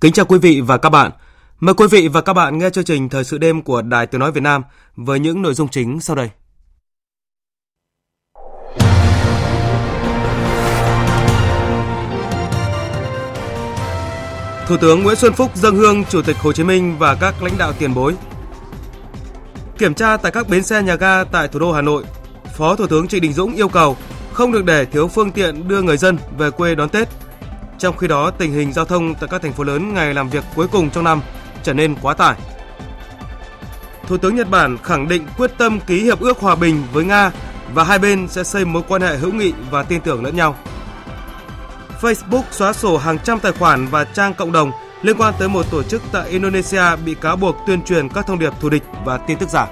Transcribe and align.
Kính 0.00 0.12
chào 0.12 0.26
quý 0.26 0.38
vị 0.38 0.60
và 0.60 0.78
các 0.78 0.90
bạn. 0.90 1.10
Mời 1.60 1.74
quý 1.74 1.86
vị 1.90 2.08
và 2.08 2.20
các 2.20 2.32
bạn 2.32 2.58
nghe 2.58 2.70
chương 2.70 2.84
trình 2.84 3.08
Thời 3.08 3.24
sự 3.24 3.38
đêm 3.38 3.62
của 3.62 3.82
Đài 3.82 4.06
Tiếng 4.06 4.20
Nói 4.20 4.32
Việt 4.32 4.40
Nam 4.40 4.62
với 4.96 5.20
những 5.20 5.42
nội 5.42 5.54
dung 5.54 5.68
chính 5.68 6.00
sau 6.00 6.16
đây. 6.16 6.30
Thủ 14.68 14.76
tướng 14.80 15.02
Nguyễn 15.02 15.16
Xuân 15.16 15.32
Phúc 15.32 15.50
dâng 15.56 15.76
hương 15.76 16.04
Chủ 16.04 16.22
tịch 16.22 16.36
Hồ 16.36 16.52
Chí 16.52 16.64
Minh 16.64 16.98
và 16.98 17.14
các 17.14 17.42
lãnh 17.42 17.58
đạo 17.58 17.72
tiền 17.78 17.94
bối. 17.94 18.14
Kiểm 19.78 19.94
tra 19.94 20.16
tại 20.16 20.32
các 20.32 20.48
bến 20.48 20.62
xe 20.62 20.82
nhà 20.82 20.94
ga 20.94 21.24
tại 21.24 21.48
thủ 21.48 21.58
đô 21.58 21.72
Hà 21.72 21.82
Nội, 21.82 22.04
Phó 22.56 22.76
Thủ 22.76 22.86
tướng 22.86 23.08
Trịnh 23.08 23.22
Đình 23.22 23.32
Dũng 23.32 23.54
yêu 23.54 23.68
cầu 23.68 23.96
không 24.32 24.52
được 24.52 24.64
để 24.64 24.84
thiếu 24.84 25.08
phương 25.08 25.30
tiện 25.30 25.68
đưa 25.68 25.82
người 25.82 25.96
dân 25.96 26.18
về 26.38 26.50
quê 26.50 26.74
đón 26.74 26.88
Tết 26.88 27.08
trong 27.78 27.96
khi 27.96 28.08
đó, 28.08 28.30
tình 28.30 28.52
hình 28.52 28.72
giao 28.72 28.84
thông 28.84 29.14
tại 29.14 29.28
các 29.30 29.42
thành 29.42 29.52
phố 29.52 29.64
lớn 29.64 29.94
ngày 29.94 30.14
làm 30.14 30.28
việc 30.28 30.44
cuối 30.54 30.68
cùng 30.68 30.90
trong 30.90 31.04
năm 31.04 31.20
trở 31.62 31.72
nên 31.72 31.94
quá 32.02 32.14
tải. 32.14 32.34
Thủ 34.06 34.16
tướng 34.16 34.36
Nhật 34.36 34.50
Bản 34.50 34.78
khẳng 34.82 35.08
định 35.08 35.26
quyết 35.36 35.50
tâm 35.58 35.80
ký 35.80 36.02
hiệp 36.02 36.20
ước 36.20 36.38
hòa 36.38 36.54
bình 36.54 36.82
với 36.92 37.04
Nga 37.04 37.30
và 37.74 37.84
hai 37.84 37.98
bên 37.98 38.28
sẽ 38.28 38.44
xây 38.44 38.64
mối 38.64 38.82
quan 38.88 39.02
hệ 39.02 39.16
hữu 39.16 39.32
nghị 39.32 39.52
và 39.70 39.82
tin 39.82 40.00
tưởng 40.00 40.24
lẫn 40.24 40.36
nhau. 40.36 40.56
Facebook 42.00 42.42
xóa 42.50 42.72
sổ 42.72 42.96
hàng 42.96 43.18
trăm 43.18 43.38
tài 43.38 43.52
khoản 43.52 43.86
và 43.86 44.04
trang 44.04 44.34
cộng 44.34 44.52
đồng 44.52 44.72
liên 45.02 45.16
quan 45.16 45.34
tới 45.38 45.48
một 45.48 45.70
tổ 45.70 45.82
chức 45.82 46.02
tại 46.12 46.28
Indonesia 46.28 46.96
bị 47.04 47.14
cáo 47.14 47.36
buộc 47.36 47.56
tuyên 47.66 47.82
truyền 47.82 48.08
các 48.08 48.26
thông 48.26 48.38
điệp 48.38 48.52
thù 48.60 48.68
địch 48.68 48.82
và 49.04 49.18
tin 49.18 49.38
tức 49.38 49.48
giả. 49.48 49.66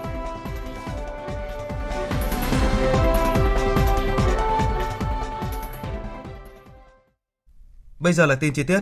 Bây 8.06 8.12
giờ 8.12 8.26
là 8.26 8.34
tin 8.34 8.52
chi 8.52 8.62
tiết. 8.62 8.80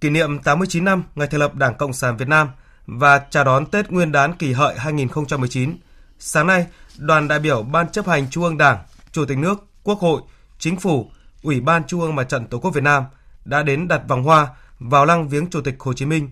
Kỷ 0.00 0.10
niệm 0.10 0.38
89 0.38 0.84
năm 0.84 1.02
ngày 1.14 1.28
thành 1.28 1.40
lập 1.40 1.54
Đảng 1.54 1.74
Cộng 1.74 1.92
sản 1.92 2.16
Việt 2.16 2.28
Nam 2.28 2.48
và 2.86 3.18
chào 3.30 3.44
đón 3.44 3.66
Tết 3.66 3.90
Nguyên 3.90 4.12
đán 4.12 4.36
kỷ 4.36 4.52
hợi 4.52 4.78
2019. 4.78 5.76
Sáng 6.18 6.46
nay, 6.46 6.66
đoàn 6.98 7.28
đại 7.28 7.38
biểu 7.38 7.62
Ban 7.62 7.88
chấp 7.88 8.06
hành 8.06 8.30
Trung 8.30 8.44
ương 8.44 8.58
Đảng, 8.58 8.78
Chủ 9.12 9.24
tịch 9.24 9.38
nước, 9.38 9.66
Quốc 9.82 9.98
hội, 9.98 10.22
Chính 10.58 10.76
phủ, 10.76 11.10
Ủy 11.42 11.60
ban 11.60 11.84
Trung 11.84 12.00
ương 12.00 12.14
Mặt 12.14 12.24
trận 12.24 12.46
Tổ 12.46 12.58
quốc 12.58 12.70
Việt 12.70 12.82
Nam 12.82 13.04
đã 13.44 13.62
đến 13.62 13.88
đặt 13.88 14.02
vòng 14.08 14.22
hoa 14.22 14.48
vào 14.78 15.04
lăng 15.04 15.28
viếng 15.28 15.50
Chủ 15.50 15.60
tịch 15.60 15.74
Hồ 15.78 15.92
Chí 15.92 16.06
Minh 16.06 16.30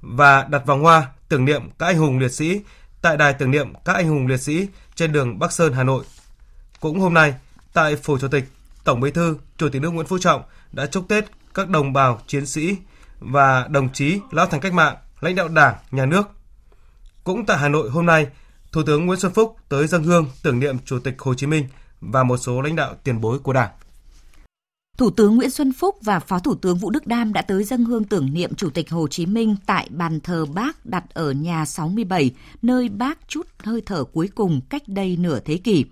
và 0.00 0.46
đặt 0.50 0.66
vòng 0.66 0.82
hoa 0.82 1.06
tưởng 1.28 1.44
niệm 1.44 1.70
các 1.78 1.86
anh 1.86 1.98
hùng 1.98 2.18
liệt 2.18 2.32
sĩ 2.32 2.60
tại 3.02 3.16
đài 3.16 3.32
tưởng 3.32 3.50
niệm 3.50 3.72
các 3.84 3.96
anh 3.96 4.08
hùng 4.08 4.26
liệt 4.26 4.40
sĩ 4.40 4.68
trên 4.94 5.12
đường 5.12 5.38
Bắc 5.38 5.52
Sơn, 5.52 5.72
Hà 5.72 5.82
Nội. 5.82 6.04
Cũng 6.80 7.00
hôm 7.00 7.14
nay, 7.14 7.34
tại 7.72 7.96
phủ 7.96 8.18
Chủ 8.18 8.28
tịch, 8.28 8.44
Tổng 8.84 9.00
Bí 9.00 9.10
thư, 9.10 9.36
Chủ 9.56 9.68
tịch 9.68 9.82
nước 9.82 9.90
Nguyễn 9.90 10.06
Phú 10.06 10.18
Trọng 10.18 10.42
đã 10.72 10.86
chúc 10.86 11.08
Tết 11.08 11.24
các 11.54 11.68
đồng 11.68 11.92
bào, 11.92 12.20
chiến 12.26 12.46
sĩ 12.46 12.76
và 13.18 13.68
đồng 13.70 13.92
chí 13.92 14.20
lão 14.30 14.46
thành 14.46 14.60
cách 14.60 14.72
mạng, 14.72 14.96
lãnh 15.20 15.34
đạo 15.34 15.48
Đảng, 15.48 15.74
Nhà 15.90 16.06
nước. 16.06 16.22
Cũng 17.24 17.46
tại 17.46 17.58
Hà 17.58 17.68
Nội 17.68 17.90
hôm 17.90 18.06
nay, 18.06 18.26
Thủ 18.72 18.82
tướng 18.86 19.06
Nguyễn 19.06 19.20
Xuân 19.20 19.32
Phúc 19.32 19.56
tới 19.68 19.86
dân 19.86 20.02
hương 20.02 20.26
tưởng 20.42 20.60
niệm 20.60 20.76
Chủ 20.84 20.98
tịch 20.98 21.14
Hồ 21.18 21.34
Chí 21.34 21.46
Minh 21.46 21.64
và 22.00 22.22
một 22.22 22.36
số 22.36 22.60
lãnh 22.60 22.76
đạo 22.76 22.94
tiền 23.04 23.20
bối 23.20 23.38
của 23.38 23.52
Đảng. 23.52 23.70
Thủ 24.98 25.10
tướng 25.10 25.36
Nguyễn 25.36 25.50
Xuân 25.50 25.72
Phúc 25.72 25.96
và 26.02 26.20
Phó 26.20 26.38
Thủ 26.38 26.54
tướng 26.54 26.78
Vũ 26.78 26.90
Đức 26.90 27.06
Đam 27.06 27.32
đã 27.32 27.42
tới 27.42 27.64
dân 27.64 27.84
hương 27.84 28.04
tưởng 28.04 28.34
niệm 28.34 28.54
Chủ 28.54 28.70
tịch 28.70 28.90
Hồ 28.90 29.08
Chí 29.08 29.26
Minh 29.26 29.56
tại 29.66 29.88
bàn 29.90 30.20
thờ 30.20 30.46
Bác 30.54 30.86
đặt 30.86 31.04
ở 31.14 31.32
nhà 31.32 31.64
67, 31.64 32.30
nơi 32.62 32.88
Bác 32.88 33.28
chút 33.28 33.46
hơi 33.58 33.82
thở 33.86 34.04
cuối 34.04 34.28
cùng 34.34 34.60
cách 34.68 34.82
đây 34.86 35.16
nửa 35.16 35.40
thế 35.40 35.56
kỷ 35.56 35.84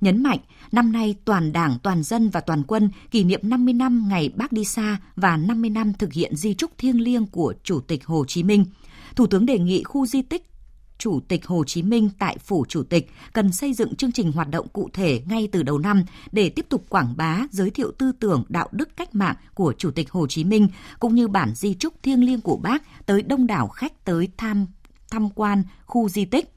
nhấn 0.00 0.22
mạnh 0.22 0.38
năm 0.72 0.92
nay 0.92 1.14
toàn 1.24 1.52
Đảng, 1.52 1.78
toàn 1.82 2.02
dân 2.02 2.28
và 2.28 2.40
toàn 2.40 2.62
quân 2.62 2.90
kỷ 3.10 3.24
niệm 3.24 3.40
50 3.42 3.74
năm 3.74 4.08
ngày 4.08 4.30
Bác 4.36 4.52
đi 4.52 4.64
xa 4.64 4.98
và 5.16 5.36
50 5.36 5.70
năm 5.70 5.92
thực 5.92 6.12
hiện 6.12 6.36
di 6.36 6.54
trúc 6.54 6.78
thiêng 6.78 7.00
liêng 7.00 7.26
của 7.26 7.54
Chủ 7.62 7.80
tịch 7.80 8.06
Hồ 8.06 8.24
Chí 8.28 8.42
Minh. 8.42 8.64
Thủ 9.16 9.26
tướng 9.26 9.46
đề 9.46 9.58
nghị 9.58 9.82
khu 9.82 10.06
di 10.06 10.22
tích 10.22 10.44
Chủ 10.98 11.20
tịch 11.28 11.46
Hồ 11.46 11.64
Chí 11.64 11.82
Minh 11.82 12.10
tại 12.18 12.38
Phủ 12.38 12.64
Chủ 12.68 12.82
tịch 12.82 13.10
cần 13.32 13.52
xây 13.52 13.74
dựng 13.74 13.96
chương 13.96 14.12
trình 14.12 14.32
hoạt 14.32 14.48
động 14.50 14.68
cụ 14.68 14.88
thể 14.92 15.22
ngay 15.26 15.48
từ 15.52 15.62
đầu 15.62 15.78
năm 15.78 16.04
để 16.32 16.48
tiếp 16.48 16.66
tục 16.68 16.84
quảng 16.88 17.14
bá, 17.16 17.40
giới 17.50 17.70
thiệu 17.70 17.92
tư 17.98 18.12
tưởng 18.20 18.44
đạo 18.48 18.68
đức 18.72 18.96
cách 18.96 19.14
mạng 19.14 19.36
của 19.54 19.74
Chủ 19.78 19.90
tịch 19.90 20.10
Hồ 20.10 20.26
Chí 20.26 20.44
Minh 20.44 20.68
cũng 20.98 21.14
như 21.14 21.28
bản 21.28 21.54
di 21.54 21.74
trúc 21.74 22.02
thiêng 22.02 22.24
liêng 22.24 22.40
của 22.40 22.56
bác 22.56 23.06
tới 23.06 23.22
đông 23.22 23.46
đảo 23.46 23.68
khách 23.68 24.04
tới 24.04 24.28
tham 24.36 24.66
tham 25.10 25.30
quan 25.30 25.62
khu 25.86 26.08
di 26.08 26.24
tích 26.24 26.52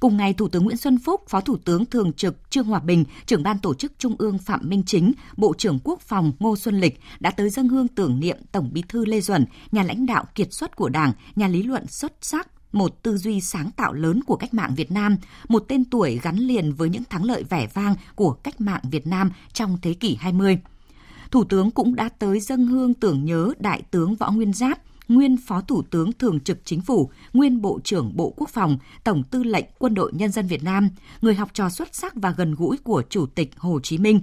Cùng 0.00 0.16
ngày, 0.16 0.32
Thủ 0.32 0.48
tướng 0.48 0.64
Nguyễn 0.64 0.76
Xuân 0.76 0.98
Phúc, 0.98 1.22
Phó 1.28 1.40
Thủ 1.40 1.56
tướng 1.56 1.86
Thường 1.86 2.12
trực 2.12 2.50
Trương 2.50 2.66
Hòa 2.66 2.80
Bình, 2.80 3.04
trưởng 3.26 3.42
ban 3.42 3.58
tổ 3.58 3.74
chức 3.74 3.92
Trung 3.98 4.14
ương 4.18 4.38
Phạm 4.38 4.60
Minh 4.68 4.82
Chính, 4.86 5.12
Bộ 5.36 5.54
trưởng 5.58 5.78
Quốc 5.84 6.00
phòng 6.00 6.32
Ngô 6.38 6.56
Xuân 6.56 6.80
Lịch 6.80 7.00
đã 7.20 7.30
tới 7.30 7.50
dân 7.50 7.68
hương 7.68 7.88
tưởng 7.88 8.20
niệm 8.20 8.36
Tổng 8.52 8.70
Bí 8.72 8.82
thư 8.88 9.04
Lê 9.04 9.20
Duẩn, 9.20 9.44
nhà 9.72 9.82
lãnh 9.82 10.06
đạo 10.06 10.24
kiệt 10.34 10.52
xuất 10.52 10.76
của 10.76 10.88
Đảng, 10.88 11.12
nhà 11.36 11.48
lý 11.48 11.62
luận 11.62 11.86
xuất 11.86 12.12
sắc, 12.20 12.48
một 12.72 13.02
tư 13.02 13.16
duy 13.16 13.40
sáng 13.40 13.70
tạo 13.70 13.92
lớn 13.92 14.20
của 14.26 14.36
cách 14.36 14.54
mạng 14.54 14.74
Việt 14.76 14.90
Nam, 14.90 15.16
một 15.48 15.64
tên 15.68 15.84
tuổi 15.84 16.20
gắn 16.22 16.36
liền 16.36 16.72
với 16.72 16.88
những 16.88 17.04
thắng 17.04 17.24
lợi 17.24 17.44
vẻ 17.50 17.66
vang 17.74 17.94
của 18.14 18.32
cách 18.32 18.60
mạng 18.60 18.82
Việt 18.90 19.06
Nam 19.06 19.30
trong 19.52 19.78
thế 19.82 19.94
kỷ 19.94 20.16
20. 20.20 20.58
Thủ 21.30 21.44
tướng 21.44 21.70
cũng 21.70 21.94
đã 21.94 22.08
tới 22.08 22.40
dân 22.40 22.66
hương 22.66 22.94
tưởng 22.94 23.24
nhớ 23.24 23.52
Đại 23.58 23.82
tướng 23.90 24.14
Võ 24.14 24.30
Nguyên 24.30 24.52
Giáp, 24.52 24.78
nguyên 25.08 25.36
Phó 25.36 25.60
Thủ 25.60 25.82
tướng 25.82 26.12
Thường 26.12 26.40
trực 26.40 26.58
Chính 26.64 26.80
phủ, 26.80 27.10
nguyên 27.32 27.62
Bộ 27.62 27.80
trưởng 27.84 28.16
Bộ 28.16 28.34
Quốc 28.36 28.50
phòng, 28.50 28.78
Tổng 29.04 29.22
tư 29.22 29.42
lệnh 29.42 29.64
Quân 29.78 29.94
đội 29.94 30.12
Nhân 30.14 30.32
dân 30.32 30.46
Việt 30.46 30.64
Nam, 30.64 30.88
người 31.20 31.34
học 31.34 31.50
trò 31.52 31.68
xuất 31.68 31.94
sắc 31.94 32.14
và 32.14 32.30
gần 32.30 32.54
gũi 32.54 32.76
của 32.76 33.02
Chủ 33.10 33.26
tịch 33.26 33.50
Hồ 33.56 33.80
Chí 33.82 33.98
Minh. 33.98 34.20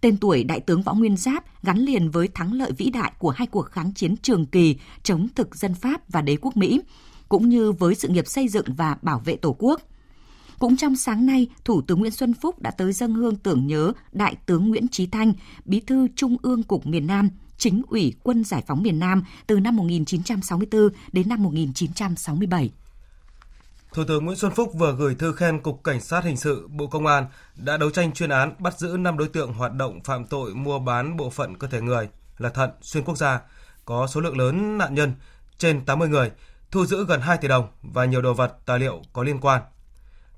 Tên 0.00 0.16
tuổi 0.16 0.44
Đại 0.44 0.60
tướng 0.60 0.82
Võ 0.82 0.94
Nguyên 0.94 1.16
Giáp 1.16 1.62
gắn 1.62 1.78
liền 1.78 2.10
với 2.10 2.28
thắng 2.28 2.52
lợi 2.52 2.72
vĩ 2.72 2.90
đại 2.90 3.12
của 3.18 3.30
hai 3.30 3.46
cuộc 3.46 3.66
kháng 3.66 3.92
chiến 3.94 4.16
trường 4.16 4.46
kỳ 4.46 4.76
chống 5.02 5.28
thực 5.34 5.56
dân 5.56 5.74
Pháp 5.74 6.08
và 6.08 6.20
đế 6.20 6.36
quốc 6.36 6.56
Mỹ, 6.56 6.80
cũng 7.28 7.48
như 7.48 7.72
với 7.72 7.94
sự 7.94 8.08
nghiệp 8.08 8.26
xây 8.26 8.48
dựng 8.48 8.66
và 8.76 8.96
bảo 9.02 9.22
vệ 9.24 9.36
Tổ 9.36 9.56
quốc. 9.58 9.80
Cũng 10.58 10.76
trong 10.76 10.96
sáng 10.96 11.26
nay, 11.26 11.46
Thủ 11.64 11.80
tướng 11.80 12.00
Nguyễn 12.00 12.12
Xuân 12.12 12.34
Phúc 12.34 12.62
đã 12.62 12.70
tới 12.70 12.92
dân 12.92 13.14
hương 13.14 13.36
tưởng 13.36 13.66
nhớ 13.66 13.92
Đại 14.12 14.36
tướng 14.46 14.68
Nguyễn 14.68 14.88
Trí 14.88 15.06
Thanh, 15.06 15.32
Bí 15.64 15.80
thư 15.80 16.08
Trung 16.16 16.36
ương 16.42 16.62
Cục 16.62 16.86
miền 16.86 17.06
Nam, 17.06 17.30
chính 17.60 17.82
ủy 17.88 18.14
quân 18.22 18.44
giải 18.44 18.62
phóng 18.66 18.82
miền 18.82 18.98
Nam 18.98 19.24
từ 19.46 19.60
năm 19.60 19.76
1964 19.76 20.88
đến 21.12 21.28
năm 21.28 21.42
1967. 21.42 22.70
Thủ 23.92 24.04
tướng 24.08 24.24
Nguyễn 24.24 24.36
Xuân 24.36 24.52
Phúc 24.56 24.70
vừa 24.74 24.94
gửi 24.98 25.14
thư 25.14 25.32
khen 25.32 25.60
Cục 25.60 25.84
Cảnh 25.84 26.00
sát 26.00 26.24
Hình 26.24 26.36
sự 26.36 26.68
Bộ 26.68 26.86
Công 26.86 27.06
an 27.06 27.26
đã 27.56 27.76
đấu 27.76 27.90
tranh 27.90 28.12
chuyên 28.12 28.30
án 28.30 28.54
bắt 28.58 28.78
giữ 28.78 28.96
5 28.96 29.18
đối 29.18 29.28
tượng 29.28 29.52
hoạt 29.52 29.74
động 29.74 30.00
phạm 30.04 30.24
tội 30.24 30.54
mua 30.54 30.78
bán 30.78 31.16
bộ 31.16 31.30
phận 31.30 31.58
cơ 31.58 31.68
thể 31.68 31.80
người 31.80 32.08
là 32.38 32.48
thận 32.48 32.70
xuyên 32.82 33.04
quốc 33.04 33.16
gia, 33.18 33.40
có 33.84 34.06
số 34.06 34.20
lượng 34.20 34.38
lớn 34.38 34.78
nạn 34.78 34.94
nhân 34.94 35.12
trên 35.58 35.84
80 35.84 36.08
người, 36.08 36.30
thu 36.70 36.86
giữ 36.86 37.06
gần 37.06 37.20
2 37.20 37.38
tỷ 37.38 37.48
đồng 37.48 37.68
và 37.82 38.04
nhiều 38.04 38.22
đồ 38.22 38.34
vật 38.34 38.56
tài 38.66 38.78
liệu 38.78 39.02
có 39.12 39.22
liên 39.22 39.40
quan. 39.40 39.62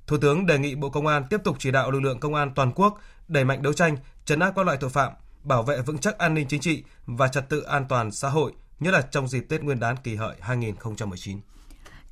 Thủ 0.07 0.17
tướng 0.19 0.47
đề 0.47 0.59
nghị 0.59 0.75
Bộ 0.75 0.91
Công 0.91 1.07
an 1.07 1.25
tiếp 1.31 1.41
tục 1.45 1.57
chỉ 1.59 1.71
đạo 1.71 1.91
lực 1.91 2.01
lượng 2.01 2.21
công 2.21 2.35
an 2.35 2.53
toàn 2.55 2.73
quốc 2.75 3.01
đẩy 3.29 3.45
mạnh 3.45 3.63
đấu 3.63 3.73
tranh, 3.73 3.97
chấn 4.25 4.41
áp 4.41 4.53
các 4.57 4.67
loại 4.67 4.79
tội 4.81 4.91
phạm, 4.91 5.13
bảo 5.45 5.63
vệ 5.63 5.83
vững 5.83 5.99
chắc 5.99 6.19
an 6.19 6.35
ninh 6.35 6.49
chính 6.49 6.61
trị 6.61 6.83
và 7.07 7.29
trật 7.29 7.49
tự 7.49 7.61
an 7.63 7.87
toàn 7.89 8.11
xã 8.13 8.29
hội, 8.29 8.53
nhất 8.81 8.95
là 8.95 9.03
trong 9.03 9.29
dịp 9.29 9.47
Tết 9.49 9.63
Nguyên 9.63 9.81
đán 9.81 9.97
Kỳ 10.05 10.15
hợi 10.15 10.37
2019. 10.41 11.41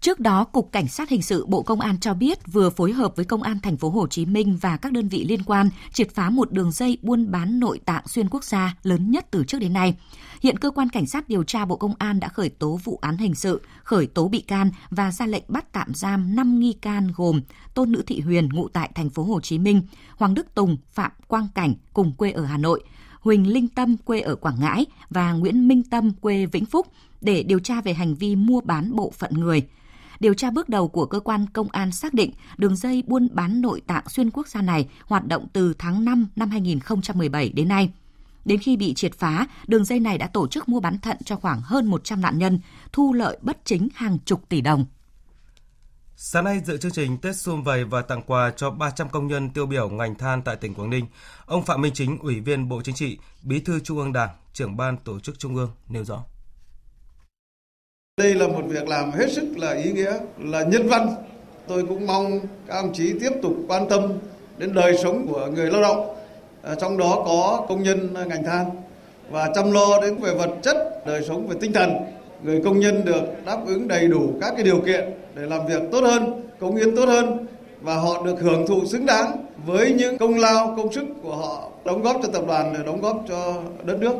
Trước 0.01 0.21
đó, 0.21 0.45
Cục 0.45 0.73
Cảnh 0.73 0.89
sát 0.89 1.09
hình 1.09 1.23
sự 1.23 1.47
Bộ 1.47 1.63
Công 1.63 1.81
an 1.81 2.01
cho 2.01 2.15
biết 2.15 2.39
vừa 2.53 2.71
phối 2.71 2.93
hợp 2.93 3.17
với 3.17 3.25
Công 3.25 3.43
an 3.43 3.61
thành 3.63 3.77
phố 3.77 3.91
Hồ 3.91 4.07
Chí 4.07 4.27
Minh 4.27 4.59
và 4.61 4.77
các 4.77 4.93
đơn 4.93 5.09
vị 5.09 5.25
liên 5.29 5.43
quan 5.43 5.71
triệt 5.93 6.15
phá 6.15 6.31
một 6.31 6.53
đường 6.53 6.73
dây 6.73 6.99
buôn 7.03 7.31
bán 7.31 7.61
nội 7.61 7.81
tạng 7.85 8.07
xuyên 8.07 8.29
quốc 8.29 8.45
gia 8.45 8.77
lớn 8.83 9.11
nhất 9.11 9.27
từ 9.31 9.45
trước 9.45 9.59
đến 9.59 9.73
nay. 9.73 9.97
Hiện 10.43 10.59
cơ 10.59 10.71
quan 10.71 10.89
cảnh 10.89 11.07
sát 11.07 11.29
điều 11.29 11.45
tra 11.45 11.65
Bộ 11.65 11.77
Công 11.77 11.95
an 11.99 12.21
đã 12.21 12.29
khởi 12.29 12.49
tố 12.49 12.79
vụ 12.85 12.99
án 13.03 13.17
hình 13.17 13.35
sự, 13.35 13.63
khởi 13.83 14.07
tố 14.07 14.29
bị 14.29 14.41
can 14.41 14.71
và 14.91 15.13
ra 15.13 15.27
lệnh 15.27 15.45
bắt 15.49 15.73
tạm 15.73 15.95
giam 15.95 16.37
5 16.37 16.59
nghi 16.61 16.73
can 16.73 17.13
gồm 17.17 17.41
Tôn 17.75 17.93
Nữ 17.93 18.03
Thị 18.07 18.21
Huyền 18.21 18.49
ngụ 18.53 18.69
tại 18.69 18.91
thành 18.95 19.11
phố 19.11 19.23
Hồ 19.23 19.41
Chí 19.41 19.59
Minh, 19.59 19.83
Hoàng 20.17 20.35
Đức 20.35 20.55
Tùng, 20.55 20.77
Phạm 20.93 21.13
Quang 21.27 21.49
Cảnh 21.55 21.75
cùng 21.93 22.13
quê 22.13 22.31
ở 22.31 22.45
Hà 22.45 22.59
Nội, 22.59 22.83
Huỳnh 23.21 23.53
Linh 23.53 23.69
Tâm 23.69 23.97
quê 23.97 24.21
ở 24.21 24.35
Quảng 24.35 24.61
Ngãi 24.61 24.87
và 25.11 25.33
Nguyễn 25.33 25.69
Minh 25.69 25.83
Tâm 25.83 26.13
quê 26.21 26.47
Vĩnh 26.47 26.67
Phúc 26.67 26.87
để 27.21 27.43
điều 27.43 27.59
tra 27.59 27.81
về 27.81 27.95
hành 27.95 28.15
vi 28.15 28.37
mua 28.37 28.61
bán 28.61 28.97
bộ 28.97 29.11
phận 29.11 29.35
người. 29.35 29.67
Điều 30.21 30.35
tra 30.35 30.51
bước 30.51 30.69
đầu 30.69 30.89
của 30.89 31.07
cơ 31.07 31.21
quan 31.21 31.47
công 31.53 31.69
an 31.71 31.93
xác 31.93 32.15
định 32.15 32.33
đường 32.57 32.77
dây 32.77 33.03
buôn 33.07 33.29
bán 33.33 33.61
nội 33.61 33.81
tạng 33.81 34.09
xuyên 34.09 34.31
quốc 34.31 34.49
gia 34.49 34.63
này 34.63 34.89
hoạt 35.05 35.27
động 35.27 35.47
từ 35.53 35.75
tháng 35.79 36.05
5 36.05 36.29
năm 36.37 36.51
2017 36.51 37.49
đến 37.49 37.69
nay. 37.69 37.91
Đến 38.45 38.59
khi 38.59 38.77
bị 38.77 38.95
triệt 38.95 39.15
phá, 39.15 39.47
đường 39.67 39.85
dây 39.85 40.01
này 40.01 40.19
đã 40.19 40.27
tổ 40.27 40.47
chức 40.49 40.69
mua 40.69 40.81
bán 40.81 40.99
thận 40.99 41.17
cho 41.25 41.37
khoảng 41.37 41.61
hơn 41.65 41.87
100 41.87 42.21
nạn 42.21 42.39
nhân, 42.39 42.59
thu 42.93 43.13
lợi 43.13 43.39
bất 43.43 43.59
chính 43.65 43.89
hàng 43.95 44.19
chục 44.25 44.49
tỷ 44.49 44.61
đồng. 44.61 44.85
Sáng 46.23 46.45
nay 46.45 46.61
dự 46.65 46.77
chương 46.77 46.93
trình 46.93 47.19
Tết 47.19 47.37
Xuân 47.37 47.63
Vầy 47.63 47.85
và 47.85 48.03
tặng 48.03 48.23
quà 48.27 48.53
cho 48.57 48.71
300 48.71 49.09
công 49.09 49.27
nhân 49.27 49.51
tiêu 49.51 49.67
biểu 49.67 49.89
ngành 49.89 50.15
than 50.15 50.43
tại 50.43 50.57
tỉnh 50.57 50.75
Quảng 50.75 50.91
Ninh, 50.91 51.07
ông 51.47 51.65
Phạm 51.65 51.83
Minh 51.83 51.93
Chính, 51.95 52.19
Ủy 52.19 52.41
viên 52.41 52.69
Bộ 52.69 52.81
Chính 52.85 52.95
trị, 52.95 53.19
Bí 53.43 53.61
thư 53.61 53.81
Trung 53.81 53.99
ương 53.99 54.13
Đảng, 54.13 54.29
trưởng 54.53 54.77
ban 54.77 54.97
tổ 55.05 55.21
chức 55.21 55.39
Trung 55.39 55.57
ương 55.57 55.71
nêu 55.89 56.05
rõ. 56.05 56.25
Đây 58.19 58.35
là 58.35 58.49
một 58.49 58.63
việc 58.69 58.89
làm 58.89 59.11
hết 59.11 59.33
sức 59.33 59.59
là 59.59 59.73
ý 59.73 59.93
nghĩa, 59.93 60.13
là 60.39 60.63
nhân 60.63 60.89
văn. 60.89 61.15
Tôi 61.69 61.87
cũng 61.87 62.07
mong 62.07 62.41
các 62.67 62.75
ông 62.75 62.93
chí 62.95 63.13
tiếp 63.21 63.33
tục 63.43 63.53
quan 63.69 63.89
tâm 63.89 64.03
đến 64.59 64.75
đời 64.75 64.97
sống 65.03 65.27
của 65.27 65.47
người 65.47 65.71
lao 65.71 65.83
động, 65.83 66.17
à, 66.63 66.75
trong 66.81 66.99
đó 66.99 67.23
có 67.27 67.67
công 67.69 67.83
nhân 67.83 68.15
ngành 68.29 68.45
than 68.45 68.71
và 69.31 69.51
chăm 69.55 69.73
lo 69.73 70.01
đến 70.03 70.21
về 70.21 70.35
vật 70.35 70.51
chất, 70.63 70.77
đời 71.07 71.25
sống 71.29 71.49
về 71.49 71.57
tinh 71.61 71.73
thần. 71.73 71.91
Người 72.43 72.61
công 72.65 72.81
nhân 72.81 73.05
được 73.05 73.25
đáp 73.47 73.59
ứng 73.67 73.89
đầy 73.89 74.09
đủ 74.09 74.39
các 74.41 74.53
cái 74.57 74.65
điều 74.65 74.81
kiện 74.81 75.20
để 75.35 75.43
làm 75.43 75.67
việc 75.67 75.83
tốt 75.93 76.01
hơn, 76.01 76.51
công 76.61 76.77
hiến 76.77 76.97
tốt 76.97 77.07
hơn 77.07 77.47
và 77.81 77.97
họ 77.97 78.23
được 78.23 78.37
hưởng 78.41 78.67
thụ 78.67 78.87
xứng 78.87 79.07
đáng 79.07 79.47
với 79.67 79.93
những 79.93 80.19
công 80.19 80.39
lao, 80.39 80.75
công 80.77 80.93
sức 80.93 81.05
của 81.23 81.37
họ 81.37 81.71
đóng 81.85 82.03
góp 82.03 82.17
cho 82.23 82.29
tập 82.33 82.43
đoàn 82.47 82.75
để 82.79 82.85
đóng 82.87 83.01
góp 83.01 83.25
cho 83.29 83.63
đất 83.85 83.99
nước. 84.01 84.15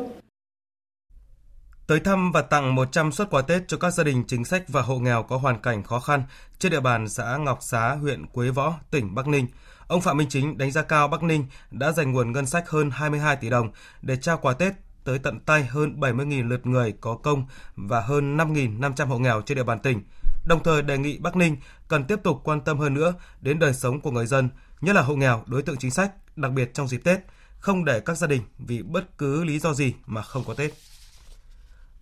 Tới 1.87 1.99
thăm 1.99 2.31
và 2.31 2.41
tặng 2.41 2.75
100 2.75 3.11
suất 3.11 3.29
quà 3.29 3.41
Tết 3.41 3.67
cho 3.67 3.77
các 3.77 3.91
gia 3.91 4.03
đình 4.03 4.23
chính 4.27 4.45
sách 4.45 4.63
và 4.67 4.81
hộ 4.81 4.99
nghèo 4.99 5.23
có 5.23 5.37
hoàn 5.37 5.61
cảnh 5.61 5.83
khó 5.83 5.99
khăn 5.99 6.23
trên 6.59 6.71
địa 6.71 6.79
bàn 6.79 7.09
xã 7.09 7.37
Ngọc 7.37 7.57
Xá, 7.61 7.95
huyện 7.95 8.25
Quế 8.25 8.49
Võ, 8.49 8.73
tỉnh 8.91 9.15
Bắc 9.15 9.27
Ninh. 9.27 9.47
Ông 9.87 10.01
Phạm 10.01 10.17
Minh 10.17 10.29
Chính 10.29 10.57
đánh 10.57 10.71
giá 10.71 10.81
cao 10.81 11.07
Bắc 11.07 11.23
Ninh 11.23 11.45
đã 11.71 11.91
dành 11.91 12.11
nguồn 12.11 12.31
ngân 12.31 12.45
sách 12.45 12.69
hơn 12.69 12.89
22 12.89 13.35
tỷ 13.35 13.49
đồng 13.49 13.71
để 14.01 14.15
trao 14.15 14.37
quà 14.37 14.53
Tết 14.53 14.73
tới 15.03 15.19
tận 15.19 15.39
tay 15.39 15.63
hơn 15.63 15.99
70.000 15.99 16.47
lượt 16.47 16.65
người 16.65 16.93
có 17.01 17.15
công 17.15 17.45
và 17.75 18.01
hơn 18.01 18.37
5.500 18.37 19.07
hộ 19.07 19.17
nghèo 19.17 19.41
trên 19.41 19.55
địa 19.55 19.63
bàn 19.63 19.79
tỉnh. 19.79 20.01
Đồng 20.45 20.63
thời 20.63 20.81
đề 20.81 20.97
nghị 20.97 21.17
Bắc 21.17 21.35
Ninh 21.35 21.57
cần 21.87 22.05
tiếp 22.05 22.19
tục 22.23 22.41
quan 22.43 22.61
tâm 22.61 22.79
hơn 22.79 22.93
nữa 22.93 23.13
đến 23.41 23.59
đời 23.59 23.73
sống 23.73 24.01
của 24.01 24.11
người 24.11 24.25
dân, 24.25 24.49
nhất 24.81 24.95
là 24.95 25.01
hộ 25.01 25.15
nghèo, 25.15 25.43
đối 25.45 25.61
tượng 25.61 25.77
chính 25.77 25.91
sách, 25.91 26.37
đặc 26.37 26.51
biệt 26.51 26.73
trong 26.73 26.87
dịp 26.87 27.01
Tết, 27.03 27.19
không 27.59 27.85
để 27.85 27.99
các 27.99 28.17
gia 28.17 28.27
đình 28.27 28.41
vì 28.57 28.81
bất 28.81 29.17
cứ 29.17 29.43
lý 29.43 29.59
do 29.59 29.73
gì 29.73 29.93
mà 30.05 30.21
không 30.21 30.43
có 30.43 30.53
Tết. 30.53 30.73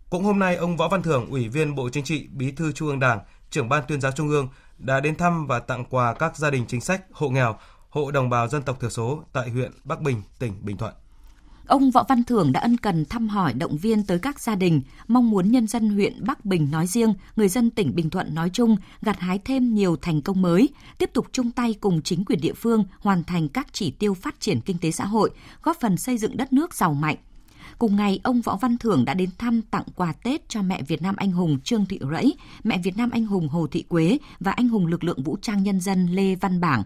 Cũng 0.09 0.23
hôm 0.23 0.39
nay, 0.39 0.55
ông 0.55 0.77
Võ 0.77 0.87
Văn 0.87 1.01
Thưởng, 1.01 1.29
Ủy 1.29 1.49
viên 1.49 1.75
Bộ 1.75 1.89
Chính 1.89 2.03
trị, 2.03 2.27
Bí 2.31 2.51
thư 2.51 2.71
Trung 2.71 2.87
ương 2.87 2.99
Đảng, 2.99 3.19
trưởng 3.49 3.69
ban 3.69 3.83
tuyên 3.87 4.01
giáo 4.01 4.11
Trung 4.11 4.29
ương 4.29 4.49
đã 4.77 4.99
đến 4.99 5.15
thăm 5.15 5.47
và 5.47 5.59
tặng 5.59 5.85
quà 5.85 6.13
các 6.13 6.37
gia 6.37 6.49
đình 6.49 6.65
chính 6.67 6.81
sách, 6.81 7.01
hộ 7.11 7.29
nghèo, 7.29 7.59
hộ 7.89 8.11
đồng 8.11 8.29
bào 8.29 8.47
dân 8.47 8.61
tộc 8.61 8.79
thiểu 8.79 8.89
số 8.89 9.23
tại 9.33 9.49
huyện 9.49 9.71
Bắc 9.83 10.01
Bình, 10.01 10.21
tỉnh 10.39 10.65
Bình 10.65 10.77
Thuận. 10.77 10.93
Ông 11.69 11.91
Võ 11.91 12.03
Văn 12.09 12.23
Thưởng 12.23 12.51
đã 12.51 12.59
ân 12.59 12.77
cần 12.77 13.05
thăm 13.05 13.27
hỏi 13.27 13.53
động 13.53 13.77
viên 13.77 14.03
tới 14.03 14.19
các 14.19 14.39
gia 14.39 14.55
đình, 14.55 14.81
mong 15.07 15.29
muốn 15.29 15.51
nhân 15.51 15.67
dân 15.67 15.89
huyện 15.89 16.23
Bắc 16.25 16.45
Bình 16.45 16.71
nói 16.71 16.87
riêng, 16.87 17.13
người 17.35 17.49
dân 17.49 17.69
tỉnh 17.69 17.95
Bình 17.95 18.09
Thuận 18.09 18.35
nói 18.35 18.49
chung 18.53 18.77
gặt 19.01 19.19
hái 19.19 19.39
thêm 19.39 19.75
nhiều 19.75 19.95
thành 19.95 20.21
công 20.21 20.41
mới, 20.41 20.69
tiếp 20.97 21.09
tục 21.13 21.27
chung 21.31 21.51
tay 21.51 21.75
cùng 21.81 22.01
chính 22.01 22.25
quyền 22.25 22.41
địa 22.41 22.53
phương 22.53 22.83
hoàn 22.99 23.23
thành 23.23 23.49
các 23.49 23.67
chỉ 23.71 23.91
tiêu 23.91 24.13
phát 24.13 24.39
triển 24.39 24.61
kinh 24.61 24.77
tế 24.77 24.91
xã 24.91 25.05
hội, 25.05 25.29
góp 25.63 25.77
phần 25.79 25.97
xây 25.97 26.17
dựng 26.17 26.37
đất 26.37 26.53
nước 26.53 26.73
giàu 26.73 26.93
mạnh, 26.93 27.15
Cùng 27.79 27.95
ngày, 27.95 28.19
ông 28.23 28.41
Võ 28.41 28.57
Văn 28.61 28.77
Thưởng 28.77 29.05
đã 29.05 29.13
đến 29.13 29.29
thăm 29.37 29.61
tặng 29.61 29.83
quà 29.95 30.13
Tết 30.23 30.49
cho 30.49 30.61
mẹ 30.61 30.81
Việt 30.81 31.01
Nam 31.01 31.15
anh 31.17 31.31
hùng 31.31 31.59
Trương 31.63 31.85
Thị 31.85 31.99
Rẫy, 32.11 32.35
mẹ 32.63 32.77
Việt 32.83 32.97
Nam 32.97 33.09
anh 33.09 33.25
hùng 33.25 33.49
Hồ 33.49 33.67
Thị 33.67 33.83
Quế 33.89 34.17
và 34.39 34.51
anh 34.51 34.69
hùng 34.69 34.87
lực 34.87 35.03
lượng 35.03 35.23
vũ 35.23 35.37
trang 35.41 35.63
nhân 35.63 35.79
dân 35.79 36.07
Lê 36.07 36.35
Văn 36.35 36.61
Bảng. 36.61 36.83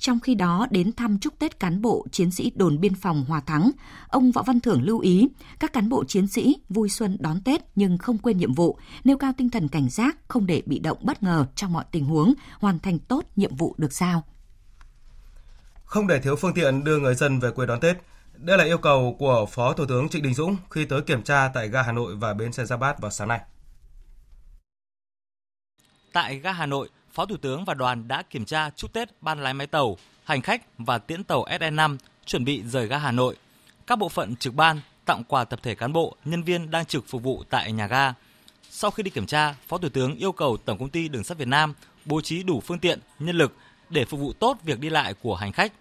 Trong 0.00 0.20
khi 0.20 0.34
đó, 0.34 0.66
đến 0.70 0.92
thăm 0.92 1.18
chúc 1.18 1.38
Tết 1.38 1.60
cán 1.60 1.82
bộ, 1.82 2.06
chiến 2.12 2.30
sĩ 2.30 2.52
đồn 2.54 2.80
biên 2.80 2.94
phòng 2.94 3.24
Hòa 3.28 3.40
Thắng, 3.40 3.70
ông 4.08 4.32
Võ 4.32 4.42
Văn 4.42 4.60
Thưởng 4.60 4.82
lưu 4.82 4.98
ý 4.98 5.28
các 5.58 5.72
cán 5.72 5.88
bộ 5.88 6.04
chiến 6.04 6.26
sĩ 6.26 6.56
vui 6.68 6.88
xuân 6.88 7.16
đón 7.20 7.40
Tết 7.44 7.60
nhưng 7.74 7.98
không 7.98 8.18
quên 8.18 8.36
nhiệm 8.36 8.54
vụ, 8.54 8.78
nêu 9.04 9.16
cao 9.16 9.32
tinh 9.36 9.50
thần 9.50 9.68
cảnh 9.68 9.88
giác, 9.88 10.16
không 10.28 10.46
để 10.46 10.62
bị 10.66 10.78
động 10.78 10.98
bất 11.00 11.22
ngờ 11.22 11.46
trong 11.54 11.72
mọi 11.72 11.84
tình 11.90 12.04
huống, 12.04 12.34
hoàn 12.58 12.78
thành 12.78 12.98
tốt 12.98 13.24
nhiệm 13.36 13.56
vụ 13.56 13.74
được 13.78 13.92
giao. 13.92 14.24
Không 15.84 16.06
để 16.06 16.20
thiếu 16.20 16.36
phương 16.36 16.54
tiện 16.54 16.84
đưa 16.84 16.98
người 16.98 17.14
dân 17.14 17.40
về 17.40 17.50
quê 17.50 17.66
đón 17.66 17.80
Tết, 17.80 17.96
đây 18.34 18.58
là 18.58 18.64
yêu 18.64 18.78
cầu 18.78 19.16
của 19.18 19.46
Phó 19.50 19.72
Thủ 19.72 19.86
tướng 19.86 20.08
Trịnh 20.08 20.22
Đình 20.22 20.34
Dũng 20.34 20.56
khi 20.70 20.84
tới 20.84 21.02
kiểm 21.02 21.22
tra 21.22 21.50
tại 21.54 21.68
ga 21.68 21.82
Hà 21.82 21.92
Nội 21.92 22.16
và 22.16 22.34
bến 22.34 22.52
xe 22.52 22.64
Giáp 22.64 22.80
Bát 22.80 23.00
vào 23.00 23.10
sáng 23.10 23.28
nay. 23.28 23.40
Tại 26.12 26.38
ga 26.38 26.52
Hà 26.52 26.66
Nội, 26.66 26.88
Phó 27.12 27.26
Thủ 27.26 27.36
tướng 27.36 27.64
và 27.64 27.74
đoàn 27.74 28.08
đã 28.08 28.22
kiểm 28.22 28.44
tra 28.44 28.70
chúc 28.70 28.92
Tết 28.92 29.22
ban 29.22 29.40
lái 29.42 29.54
máy 29.54 29.66
tàu, 29.66 29.96
hành 30.24 30.42
khách 30.42 30.62
và 30.78 30.98
tiễn 30.98 31.24
tàu 31.24 31.44
SE5 31.44 31.96
chuẩn 32.26 32.44
bị 32.44 32.62
rời 32.62 32.86
ga 32.86 32.98
Hà 32.98 33.12
Nội. 33.12 33.36
Các 33.86 33.98
bộ 33.98 34.08
phận 34.08 34.36
trực 34.36 34.54
ban 34.54 34.80
tặng 35.04 35.22
quà 35.28 35.44
tập 35.44 35.60
thể 35.62 35.74
cán 35.74 35.92
bộ, 35.92 36.16
nhân 36.24 36.42
viên 36.42 36.70
đang 36.70 36.86
trực 36.86 37.04
phục 37.08 37.22
vụ 37.22 37.42
tại 37.50 37.72
nhà 37.72 37.86
ga. 37.86 38.14
Sau 38.70 38.90
khi 38.90 39.02
đi 39.02 39.10
kiểm 39.10 39.26
tra, 39.26 39.54
Phó 39.68 39.78
Thủ 39.78 39.88
tướng 39.88 40.14
yêu 40.14 40.32
cầu 40.32 40.56
Tổng 40.56 40.78
công 40.78 40.88
ty 40.88 41.08
Đường 41.08 41.24
sắt 41.24 41.38
Việt 41.38 41.48
Nam 41.48 41.74
bố 42.04 42.20
trí 42.20 42.42
đủ 42.42 42.60
phương 42.60 42.78
tiện, 42.78 42.98
nhân 43.18 43.36
lực 43.36 43.56
để 43.88 44.04
phục 44.04 44.20
vụ 44.20 44.32
tốt 44.32 44.58
việc 44.64 44.80
đi 44.80 44.90
lại 44.90 45.14
của 45.14 45.34
hành 45.34 45.52
khách, 45.52 45.72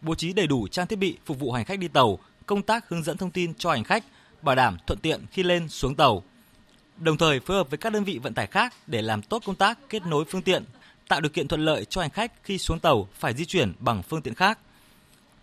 bố 0.00 0.14
trí 0.14 0.32
đầy 0.32 0.46
đủ 0.46 0.68
trang 0.68 0.86
thiết 0.86 0.98
bị 0.98 1.18
phục 1.26 1.38
vụ 1.38 1.52
hành 1.52 1.64
khách 1.64 1.78
đi 1.78 1.88
tàu, 1.88 2.18
công 2.46 2.62
tác 2.62 2.88
hướng 2.88 3.02
dẫn 3.02 3.16
thông 3.16 3.30
tin 3.30 3.54
cho 3.54 3.70
hành 3.70 3.84
khách, 3.84 4.04
bảo 4.42 4.54
đảm 4.54 4.76
thuận 4.86 4.98
tiện 4.98 5.26
khi 5.30 5.42
lên 5.42 5.68
xuống 5.68 5.94
tàu. 5.94 6.22
Đồng 7.00 7.16
thời 7.16 7.40
phối 7.40 7.56
hợp 7.56 7.70
với 7.70 7.78
các 7.78 7.92
đơn 7.92 8.04
vị 8.04 8.18
vận 8.18 8.34
tải 8.34 8.46
khác 8.46 8.74
để 8.86 9.02
làm 9.02 9.22
tốt 9.22 9.42
công 9.46 9.54
tác 9.54 9.78
kết 9.88 10.06
nối 10.06 10.24
phương 10.24 10.42
tiện, 10.42 10.64
tạo 11.08 11.20
điều 11.20 11.30
kiện 11.30 11.48
thuận 11.48 11.64
lợi 11.64 11.84
cho 11.84 12.00
hành 12.00 12.10
khách 12.10 12.32
khi 12.42 12.58
xuống 12.58 12.80
tàu 12.80 13.08
phải 13.14 13.34
di 13.34 13.44
chuyển 13.44 13.72
bằng 13.78 14.02
phương 14.02 14.22
tiện 14.22 14.34
khác. 14.34 14.58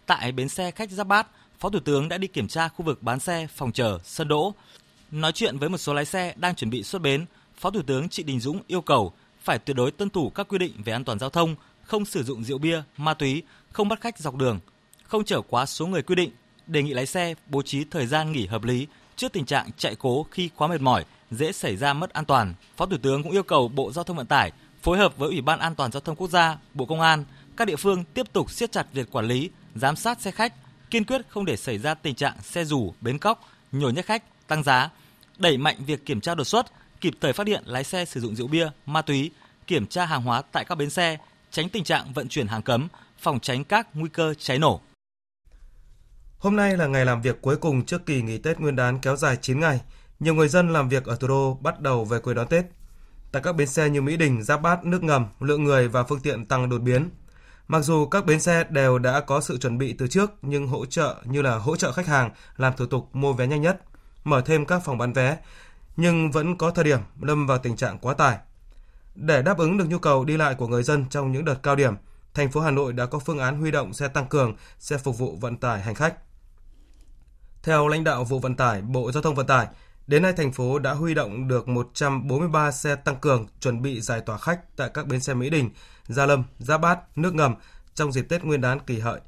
Tại 0.05 0.31
bến 0.31 0.49
xe 0.49 0.71
khách 0.71 0.91
Giáp 0.91 1.07
Bát, 1.07 1.27
Phó 1.59 1.69
Thủ 1.69 1.79
tướng 1.79 2.09
đã 2.09 2.17
đi 2.17 2.27
kiểm 2.27 2.47
tra 2.47 2.67
khu 2.67 2.85
vực 2.85 3.03
bán 3.03 3.19
xe, 3.19 3.47
phòng 3.55 3.71
chờ, 3.71 3.99
sân 4.03 4.27
đỗ. 4.27 4.53
Nói 5.11 5.31
chuyện 5.31 5.57
với 5.57 5.69
một 5.69 5.77
số 5.77 5.93
lái 5.93 6.05
xe 6.05 6.33
đang 6.37 6.55
chuẩn 6.55 6.69
bị 6.69 6.83
xuất 6.83 7.01
bến, 7.01 7.25
Phó 7.57 7.71
Thủ 7.71 7.81
tướng 7.81 8.09
Trịnh 8.09 8.25
Đình 8.25 8.39
Dũng 8.39 8.61
yêu 8.67 8.81
cầu 8.81 9.13
phải 9.41 9.59
tuyệt 9.59 9.77
đối 9.77 9.91
tuân 9.91 10.09
thủ 10.09 10.29
các 10.29 10.47
quy 10.47 10.57
định 10.57 10.73
về 10.85 10.93
an 10.93 11.03
toàn 11.03 11.19
giao 11.19 11.29
thông, 11.29 11.55
không 11.83 12.05
sử 12.05 12.23
dụng 12.23 12.43
rượu 12.43 12.57
bia, 12.57 12.81
ma 12.97 13.13
túy, 13.13 13.43
không 13.71 13.89
bắt 13.89 14.01
khách 14.01 14.19
dọc 14.19 14.35
đường, 14.35 14.59
không 15.03 15.25
chở 15.25 15.41
quá 15.41 15.65
số 15.65 15.87
người 15.87 16.01
quy 16.01 16.15
định, 16.15 16.31
đề 16.67 16.83
nghị 16.83 16.93
lái 16.93 17.05
xe 17.05 17.35
bố 17.47 17.61
trí 17.61 17.83
thời 17.83 18.07
gian 18.07 18.31
nghỉ 18.31 18.45
hợp 18.45 18.63
lý 18.63 18.87
trước 19.15 19.33
tình 19.33 19.45
trạng 19.45 19.69
chạy 19.77 19.95
cố 19.95 20.25
khi 20.31 20.49
quá 20.55 20.67
mệt 20.67 20.81
mỏi, 20.81 21.05
dễ 21.31 21.51
xảy 21.51 21.75
ra 21.77 21.93
mất 21.93 22.13
an 22.13 22.25
toàn. 22.25 22.53
Phó 22.77 22.85
Thủ 22.85 22.97
tướng 23.03 23.23
cũng 23.23 23.31
yêu 23.31 23.43
cầu 23.43 23.67
Bộ 23.67 23.91
Giao 23.91 24.03
thông 24.03 24.17
Vận 24.17 24.27
tải 24.27 24.51
phối 24.81 24.97
hợp 24.97 25.17
với 25.17 25.29
Ủy 25.29 25.41
ban 25.41 25.59
An 25.59 25.75
toàn 25.75 25.91
giao 25.91 26.01
thông 26.01 26.15
quốc 26.15 26.29
gia, 26.29 26.57
Bộ 26.73 26.85
Công 26.85 27.01
an, 27.01 27.25
các 27.57 27.65
địa 27.65 27.75
phương 27.75 28.03
tiếp 28.13 28.33
tục 28.33 28.51
siết 28.51 28.71
chặt 28.71 28.87
việc 28.93 29.11
quản 29.11 29.25
lý, 29.25 29.49
giám 29.75 29.95
sát 29.95 30.21
xe 30.21 30.31
khách, 30.31 30.53
kiên 30.89 31.03
quyết 31.03 31.21
không 31.29 31.45
để 31.45 31.57
xảy 31.57 31.77
ra 31.77 31.93
tình 31.93 32.15
trạng 32.15 32.33
xe 32.41 32.65
rủ, 32.65 32.93
bến 33.01 33.19
cóc, 33.19 33.49
nhồi 33.71 33.93
nhét 33.93 34.05
khách, 34.05 34.47
tăng 34.47 34.63
giá, 34.63 34.89
đẩy 35.37 35.57
mạnh 35.57 35.75
việc 35.85 36.05
kiểm 36.05 36.21
tra 36.21 36.35
đột 36.35 36.43
xuất, 36.43 36.65
kịp 37.01 37.13
thời 37.21 37.33
phát 37.33 37.47
hiện 37.47 37.63
lái 37.65 37.83
xe 37.83 38.05
sử 38.05 38.19
dụng 38.19 38.35
rượu 38.35 38.47
bia, 38.47 38.69
ma 38.85 39.01
túy, 39.01 39.31
kiểm 39.67 39.87
tra 39.87 40.05
hàng 40.05 40.21
hóa 40.21 40.41
tại 40.51 40.65
các 40.65 40.75
bến 40.75 40.89
xe, 40.89 41.17
tránh 41.51 41.69
tình 41.69 41.83
trạng 41.83 42.13
vận 42.13 42.27
chuyển 42.27 42.47
hàng 42.47 42.61
cấm, 42.61 42.87
phòng 43.19 43.39
tránh 43.39 43.63
các 43.63 43.87
nguy 43.93 44.09
cơ 44.09 44.33
cháy 44.33 44.59
nổ. 44.59 44.81
Hôm 46.37 46.55
nay 46.55 46.77
là 46.77 46.87
ngày 46.87 47.05
làm 47.05 47.21
việc 47.21 47.41
cuối 47.41 47.57
cùng 47.57 47.85
trước 47.85 48.05
kỳ 48.05 48.21
nghỉ 48.21 48.37
Tết 48.37 48.59
Nguyên 48.59 48.75
đán 48.75 48.99
kéo 48.99 49.15
dài 49.15 49.37
9 49.41 49.59
ngày. 49.59 49.79
Nhiều 50.19 50.33
người 50.33 50.47
dân 50.47 50.73
làm 50.73 50.89
việc 50.89 51.05
ở 51.05 51.15
thủ 51.15 51.27
đô 51.27 51.53
bắt 51.61 51.79
đầu 51.79 52.05
về 52.05 52.19
quê 52.19 52.33
đón 52.33 52.47
Tết. 52.47 52.65
Tại 53.31 53.41
các 53.41 53.55
bến 53.55 53.67
xe 53.67 53.89
như 53.89 54.01
Mỹ 54.01 54.17
Đình, 54.17 54.43
Giáp 54.43 54.61
Bát, 54.61 54.85
nước 54.85 55.03
ngầm, 55.03 55.25
lượng 55.39 55.63
người 55.63 55.87
và 55.87 56.03
phương 56.03 56.19
tiện 56.19 56.45
tăng 56.45 56.69
đột 56.69 56.81
biến. 56.81 57.09
Mặc 57.67 57.79
dù 57.79 58.05
các 58.05 58.25
bến 58.25 58.39
xe 58.39 58.63
đều 58.69 58.99
đã 58.99 59.19
có 59.19 59.41
sự 59.41 59.57
chuẩn 59.57 59.77
bị 59.77 59.93
từ 59.93 60.07
trước 60.07 60.31
nhưng 60.41 60.67
hỗ 60.67 60.85
trợ 60.85 61.15
như 61.23 61.41
là 61.41 61.55
hỗ 61.57 61.75
trợ 61.75 61.91
khách 61.91 62.07
hàng 62.07 62.29
làm 62.57 62.73
thủ 62.77 62.85
tục 62.85 63.09
mua 63.13 63.33
vé 63.33 63.47
nhanh 63.47 63.61
nhất, 63.61 63.81
mở 64.23 64.41
thêm 64.41 64.65
các 64.65 64.81
phòng 64.85 64.97
bán 64.97 65.13
vé, 65.13 65.37
nhưng 65.97 66.31
vẫn 66.31 66.57
có 66.57 66.71
thời 66.71 66.85
điểm 66.85 66.99
lâm 67.21 67.47
vào 67.47 67.57
tình 67.57 67.75
trạng 67.75 67.99
quá 67.99 68.13
tải. 68.13 68.37
Để 69.15 69.41
đáp 69.41 69.57
ứng 69.57 69.77
được 69.77 69.85
nhu 69.89 69.99
cầu 69.99 70.25
đi 70.25 70.37
lại 70.37 70.55
của 70.55 70.67
người 70.67 70.83
dân 70.83 71.05
trong 71.09 71.31
những 71.31 71.45
đợt 71.45 71.55
cao 71.63 71.75
điểm, 71.75 71.93
thành 72.33 72.51
phố 72.51 72.61
Hà 72.61 72.71
Nội 72.71 72.93
đã 72.93 73.05
có 73.05 73.19
phương 73.19 73.39
án 73.39 73.59
huy 73.59 73.71
động 73.71 73.93
xe 73.93 74.07
tăng 74.07 74.27
cường, 74.27 74.55
xe 74.79 74.97
phục 74.97 75.17
vụ 75.17 75.37
vận 75.41 75.57
tải 75.57 75.81
hành 75.81 75.95
khách. 75.95 76.15
Theo 77.63 77.87
lãnh 77.87 78.03
đạo 78.03 78.23
vụ 78.23 78.39
vận 78.39 78.55
tải 78.55 78.81
Bộ 78.81 79.11
Giao 79.11 79.23
thông 79.23 79.35
Vận 79.35 79.47
tải, 79.47 79.67
đến 80.07 80.23
nay 80.23 80.33
thành 80.33 80.51
phố 80.51 80.79
đã 80.79 80.93
huy 80.93 81.13
động 81.13 81.47
được 81.47 81.67
143 81.67 82.71
xe 82.71 82.95
tăng 82.95 83.15
cường 83.15 83.47
chuẩn 83.59 83.81
bị 83.81 84.01
giải 84.01 84.21
tỏa 84.21 84.37
khách 84.37 84.59
tại 84.75 84.89
các 84.93 85.07
bến 85.07 85.19
xe 85.19 85.33
Mỹ 85.33 85.49
Đình, 85.49 85.69
Gia 86.07 86.25
Lâm, 86.25 86.43
Giáp 86.59 86.81
Bát, 86.81 87.17
nước 87.17 87.33
ngầm 87.33 87.55
trong 87.93 88.11
dịp 88.11 88.25
Tết 88.29 88.43
Nguyên 88.43 88.61
đán 88.61 88.79
Kỷ 88.79 88.99
Hợi. 88.99 89.19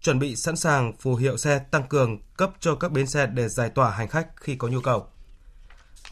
Chuẩn 0.00 0.18
bị 0.18 0.36
sẵn 0.36 0.56
sàng 0.56 0.92
phù 1.00 1.14
hiệu 1.14 1.36
xe 1.36 1.58
tăng 1.58 1.88
cường 1.88 2.18
cấp 2.36 2.50
cho 2.60 2.74
các 2.74 2.92
bến 2.92 3.06
xe 3.06 3.26
để 3.26 3.48
giải 3.48 3.70
tỏa 3.70 3.90
hành 3.90 4.08
khách 4.08 4.26
khi 4.36 4.56
có 4.56 4.68
nhu 4.68 4.80
cầu. 4.80 5.06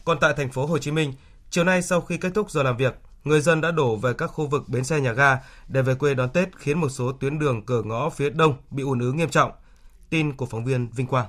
Còn 0.05 0.17
tại 0.21 0.33
thành 0.37 0.51
phố 0.51 0.65
Hồ 0.65 0.77
Chí 0.77 0.91
Minh, 0.91 1.13
chiều 1.49 1.63
nay 1.63 1.81
sau 1.81 2.01
khi 2.01 2.17
kết 2.17 2.31
thúc 2.35 2.51
giờ 2.51 2.63
làm 2.63 2.77
việc, 2.77 2.95
người 3.23 3.41
dân 3.41 3.61
đã 3.61 3.71
đổ 3.71 3.95
về 3.95 4.13
các 4.13 4.27
khu 4.27 4.47
vực 4.47 4.69
bến 4.69 4.83
xe 4.83 4.99
nhà 4.99 5.13
ga 5.13 5.37
để 5.67 5.81
về 5.81 5.95
quê 5.95 6.13
đón 6.13 6.29
Tết 6.29 6.57
khiến 6.57 6.77
một 6.77 6.89
số 6.89 7.11
tuyến 7.11 7.39
đường 7.39 7.65
cửa 7.65 7.81
ngõ 7.81 8.09
phía 8.09 8.29
đông 8.29 8.57
bị 8.71 8.83
ùn 8.83 8.99
ứ 8.99 9.11
nghiêm 9.11 9.29
trọng. 9.29 9.51
Tin 10.09 10.33
của 10.33 10.45
phóng 10.45 10.65
viên 10.65 10.89
Vinh 10.89 11.07
Quang. 11.07 11.27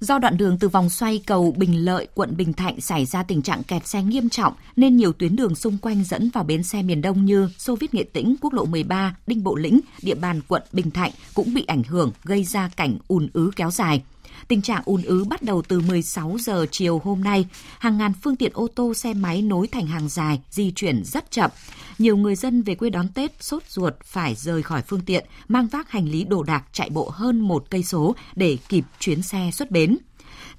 Do 0.00 0.18
đoạn 0.18 0.36
đường 0.36 0.58
từ 0.58 0.68
vòng 0.68 0.90
xoay 0.90 1.20
cầu 1.26 1.54
Bình 1.56 1.84
Lợi, 1.84 2.08
quận 2.14 2.36
Bình 2.36 2.52
Thạnh 2.52 2.80
xảy 2.80 3.06
ra 3.06 3.22
tình 3.22 3.42
trạng 3.42 3.62
kẹt 3.62 3.86
xe 3.86 4.02
nghiêm 4.02 4.28
trọng 4.28 4.52
nên 4.76 4.96
nhiều 4.96 5.12
tuyến 5.12 5.36
đường 5.36 5.54
xung 5.54 5.78
quanh 5.78 6.04
dẫn 6.04 6.30
vào 6.30 6.44
bến 6.44 6.62
xe 6.62 6.82
miền 6.82 7.02
Đông 7.02 7.24
như 7.24 7.50
Xô 7.58 7.76
Viết 7.76 7.94
Nghệ 7.94 8.04
Tĩnh, 8.12 8.36
Quốc 8.40 8.52
lộ 8.52 8.64
13, 8.64 9.16
Đinh 9.26 9.44
Bộ 9.44 9.54
Lĩnh, 9.54 9.80
địa 10.02 10.14
bàn 10.14 10.40
quận 10.48 10.62
Bình 10.72 10.90
Thạnh 10.90 11.10
cũng 11.34 11.54
bị 11.54 11.64
ảnh 11.66 11.82
hưởng 11.82 12.12
gây 12.24 12.44
ra 12.44 12.70
cảnh 12.76 12.98
ùn 13.08 13.28
ứ 13.32 13.50
kéo 13.56 13.70
dài. 13.70 14.02
Tình 14.48 14.62
trạng 14.62 14.82
ùn 14.84 15.02
ứ 15.02 15.24
bắt 15.24 15.42
đầu 15.42 15.62
từ 15.62 15.80
16 15.80 16.36
giờ 16.40 16.66
chiều 16.70 17.00
hôm 17.04 17.20
nay. 17.20 17.46
Hàng 17.78 17.98
ngàn 17.98 18.12
phương 18.22 18.36
tiện 18.36 18.52
ô 18.54 18.68
tô, 18.74 18.94
xe 18.94 19.14
máy 19.14 19.42
nối 19.42 19.66
thành 19.66 19.86
hàng 19.86 20.08
dài, 20.08 20.40
di 20.50 20.70
chuyển 20.70 21.04
rất 21.04 21.30
chậm. 21.30 21.50
Nhiều 21.98 22.16
người 22.16 22.36
dân 22.36 22.62
về 22.62 22.74
quê 22.74 22.90
đón 22.90 23.08
Tết 23.08 23.42
sốt 23.42 23.62
ruột 23.68 23.94
phải 24.04 24.34
rời 24.34 24.62
khỏi 24.62 24.82
phương 24.82 25.00
tiện, 25.00 25.24
mang 25.48 25.66
vác 25.66 25.90
hành 25.90 26.08
lý 26.08 26.24
đồ 26.24 26.42
đạc 26.42 26.64
chạy 26.72 26.90
bộ 26.90 27.10
hơn 27.14 27.40
một 27.40 27.64
cây 27.70 27.82
số 27.82 28.14
để 28.36 28.58
kịp 28.68 28.84
chuyến 28.98 29.22
xe 29.22 29.50
xuất 29.52 29.70
bến. 29.70 29.96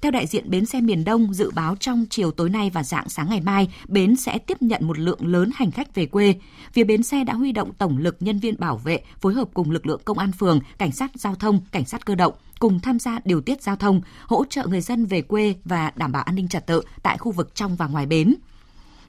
Theo 0.00 0.12
đại 0.12 0.26
diện 0.26 0.50
bến 0.50 0.66
xe 0.66 0.80
miền 0.80 1.04
Đông, 1.04 1.34
dự 1.34 1.50
báo 1.54 1.76
trong 1.76 2.06
chiều 2.10 2.30
tối 2.30 2.50
nay 2.50 2.70
và 2.70 2.82
dạng 2.82 3.08
sáng 3.08 3.28
ngày 3.28 3.40
mai, 3.40 3.68
bến 3.88 4.16
sẽ 4.16 4.38
tiếp 4.38 4.62
nhận 4.62 4.86
một 4.86 4.98
lượng 4.98 5.26
lớn 5.26 5.50
hành 5.54 5.70
khách 5.70 5.94
về 5.94 6.06
quê. 6.06 6.34
Phía 6.72 6.84
bến 6.84 7.02
xe 7.02 7.24
đã 7.24 7.34
huy 7.34 7.52
động 7.52 7.72
tổng 7.78 7.98
lực 7.98 8.16
nhân 8.20 8.38
viên 8.38 8.54
bảo 8.58 8.76
vệ, 8.76 9.00
phối 9.20 9.34
hợp 9.34 9.48
cùng 9.54 9.70
lực 9.70 9.86
lượng 9.86 10.00
công 10.04 10.18
an 10.18 10.32
phường, 10.32 10.60
cảnh 10.78 10.92
sát 10.92 11.10
giao 11.14 11.34
thông, 11.34 11.60
cảnh 11.72 11.84
sát 11.84 12.06
cơ 12.06 12.14
động, 12.14 12.34
cùng 12.58 12.80
tham 12.80 12.98
gia 12.98 13.18
điều 13.24 13.40
tiết 13.40 13.62
giao 13.62 13.76
thông, 13.76 14.00
hỗ 14.26 14.44
trợ 14.44 14.66
người 14.66 14.80
dân 14.80 15.06
về 15.06 15.22
quê 15.22 15.54
và 15.64 15.92
đảm 15.96 16.12
bảo 16.12 16.22
an 16.22 16.34
ninh 16.34 16.48
trật 16.48 16.66
tự 16.66 16.82
tại 17.02 17.18
khu 17.18 17.32
vực 17.32 17.54
trong 17.54 17.76
và 17.76 17.86
ngoài 17.86 18.06
bến. 18.06 18.34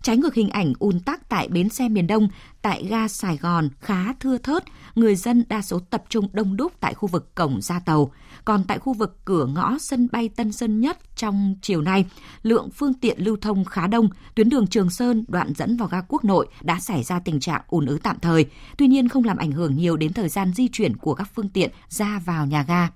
Trái 0.01 0.17
ngược 0.17 0.33
hình 0.33 0.49
ảnh 0.49 0.73
ùn 0.79 0.99
tắc 0.99 1.29
tại 1.29 1.47
bến 1.47 1.69
xe 1.69 1.89
miền 1.89 2.07
Đông, 2.07 2.27
tại 2.61 2.85
ga 2.89 3.07
Sài 3.07 3.37
Gòn 3.37 3.69
khá 3.79 4.13
thưa 4.13 4.37
thớt, 4.37 4.63
người 4.95 5.15
dân 5.15 5.43
đa 5.49 5.61
số 5.61 5.79
tập 5.79 6.03
trung 6.09 6.27
đông 6.33 6.57
đúc 6.57 6.73
tại 6.79 6.93
khu 6.93 7.07
vực 7.07 7.35
cổng 7.35 7.61
ra 7.61 7.79
tàu. 7.79 8.11
Còn 8.45 8.63
tại 8.63 8.79
khu 8.79 8.93
vực 8.93 9.17
cửa 9.25 9.45
ngõ 9.45 9.77
sân 9.79 10.07
bay 10.11 10.29
Tân 10.29 10.51
Sơn 10.51 10.79
Nhất 10.79 10.97
trong 11.15 11.55
chiều 11.61 11.81
nay, 11.81 12.05
lượng 12.43 12.69
phương 12.75 12.93
tiện 12.93 13.17
lưu 13.19 13.37
thông 13.41 13.65
khá 13.65 13.87
đông, 13.87 14.09
tuyến 14.35 14.49
đường 14.49 14.67
Trường 14.67 14.89
Sơn 14.89 15.25
đoạn 15.27 15.53
dẫn 15.53 15.77
vào 15.77 15.87
ga 15.87 16.01
Quốc 16.07 16.25
Nội 16.25 16.47
đã 16.61 16.79
xảy 16.79 17.03
ra 17.03 17.19
tình 17.19 17.39
trạng 17.39 17.61
ùn 17.67 17.85
ứ 17.85 17.99
tạm 18.03 18.19
thời, 18.21 18.45
tuy 18.77 18.87
nhiên 18.87 19.09
không 19.09 19.23
làm 19.23 19.37
ảnh 19.37 19.51
hưởng 19.51 19.75
nhiều 19.75 19.97
đến 19.97 20.13
thời 20.13 20.29
gian 20.29 20.53
di 20.53 20.67
chuyển 20.67 20.97
của 20.97 21.13
các 21.13 21.29
phương 21.35 21.49
tiện 21.49 21.71
ra 21.89 22.21
vào 22.25 22.45
nhà 22.45 22.63
ga. 22.67 22.89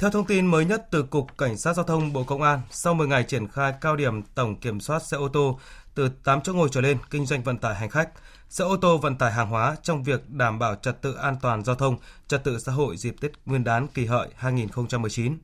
Theo 0.00 0.10
thông 0.10 0.26
tin 0.26 0.46
mới 0.46 0.64
nhất 0.64 0.86
từ 0.90 1.02
Cục 1.02 1.38
Cảnh 1.38 1.56
sát 1.56 1.76
Giao 1.76 1.84
thông 1.84 2.12
Bộ 2.12 2.24
Công 2.24 2.42
an, 2.42 2.60
sau 2.70 2.94
10 2.94 3.08
ngày 3.08 3.22
triển 3.24 3.48
khai 3.48 3.74
cao 3.80 3.96
điểm 3.96 4.22
tổng 4.22 4.60
kiểm 4.60 4.80
soát 4.80 5.02
xe 5.02 5.16
ô 5.16 5.28
tô 5.28 5.58
từ 5.94 6.08
8 6.24 6.40
chỗ 6.40 6.52
ngồi 6.52 6.68
trở 6.72 6.80
lên 6.80 6.98
kinh 7.10 7.26
doanh 7.26 7.42
vận 7.42 7.58
tải 7.58 7.74
hành 7.74 7.90
khách, 7.90 8.10
xe 8.48 8.64
ô 8.64 8.76
tô 8.76 8.98
vận 8.98 9.16
tải 9.16 9.32
hàng 9.32 9.48
hóa 9.48 9.76
trong 9.82 10.02
việc 10.02 10.30
đảm 10.30 10.58
bảo 10.58 10.74
trật 10.74 11.02
tự 11.02 11.14
an 11.14 11.36
toàn 11.42 11.64
giao 11.64 11.76
thông, 11.76 11.96
trật 12.28 12.44
tự 12.44 12.58
xã 12.58 12.72
hội 12.72 12.96
dịp 12.96 13.14
Tết 13.20 13.32
Nguyên 13.46 13.64
đán 13.64 13.88
kỷ 13.88 14.06
hợi 14.06 14.28
2019. 14.36 15.38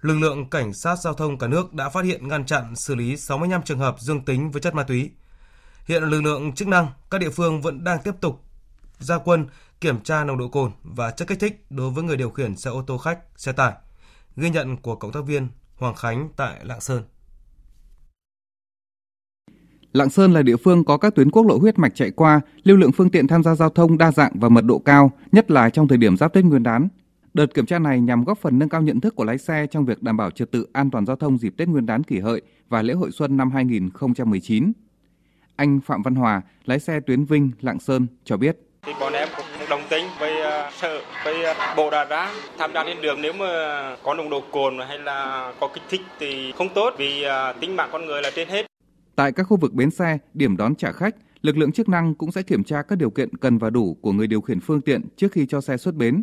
Lực 0.00 0.18
lượng 0.18 0.50
cảnh 0.50 0.74
sát 0.74 0.96
giao 0.96 1.14
thông 1.14 1.38
cả 1.38 1.46
nước 1.46 1.74
đã 1.74 1.88
phát 1.88 2.04
hiện 2.04 2.28
ngăn 2.28 2.46
chặn 2.46 2.76
xử 2.76 2.94
lý 2.94 3.16
65 3.16 3.62
trường 3.62 3.78
hợp 3.78 3.96
dương 4.00 4.24
tính 4.24 4.50
với 4.50 4.62
chất 4.62 4.74
ma 4.74 4.82
túy. 4.82 5.10
Hiện 5.84 6.02
lực 6.02 6.20
lượng 6.20 6.54
chức 6.54 6.68
năng 6.68 6.88
các 7.10 7.18
địa 7.18 7.30
phương 7.30 7.62
vẫn 7.62 7.84
đang 7.84 8.02
tiếp 8.04 8.14
tục 8.20 8.40
gia 8.98 9.18
quân 9.18 9.46
kiểm 9.84 10.00
tra 10.00 10.24
nồng 10.24 10.38
độ 10.38 10.48
cồn 10.48 10.70
và 10.82 11.10
chất 11.10 11.28
kích 11.28 11.40
thích 11.40 11.66
đối 11.70 11.90
với 11.90 12.04
người 12.04 12.16
điều 12.16 12.30
khiển 12.30 12.56
xe 12.56 12.70
ô 12.70 12.82
tô 12.82 12.98
khách, 12.98 13.18
xe 13.36 13.52
tải. 13.52 13.72
Ghi 14.36 14.50
nhận 14.50 14.76
của 14.76 14.96
cộng 14.96 15.12
tác 15.12 15.20
viên 15.26 15.48
Hoàng 15.76 15.94
Khánh 15.94 16.28
tại 16.36 16.60
Lạng 16.62 16.80
Sơn. 16.80 17.02
Lạng 19.92 20.10
Sơn 20.10 20.32
là 20.32 20.42
địa 20.42 20.56
phương 20.56 20.84
có 20.84 20.96
các 20.96 21.14
tuyến 21.14 21.30
quốc 21.30 21.46
lộ 21.46 21.58
huyết 21.58 21.78
mạch 21.78 21.94
chạy 21.94 22.10
qua, 22.10 22.40
lưu 22.62 22.76
lượng 22.76 22.92
phương 22.92 23.10
tiện 23.10 23.26
tham 23.26 23.42
gia 23.42 23.54
giao 23.54 23.70
thông 23.70 23.98
đa 23.98 24.12
dạng 24.12 24.32
và 24.34 24.48
mật 24.48 24.64
độ 24.64 24.78
cao, 24.78 25.10
nhất 25.32 25.50
là 25.50 25.70
trong 25.70 25.88
thời 25.88 25.98
điểm 25.98 26.16
giáp 26.16 26.32
Tết 26.32 26.44
Nguyên 26.44 26.62
đán. 26.62 26.88
Đợt 27.34 27.54
kiểm 27.54 27.66
tra 27.66 27.78
này 27.78 28.00
nhằm 28.00 28.24
góp 28.24 28.38
phần 28.38 28.58
nâng 28.58 28.68
cao 28.68 28.82
nhận 28.82 29.00
thức 29.00 29.16
của 29.16 29.24
lái 29.24 29.38
xe 29.38 29.66
trong 29.66 29.84
việc 29.84 30.02
đảm 30.02 30.16
bảo 30.16 30.30
trật 30.30 30.52
tự 30.52 30.66
an 30.72 30.90
toàn 30.90 31.06
giao 31.06 31.16
thông 31.16 31.38
dịp 31.38 31.54
Tết 31.56 31.68
Nguyên 31.68 31.86
đán 31.86 32.02
kỷ 32.02 32.18
hợi 32.18 32.42
và 32.68 32.82
lễ 32.82 32.94
hội 32.94 33.10
xuân 33.10 33.36
năm 33.36 33.50
2019. 33.50 34.72
Anh 35.56 35.80
Phạm 35.80 36.02
Văn 36.02 36.14
Hòa, 36.14 36.42
lái 36.64 36.80
xe 36.80 37.00
tuyến 37.00 37.24
Vinh, 37.24 37.50
Lạng 37.60 37.80
Sơn 37.80 38.06
cho 38.24 38.36
biết 38.36 38.63
thì 38.86 38.92
bọn 39.00 39.12
em 39.12 39.28
cũng 39.36 39.46
đồng 39.70 39.80
tính 39.90 40.04
với 40.20 40.32
sợ 40.42 40.70
sở 40.70 41.00
với 41.24 41.44
ờ, 41.44 41.54
bộ 41.76 41.90
đã 41.90 42.04
ra 42.04 42.32
tham 42.58 42.70
gia 42.74 42.84
lên 42.84 42.96
đường 43.02 43.22
nếu 43.22 43.32
mà 43.32 43.46
có 44.02 44.14
nồng 44.14 44.30
độ 44.30 44.42
cồn 44.52 44.78
hay 44.88 44.98
là 44.98 45.52
có 45.60 45.68
kích 45.74 45.82
thích 45.90 46.00
thì 46.20 46.52
không 46.52 46.68
tốt 46.74 46.94
vì 46.98 47.22
ờ, 47.22 47.52
tính 47.60 47.76
mạng 47.76 47.88
con 47.92 48.06
người 48.06 48.22
là 48.22 48.30
trên 48.36 48.48
hết. 48.48 48.66
Tại 49.16 49.32
các 49.32 49.42
khu 49.42 49.56
vực 49.56 49.72
bến 49.72 49.90
xe, 49.90 50.18
điểm 50.34 50.56
đón 50.56 50.74
trả 50.74 50.92
khách, 50.92 51.16
lực 51.42 51.56
lượng 51.56 51.72
chức 51.72 51.88
năng 51.88 52.14
cũng 52.14 52.32
sẽ 52.32 52.42
kiểm 52.42 52.64
tra 52.64 52.82
các 52.82 52.98
điều 52.98 53.10
kiện 53.10 53.36
cần 53.36 53.58
và 53.58 53.70
đủ 53.70 53.96
của 54.00 54.12
người 54.12 54.26
điều 54.26 54.40
khiển 54.40 54.60
phương 54.60 54.80
tiện 54.80 55.02
trước 55.16 55.32
khi 55.32 55.46
cho 55.46 55.60
xe 55.60 55.76
xuất 55.76 55.94
bến. 55.94 56.22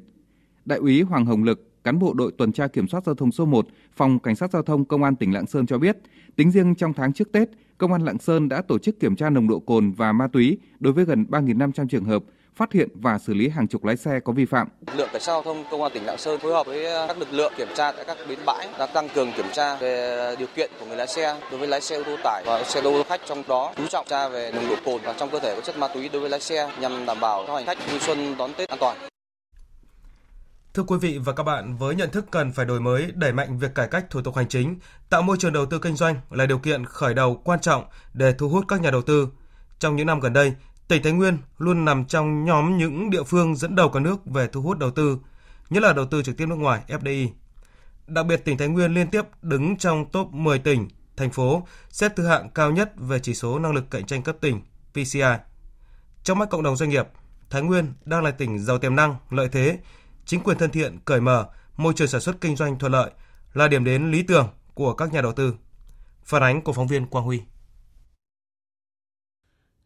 Đại 0.66 0.80
úy 0.80 1.02
Hoàng 1.02 1.26
Hồng 1.26 1.44
Lực, 1.44 1.84
cán 1.84 2.00
bộ 2.00 2.14
đội 2.14 2.32
tuần 2.38 2.52
tra 2.52 2.68
kiểm 2.68 2.88
soát 2.88 3.04
giao 3.06 3.16
thông 3.16 3.32
số 3.32 3.46
1, 3.46 3.68
phòng 3.96 4.20
cảnh 4.20 4.36
sát 4.36 4.52
giao 4.52 4.62
thông 4.62 4.86
công 4.86 5.04
an 5.04 5.16
tỉnh 5.16 5.34
Lạng 5.34 5.48
Sơn 5.48 5.66
cho 5.66 5.78
biết, 5.78 5.98
tính 6.36 6.52
riêng 6.52 6.76
trong 6.76 6.94
tháng 6.94 7.14
trước 7.14 7.32
Tết, 7.32 7.50
công 7.78 7.92
an 7.92 8.06
Lạng 8.06 8.20
Sơn 8.20 8.50
đã 8.50 8.62
tổ 8.62 8.80
chức 8.80 9.00
kiểm 9.00 9.16
tra 9.16 9.30
nồng 9.30 9.48
độ 9.48 9.60
cồn 9.60 9.92
và 9.92 10.12
ma 10.12 10.28
túy 10.28 10.58
đối 10.80 10.94
với 10.94 11.06
gần 11.06 11.26
3.500 11.30 11.88
trường 11.88 12.06
hợp, 12.06 12.24
phát 12.56 12.74
hiện 12.74 12.90
và 12.94 13.18
xử 13.20 13.34
lý 13.34 13.50
hàng 13.50 13.68
chục 13.68 13.86
lái 13.86 13.98
xe 13.98 14.20
có 14.20 14.34
vi 14.34 14.46
phạm. 14.46 14.68
Lực 14.88 14.94
lượng 14.98 15.10
cảnh 15.14 15.22
sát 15.22 15.32
giao 15.32 15.42
thông 15.44 15.64
công 15.72 15.84
an 15.84 15.92
tỉnh 15.94 16.06
Lạng 16.06 16.18
Sơn 16.18 16.40
phối 16.40 16.54
hợp 16.54 16.68
với 16.68 17.08
các 17.08 17.18
lực 17.18 17.34
lượng 17.34 17.54
kiểm 17.58 17.68
tra 17.76 17.92
tại 17.92 18.06
các 18.08 18.18
bến 18.30 18.40
bãi 18.46 18.70
đã 18.80 18.86
tăng 18.86 19.10
cường 19.10 19.32
kiểm 19.38 19.46
tra 19.54 19.76
về 19.76 20.36
điều 20.40 20.48
kiện 20.56 20.72
của 20.80 20.86
người 20.86 20.98
lái 20.98 21.08
xe 21.08 21.40
đối 21.52 21.60
với 21.60 21.68
lái 21.68 21.82
xe 21.82 21.96
ô 21.96 22.04
tô 22.04 22.16
tải 22.24 22.44
và 22.46 22.64
xe 22.64 22.82
ô 22.82 22.84
tô 22.84 23.04
khách 23.10 23.22
trong 23.28 23.44
đó 23.48 23.74
chú 23.78 23.88
trọng 23.88 24.08
tra 24.08 24.30
về 24.30 24.52
nồng 24.52 24.70
độ 24.70 24.76
cồn 24.86 25.02
và 25.04 25.14
trong 25.14 25.30
cơ 25.30 25.40
thể 25.40 25.56
có 25.56 25.62
chất 25.62 25.78
ma 25.78 25.88
túy 25.88 26.10
đối 26.10 26.22
với 26.22 26.30
lái 26.30 26.40
xe 26.40 26.72
nhằm 26.80 27.06
đảm 27.06 27.20
bảo 27.20 27.44
cho 27.48 27.56
hành 27.56 27.66
khách 27.66 27.78
vui 27.92 28.00
xuân 28.00 28.36
đón 28.38 28.54
Tết 28.54 28.70
an 28.70 28.80
toàn. 28.80 28.98
Thưa 30.74 30.84
quý 30.84 30.98
vị 31.02 31.20
và 31.26 31.34
các 31.34 31.44
bạn, 31.44 31.78
với 31.78 31.96
nhận 31.96 32.10
thức 32.10 32.26
cần 32.32 32.52
phải 32.52 32.66
đổi 32.66 32.80
mới, 32.80 33.12
đẩy 33.16 33.34
mạnh 33.34 33.60
việc 33.60 33.76
cải 33.76 33.88
cách 33.88 34.06
thủ 34.10 34.22
tục 34.22 34.36
hành 34.36 34.48
chính, 34.48 34.80
tạo 35.10 35.22
môi 35.22 35.38
trường 35.40 35.54
đầu 35.54 35.66
tư 35.66 35.80
kinh 35.80 35.96
doanh 35.96 36.16
là 36.30 36.46
điều 36.46 36.58
kiện 36.58 36.86
khởi 36.86 37.14
đầu 37.14 37.42
quan 37.44 37.60
trọng 37.60 37.84
để 38.14 38.34
thu 38.38 38.50
hút 38.50 38.66
các 38.68 38.82
nhà 38.82 38.92
đầu 38.92 39.02
tư. 39.02 39.28
Trong 39.80 39.96
những 39.96 40.08
năm 40.08 40.20
gần 40.20 40.34
đây, 40.34 40.54
tỉnh 40.88 41.04
Thái 41.04 41.14
Nguyên 41.14 41.38
luôn 41.58 41.86
nằm 41.86 42.06
trong 42.06 42.46
nhóm 42.46 42.78
những 42.78 43.10
địa 43.10 43.24
phương 43.24 43.56
dẫn 43.56 43.76
đầu 43.76 43.90
cả 43.90 44.00
nước 44.00 44.26
về 44.26 44.48
thu 44.48 44.62
hút 44.62 44.78
đầu 44.78 44.92
tư, 44.92 45.18
nhất 45.70 45.84
là 45.84 45.94
đầu 45.94 46.06
tư 46.06 46.24
trực 46.24 46.38
tiếp 46.38 46.46
nước 46.46 46.56
ngoài 46.56 46.82
FDI. 46.88 47.30
Đặc 48.08 48.26
biệt 48.26 48.46
tỉnh 48.46 48.58
Thái 48.58 48.68
Nguyên 48.68 48.94
liên 48.94 49.08
tiếp 49.08 49.26
đứng 49.42 49.78
trong 49.78 50.06
top 50.12 50.28
10 50.32 50.60
tỉnh, 50.60 50.88
thành 51.18 51.32
phố 51.32 51.68
xếp 51.90 52.12
thứ 52.16 52.28
hạng 52.28 52.50
cao 52.50 52.72
nhất 52.72 52.94
về 52.98 53.20
chỉ 53.20 53.34
số 53.34 53.60
năng 53.60 53.74
lực 53.74 53.92
cạnh 53.92 54.06
tranh 54.06 54.22
cấp 54.24 54.36
tỉnh 54.42 54.62
PCI. 54.94 55.22
Trong 56.24 56.40
mắt 56.40 56.50
cộng 56.50 56.64
đồng 56.64 56.76
doanh 56.76 56.90
nghiệp, 56.90 57.08
Thái 57.50 57.62
Nguyên 57.62 57.94
đang 58.06 58.24
là 58.24 58.32
tỉnh 58.32 58.60
giàu 58.60 58.78
tiềm 58.78 58.96
năng, 58.96 59.16
lợi 59.30 59.50
thế, 59.52 59.80
chính 60.26 60.44
quyền 60.44 60.58
thân 60.58 60.70
thiện, 60.70 61.00
cởi 61.06 61.22
mở, 61.22 61.48
môi 61.78 61.94
trường 61.94 62.08
sản 62.08 62.22
xuất 62.22 62.42
kinh 62.42 62.56
doanh 62.56 62.80
thuận 62.80 62.92
lợi 62.92 63.12
là 63.54 63.68
điểm 63.68 63.84
đến 63.84 64.12
lý 64.12 64.24
tưởng 64.24 64.48
của 64.74 64.94
các 64.94 65.14
nhà 65.14 65.22
đầu 65.22 65.34
tư. 65.34 65.56
Phản 66.26 66.44
ánh 66.44 66.62
của 66.62 66.74
phóng 66.74 66.88
viên 66.88 67.06
Quang 67.06 67.26
Huy. 67.26 67.42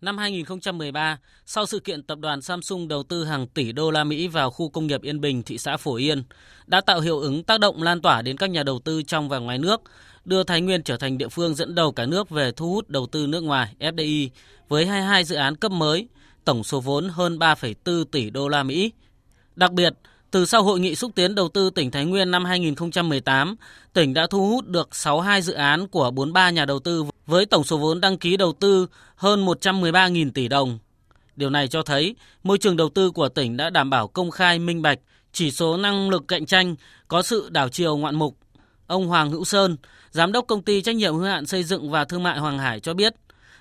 Năm 0.02 0.18
2013, 0.18 1.20
sau 1.46 1.66
sự 1.66 1.80
kiện 1.80 2.04
tập 2.04 2.20
đoàn 2.20 2.42
Samsung 2.42 2.88
đầu 2.88 3.04
tư 3.04 3.26
hàng 3.26 3.48
tỷ 3.48 3.72
đô 3.72 3.92
la 3.92 4.04
Mỹ 4.04 4.28
vào 4.28 4.52
khu 4.52 4.70
công 4.70 4.88
nghiệp 4.88 5.02
Yên 5.02 5.22
Bình, 5.22 5.44
thị 5.44 5.58
xã 5.58 5.78
Phổ 5.78 5.96
Yên, 5.96 6.24
đã 6.68 6.82
tạo 6.82 7.00
hiệu 7.00 7.20
ứng 7.20 7.44
tác 7.44 7.60
động 7.60 7.84
lan 7.84 8.02
tỏa 8.02 8.22
đến 8.22 8.38
các 8.38 8.50
nhà 8.50 8.64
đầu 8.64 8.80
tư 8.80 9.04
trong 9.04 9.30
và 9.30 9.40
ngoài 9.40 9.58
nước, 9.58 9.82
đưa 10.26 10.44
Thái 10.44 10.62
Nguyên 10.62 10.84
trở 10.84 10.98
thành 10.98 11.18
địa 11.18 11.28
phương 11.28 11.56
dẫn 11.56 11.76
đầu 11.76 11.92
cả 11.92 12.06
nước 12.06 12.30
về 12.30 12.52
thu 12.52 12.74
hút 12.74 12.90
đầu 12.90 13.08
tư 13.08 13.28
nước 13.28 13.42
ngoài 13.42 13.76
FDI 13.80 14.30
với 14.70 14.86
22 14.86 15.24
dự 15.24 15.36
án 15.36 15.56
cấp 15.56 15.72
mới, 15.72 16.08
tổng 16.46 16.64
số 16.64 16.80
vốn 16.80 17.10
hơn 17.10 17.40
3,4 17.40 18.04
tỷ 18.04 18.30
đô 18.30 18.48
la 18.48 18.64
Mỹ. 18.64 18.92
Đặc 19.56 19.72
biệt, 19.72 19.94
từ 20.36 20.46
sau 20.46 20.64
hội 20.64 20.80
nghị 20.80 20.96
xúc 20.96 21.12
tiến 21.16 21.36
đầu 21.36 21.50
tư 21.50 21.70
tỉnh 21.70 21.92
Thái 21.92 22.06
Nguyên 22.06 22.32
năm 22.32 22.46
2018, 22.46 23.56
tỉnh 23.94 24.14
đã 24.14 24.28
thu 24.28 24.50
hút 24.50 24.68
được 24.68 24.96
62 24.96 25.42
dự 25.42 25.54
án 25.54 25.88
của 25.88 26.12
43 26.12 26.50
nhà 26.50 26.66
đầu 26.66 26.80
tư 26.80 27.06
với 27.26 27.46
tổng 27.46 27.64
số 27.64 27.78
vốn 27.78 28.02
đăng 28.02 28.18
ký 28.18 28.38
đầu 28.38 28.54
tư 28.54 28.88
hơn 29.16 29.46
113.000 29.46 30.32
tỷ 30.32 30.48
đồng. 30.48 30.80
Điều 31.36 31.50
này 31.50 31.68
cho 31.68 31.84
thấy 31.84 32.16
môi 32.44 32.58
trường 32.58 32.78
đầu 32.78 32.90
tư 32.90 33.12
của 33.12 33.30
tỉnh 33.30 33.58
đã 33.58 33.70
đảm 33.70 33.90
bảo 33.90 34.08
công 34.08 34.32
khai 34.32 34.60
minh 34.60 34.82
bạch, 34.82 35.00
chỉ 35.32 35.52
số 35.52 35.78
năng 35.78 36.10
lực 36.10 36.28
cạnh 36.28 36.46
tranh 36.46 36.76
có 37.08 37.22
sự 37.22 37.50
đảo 37.50 37.70
chiều 37.70 37.98
ngoạn 37.98 38.16
mục. 38.16 38.38
Ông 38.88 39.08
Hoàng 39.08 39.32
Hữu 39.32 39.46
Sơn, 39.46 39.78
giám 40.12 40.32
đốc 40.32 40.48
công 40.48 40.62
ty 40.62 40.82
trách 40.82 40.96
nhiệm 40.96 41.14
hữu 41.14 41.24
hạn 41.24 41.46
xây 41.46 41.64
dựng 41.64 41.92
và 41.92 42.06
thương 42.06 42.24
mại 42.24 42.40
Hoàng 42.40 42.60
Hải 42.60 42.80
cho 42.80 42.94
biết, 42.94 43.16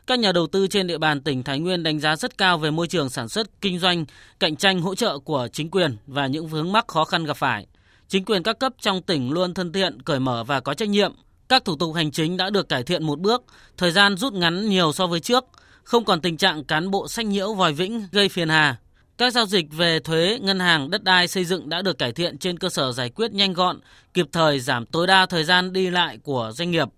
các 0.07 0.19
nhà 0.19 0.33
đầu 0.33 0.47
tư 0.47 0.67
trên 0.67 0.87
địa 0.87 0.99
bàn 0.99 1.21
tỉnh 1.21 1.43
Thái 1.43 1.59
Nguyên 1.59 1.83
đánh 1.83 2.01
giá 2.01 2.17
rất 2.17 2.39
cao 2.39 2.59
về 2.59 2.71
môi 2.71 2.87
trường 2.87 3.11
sản 3.11 3.29
xuất, 3.29 3.61
kinh 3.61 3.79
doanh, 3.79 4.05
cạnh 4.41 4.57
tranh 4.57 4.81
hỗ 4.81 4.95
trợ 4.95 5.19
của 5.19 5.49
chính 5.53 5.71
quyền 5.71 5.97
và 6.07 6.27
những 6.27 6.47
vướng 6.47 6.73
mắc 6.73 6.89
khó 6.89 7.05
khăn 7.05 7.25
gặp 7.25 7.37
phải. 7.37 7.67
Chính 8.09 8.25
quyền 8.25 8.43
các 8.43 8.59
cấp 8.59 8.73
trong 8.81 9.03
tỉnh 9.03 9.31
luôn 9.31 9.55
thân 9.55 9.73
thiện, 9.73 10.03
cởi 10.03 10.21
mở 10.21 10.45
và 10.45 10.61
có 10.61 10.75
trách 10.75 10.89
nhiệm. 10.89 11.13
Các 11.49 11.65
thủ 11.65 11.77
tục 11.77 11.95
hành 11.95 12.11
chính 12.11 12.37
đã 12.37 12.51
được 12.51 12.69
cải 12.69 12.83
thiện 12.83 13.05
một 13.05 13.21
bước, 13.21 13.43
thời 13.77 13.91
gian 13.93 14.17
rút 14.17 14.33
ngắn 14.33 14.69
nhiều 14.69 14.93
so 14.93 15.07
với 15.07 15.21
trước, 15.21 15.45
không 15.85 16.05
còn 16.05 16.21
tình 16.21 16.37
trạng 16.37 16.65
cán 16.65 16.91
bộ 16.91 17.09
sách 17.09 17.27
nhiễu 17.27 17.55
vòi 17.55 17.73
vĩnh 17.73 18.07
gây 18.13 18.29
phiền 18.29 18.49
hà. 18.49 18.77
Các 19.19 19.33
giao 19.33 19.47
dịch 19.47 19.67
về 19.73 20.01
thuế, 20.01 20.39
ngân 20.43 20.61
hàng, 20.61 20.91
đất 20.91 21.05
đai, 21.05 21.29
xây 21.29 21.45
dựng 21.45 21.69
đã 21.69 21.83
được 21.83 21.99
cải 21.99 22.13
thiện 22.13 22.39
trên 22.39 22.59
cơ 22.59 22.69
sở 22.69 22.93
giải 22.93 23.11
quyết 23.11 23.33
nhanh 23.33 23.53
gọn, 23.53 23.81
kịp 24.15 24.27
thời 24.33 24.61
giảm 24.61 24.87
tối 24.87 25.07
đa 25.07 25.27
thời 25.27 25.45
gian 25.45 25.73
đi 25.73 25.91
lại 25.91 26.19
của 26.23 26.53
doanh 26.55 26.71
nghiệp. 26.71 26.89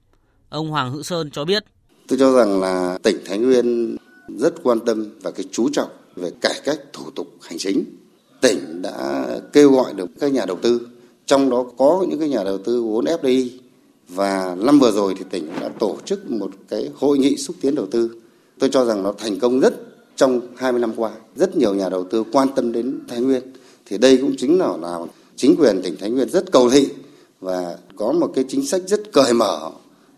Ông 0.49 0.71
Hoàng 0.71 0.93
Hữu 0.93 1.03
Sơn 1.03 1.31
cho 1.31 1.45
biết. 1.45 1.65
Tôi 2.09 2.19
cho 2.19 2.33
rằng 2.33 2.61
là 2.61 2.99
tỉnh 3.03 3.17
Thái 3.25 3.39
Nguyên 3.39 3.97
rất 4.39 4.55
quan 4.63 4.81
tâm 4.81 5.07
và 5.23 5.31
cái 5.31 5.47
chú 5.53 5.69
trọng 5.73 5.89
về 6.17 6.31
cải 6.41 6.61
cách 6.65 6.81
thủ 6.93 7.05
tục 7.15 7.27
hành 7.41 7.59
chính. 7.59 7.85
Tỉnh 8.41 8.83
đã 8.83 9.27
kêu 9.53 9.73
gọi 9.73 9.95
được 9.95 10.07
các 10.21 10.33
nhà 10.33 10.45
đầu 10.47 10.59
tư 10.63 10.81
trong 11.27 11.51
đó 11.51 11.65
có 11.77 12.07
những 12.09 12.19
cái 12.19 12.29
nhà 12.29 12.45
đầu 12.45 12.59
tư 12.59 12.83
vốn 12.83 13.05
FDI 13.05 13.49
và 14.09 14.57
năm 14.59 14.79
vừa 14.79 14.93
rồi 14.93 15.15
thì 15.19 15.25
tỉnh 15.31 15.49
đã 15.61 15.69
tổ 15.69 15.97
chức 16.05 16.31
một 16.31 16.51
cái 16.69 16.91
hội 16.95 17.19
nghị 17.19 17.37
xúc 17.37 17.57
tiến 17.61 17.75
đầu 17.75 17.87
tư. 17.87 18.11
Tôi 18.59 18.71
cho 18.71 18.85
rằng 18.85 19.03
nó 19.03 19.13
thành 19.13 19.39
công 19.39 19.61
rất 19.61 19.75
trong 20.17 20.41
20 20.57 20.81
năm 20.81 20.93
qua. 20.97 21.11
Rất 21.37 21.57
nhiều 21.57 21.75
nhà 21.75 21.89
đầu 21.89 22.05
tư 22.05 22.25
quan 22.33 22.49
tâm 22.57 22.73
đến 22.73 23.01
Thái 23.09 23.21
Nguyên. 23.21 23.43
Thì 23.87 23.99
đây 23.99 24.17
cũng 24.17 24.35
chính 24.39 24.59
là, 24.59 24.77
là 24.77 24.99
chính 25.37 25.57
quyền 25.59 25.81
tỉnh 25.83 25.97
Thái 26.01 26.11
Nguyên 26.11 26.29
rất 26.29 26.53
cầu 26.53 26.71
thị 26.71 26.89
và 27.41 27.79
có 27.97 28.13
một 28.13 28.33
cái 28.35 28.45
chính 28.49 28.67
sách 28.67 28.83
rất 28.87 29.13
cởi 29.13 29.33
mở 29.33 29.71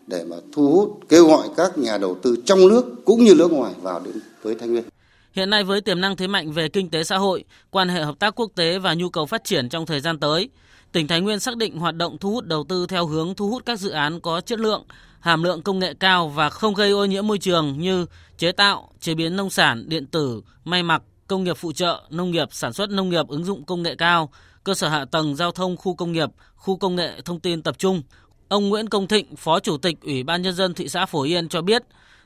để 0.09 0.25
mà 0.25 0.37
thu 0.53 0.73
hút 0.73 1.00
kêu 1.09 1.27
gọi 1.27 1.49
các 1.57 1.79
nhà 1.79 1.99
đầu 1.99 2.17
tư 2.23 2.37
trong 2.45 2.69
nước 2.69 2.85
cũng 3.05 3.25
như 3.25 3.35
nước 3.35 3.53
ngoài 3.53 3.73
vào 3.83 4.00
đến 4.05 4.15
với 4.43 4.55
Thái 4.55 4.69
Nguyên. 4.69 4.85
Hiện 5.33 5.50
nay 5.50 5.65
với 5.65 5.81
tiềm 5.81 6.00
năng 6.00 6.17
thế 6.17 6.27
mạnh 6.27 6.53
về 6.53 6.69
kinh 6.69 6.91
tế 6.91 7.05
xã 7.05 7.17
hội, 7.19 7.45
quan 7.71 7.88
hệ 7.88 8.03
hợp 8.03 8.19
tác 8.19 8.35
quốc 8.41 8.50
tế 8.55 8.79
và 8.79 8.95
nhu 8.95 9.11
cầu 9.11 9.27
phát 9.27 9.45
triển 9.45 9.69
trong 9.69 9.87
thời 9.87 10.00
gian 10.00 10.19
tới, 10.19 10.49
tỉnh 10.93 11.09
Thái 11.09 11.21
Nguyên 11.21 11.41
xác 11.41 11.57
định 11.57 11.79
hoạt 11.79 11.97
động 11.97 12.19
thu 12.19 12.31
hút 12.31 12.45
đầu 12.45 12.65
tư 12.69 12.87
theo 12.87 13.07
hướng 13.07 13.35
thu 13.35 13.49
hút 13.49 13.62
các 13.67 13.81
dự 13.81 13.91
án 13.91 14.21
có 14.21 14.41
chất 14.41 14.61
lượng, 14.61 14.85
hàm 15.21 15.43
lượng 15.43 15.62
công 15.62 15.79
nghệ 15.79 15.95
cao 16.00 16.29
và 16.29 16.50
không 16.50 16.75
gây 16.75 16.91
ô 16.91 17.05
nhiễm 17.05 17.27
môi 17.27 17.38
trường 17.38 17.79
như 17.79 18.07
chế 18.38 18.53
tạo, 18.53 18.91
chế 19.00 19.15
biến 19.15 19.37
nông 19.37 19.50
sản, 19.50 19.88
điện 19.88 20.07
tử, 20.07 20.43
may 20.65 20.83
mặc, 20.83 21.03
công 21.27 21.45
nghiệp 21.45 21.57
phụ 21.57 21.73
trợ, 21.73 22.03
nông 22.11 22.31
nghiệp, 22.31 22.49
sản 22.53 22.73
xuất 22.73 22.91
nông 22.91 23.09
nghiệp 23.09 23.29
ứng 23.29 23.45
dụng 23.45 23.65
công 23.65 23.83
nghệ 23.83 23.95
cao, 23.95 24.31
cơ 24.65 24.75
sở 24.75 24.88
hạ 24.88 25.05
tầng 25.05 25.37
giao 25.37 25.53
thông 25.53 25.77
khu 25.77 25.95
công 25.95 26.12
nghiệp, 26.12 26.29
khu 26.57 26.77
công 26.77 26.97
nghệ 26.97 27.21
thông 27.25 27.41
tin 27.41 27.62
tập 27.62 27.79
trung. 27.79 28.03
Ông 28.49 28.69
Nguyễn 28.69 28.88
Công 28.88 29.09
Thịnh, 29.09 29.37
Phó 29.37 29.61
Chủ 29.61 29.76
tịch 29.76 29.97
Ủy 30.02 30.23
ban 30.23 30.43
Nhân 30.43 30.55
dân 30.55 30.75
thị 30.75 30.88
xã 30.88 31.07
Phổ 31.07 31.23
Yên 31.23 31.49
cho 31.49 31.62
biết, 31.62 31.83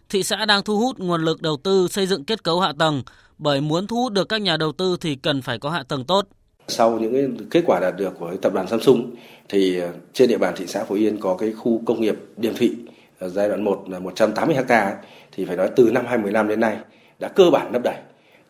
thị 0.08 0.22
xã 0.22 0.44
đang 0.44 0.62
thu 0.62 0.78
hút 0.78 0.98
nguồn 0.98 1.24
lực 1.24 1.42
đầu 1.42 1.56
tư 1.56 1.88
xây 1.90 2.06
dựng 2.06 2.24
kết 2.24 2.44
cấu 2.44 2.60
hạ 2.60 2.72
tầng, 2.78 3.02
bởi 3.38 3.60
muốn 3.60 3.86
thu 3.86 3.96
hút 3.96 4.12
được 4.12 4.28
các 4.28 4.42
nhà 4.42 4.56
đầu 4.56 4.72
tư 4.72 4.96
thì 5.00 5.14
cần 5.14 5.42
phải 5.42 5.58
có 5.58 5.70
hạ 5.70 5.82
tầng 5.88 6.04
tốt. 6.04 6.28
Sau 6.68 6.98
những 6.98 7.12
cái 7.12 7.46
kết 7.50 7.62
quả 7.66 7.80
đạt 7.80 7.96
được 7.96 8.14
của 8.18 8.36
tập 8.42 8.52
đoàn 8.54 8.68
Samsung 8.68 9.14
thì 9.48 9.78
ờ, 9.78 9.92
trên 10.12 10.28
địa 10.28 10.38
bàn 10.38 10.54
thị 10.56 10.66
xã 10.66 10.84
Phổ 10.84 10.94
Yên 10.94 11.20
có 11.20 11.36
cái 11.36 11.52
khu 11.52 11.82
công 11.86 12.00
nghiệp 12.00 12.16
Điềm 12.36 12.54
Thị 12.54 12.72
giai 13.20 13.48
đoạn 13.48 13.64
1 13.64 13.84
là 13.88 13.98
180 13.98 14.56
ha 14.68 14.96
thì 15.32 15.44
phải 15.44 15.56
nói 15.56 15.70
từ 15.76 15.90
năm 15.92 16.04
2015 16.06 16.48
đến 16.48 16.60
nay 16.60 16.76
đã 17.18 17.28
cơ 17.28 17.50
bản 17.50 17.72
lấp 17.72 17.82
đầy. 17.84 17.96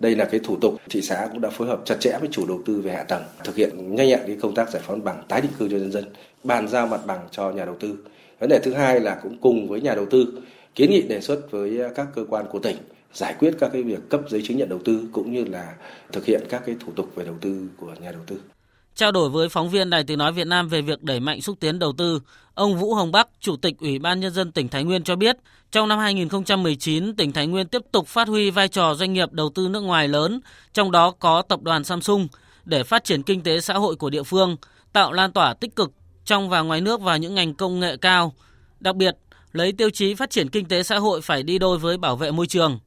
Đây 0.00 0.16
là 0.16 0.24
cái 0.24 0.40
thủ 0.44 0.56
tục 0.60 0.74
thị 0.90 1.02
xã 1.02 1.28
cũng 1.32 1.40
đã 1.40 1.50
phối 1.50 1.68
hợp 1.68 1.80
chặt 1.84 1.96
chẽ 2.00 2.18
với 2.20 2.28
chủ 2.32 2.46
đầu 2.46 2.60
tư 2.66 2.80
về 2.80 2.92
hạ 2.92 3.02
tầng, 3.02 3.22
thực 3.44 3.56
hiện 3.56 3.94
nhanh 3.94 4.08
nhẹn 4.08 4.20
cái 4.26 4.36
công 4.42 4.54
tác 4.54 4.70
giải 4.70 4.82
phóng 4.86 5.04
bằng 5.04 5.22
tái 5.28 5.40
định 5.40 5.52
cư 5.58 5.68
cho 5.68 5.76
nhân 5.76 5.92
dân, 5.92 6.04
bàn 6.44 6.68
giao 6.68 6.86
mặt 6.86 7.00
bằng 7.06 7.28
cho 7.30 7.50
nhà 7.50 7.64
đầu 7.64 7.76
tư. 7.80 7.96
Vấn 8.38 8.48
đề 8.48 8.58
thứ 8.58 8.72
hai 8.72 9.00
là 9.00 9.18
cũng 9.22 9.38
cùng 9.40 9.68
với 9.68 9.80
nhà 9.80 9.94
đầu 9.94 10.06
tư 10.10 10.42
kiến 10.74 10.90
nghị 10.90 11.02
đề 11.02 11.20
xuất 11.20 11.50
với 11.50 11.80
các 11.94 12.06
cơ 12.14 12.24
quan 12.28 12.46
của 12.50 12.58
tỉnh 12.58 12.76
giải 13.12 13.34
quyết 13.38 13.54
các 13.60 13.70
cái 13.72 13.82
việc 13.82 14.08
cấp 14.08 14.20
giấy 14.28 14.42
chứng 14.44 14.56
nhận 14.56 14.68
đầu 14.68 14.78
tư 14.84 15.08
cũng 15.12 15.32
như 15.32 15.44
là 15.44 15.74
thực 16.12 16.24
hiện 16.24 16.42
các 16.48 16.62
cái 16.66 16.76
thủ 16.80 16.92
tục 16.96 17.12
về 17.14 17.24
đầu 17.24 17.34
tư 17.40 17.68
của 17.76 17.94
nhà 18.00 18.12
đầu 18.12 18.22
tư. 18.26 18.40
Trao 18.94 19.12
đổi 19.12 19.30
với 19.30 19.48
phóng 19.48 19.70
viên 19.70 19.90
Đài 19.90 20.04
Tiếng 20.04 20.18
Nói 20.18 20.32
Việt 20.32 20.46
Nam 20.46 20.68
về 20.68 20.82
việc 20.82 21.02
đẩy 21.02 21.20
mạnh 21.20 21.40
xúc 21.40 21.56
tiến 21.60 21.78
đầu 21.78 21.92
tư, 21.92 22.20
ông 22.54 22.78
Vũ 22.78 22.94
Hồng 22.94 23.12
Bắc, 23.12 23.28
Chủ 23.40 23.56
tịch 23.56 23.78
Ủy 23.80 23.98
ban 23.98 24.20
Nhân 24.20 24.32
dân 24.32 24.52
tỉnh 24.52 24.68
Thái 24.68 24.84
Nguyên 24.84 25.04
cho 25.04 25.16
biết, 25.16 25.36
trong 25.70 25.88
năm 25.88 25.98
2019, 25.98 27.16
tỉnh 27.16 27.32
Thái 27.32 27.46
Nguyên 27.46 27.68
tiếp 27.68 27.82
tục 27.92 28.06
phát 28.08 28.28
huy 28.28 28.50
vai 28.50 28.68
trò 28.68 28.94
doanh 28.94 29.12
nghiệp 29.12 29.32
đầu 29.32 29.50
tư 29.54 29.68
nước 29.68 29.80
ngoài 29.80 30.08
lớn, 30.08 30.40
trong 30.72 30.90
đó 30.90 31.10
có 31.10 31.42
tập 31.42 31.62
đoàn 31.62 31.84
Samsung, 31.84 32.28
để 32.64 32.84
phát 32.84 33.04
triển 33.04 33.22
kinh 33.22 33.42
tế 33.42 33.60
xã 33.60 33.74
hội 33.74 33.96
của 33.96 34.10
địa 34.10 34.22
phương, 34.22 34.56
tạo 34.92 35.12
lan 35.12 35.32
tỏa 35.32 35.54
tích 35.54 35.76
cực 35.76 35.92
trong 36.24 36.48
và 36.48 36.60
ngoài 36.60 36.80
nước 36.80 37.00
vào 37.00 37.18
những 37.18 37.34
ngành 37.34 37.54
công 37.54 37.80
nghệ 37.80 37.96
cao. 37.96 38.32
Đặc 38.80 38.96
biệt, 38.96 39.16
lấy 39.52 39.72
tiêu 39.72 39.90
chí 39.90 40.14
phát 40.14 40.30
triển 40.30 40.48
kinh 40.48 40.68
tế 40.68 40.82
xã 40.82 40.98
hội 40.98 41.20
phải 41.22 41.42
đi 41.42 41.58
đôi 41.58 41.78
với 41.78 41.98
bảo 41.98 42.16
vệ 42.16 42.30
môi 42.30 42.46
trường. 42.46 42.78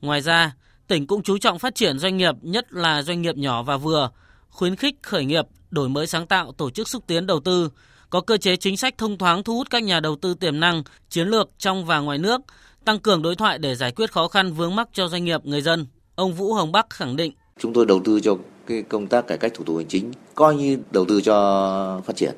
Ngoài 0.00 0.20
ra, 0.20 0.52
tỉnh 0.88 1.06
cũng 1.06 1.22
chú 1.22 1.38
trọng 1.38 1.58
phát 1.58 1.74
triển 1.74 1.98
doanh 1.98 2.16
nghiệp, 2.16 2.34
nhất 2.42 2.72
là 2.72 3.02
doanh 3.02 3.22
nghiệp 3.22 3.36
nhỏ 3.36 3.62
và 3.62 3.76
vừa, 3.76 4.10
khuyến 4.48 4.76
khích 4.76 4.94
khởi 5.02 5.24
nghiệp, 5.24 5.46
đổi 5.70 5.88
mới 5.88 6.06
sáng 6.06 6.26
tạo, 6.26 6.52
tổ 6.52 6.70
chức 6.70 6.88
xúc 6.88 7.04
tiến 7.06 7.26
đầu 7.26 7.40
tư, 7.40 7.70
có 8.10 8.20
cơ 8.20 8.36
chế 8.36 8.56
chính 8.56 8.76
sách 8.76 8.98
thông 8.98 9.18
thoáng 9.18 9.42
thu 9.42 9.56
hút 9.56 9.70
các 9.70 9.82
nhà 9.82 10.00
đầu 10.00 10.16
tư 10.16 10.34
tiềm 10.34 10.60
năng, 10.60 10.82
chiến 11.08 11.28
lược 11.28 11.50
trong 11.58 11.84
và 11.84 11.98
ngoài 11.98 12.18
nước, 12.18 12.40
tăng 12.84 12.98
cường 12.98 13.22
đối 13.22 13.36
thoại 13.36 13.58
để 13.58 13.74
giải 13.74 13.92
quyết 13.92 14.12
khó 14.12 14.28
khăn 14.28 14.52
vướng 14.52 14.76
mắc 14.76 14.88
cho 14.92 15.08
doanh 15.08 15.24
nghiệp, 15.24 15.46
người 15.46 15.62
dân. 15.62 15.86
Ông 16.14 16.32
Vũ 16.32 16.54
Hồng 16.54 16.72
Bắc 16.72 16.90
khẳng 16.90 17.16
định. 17.16 17.32
Chúng 17.60 17.72
tôi 17.72 17.86
đầu 17.86 18.00
tư 18.04 18.20
cho 18.20 18.36
cái 18.66 18.82
công 18.82 19.06
tác 19.06 19.26
cải 19.26 19.38
cách 19.38 19.52
thủ 19.54 19.64
tục 19.64 19.76
hành 19.76 19.88
chính, 19.88 20.12
coi 20.34 20.54
như 20.54 20.78
đầu 20.90 21.04
tư 21.08 21.20
cho 21.20 22.00
phát 22.06 22.16
triển. 22.16 22.34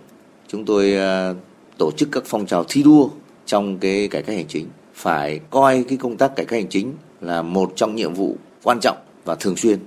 Chúng 0.54 0.64
tôi 0.64 0.96
à, 0.96 1.34
tổ 1.78 1.90
chức 1.96 2.08
các 2.12 2.22
phong 2.26 2.46
trào 2.46 2.64
thi 2.68 2.82
đua 2.82 3.08
trong 3.46 3.78
cái 3.78 4.08
cải 4.08 4.22
cách 4.22 4.36
hành 4.36 4.46
chính. 4.48 4.66
Phải 4.94 5.40
coi 5.50 5.84
cái 5.88 5.98
công 5.98 6.16
tác 6.16 6.36
cải 6.36 6.46
cách 6.46 6.60
hành 6.60 6.68
chính 6.68 6.92
là 7.20 7.42
một 7.42 7.72
trong 7.76 7.94
nhiệm 7.94 8.14
vụ 8.14 8.36
quan 8.62 8.80
trọng 8.80 8.96
và 9.24 9.34
thường 9.34 9.56
xuyên 9.56 9.78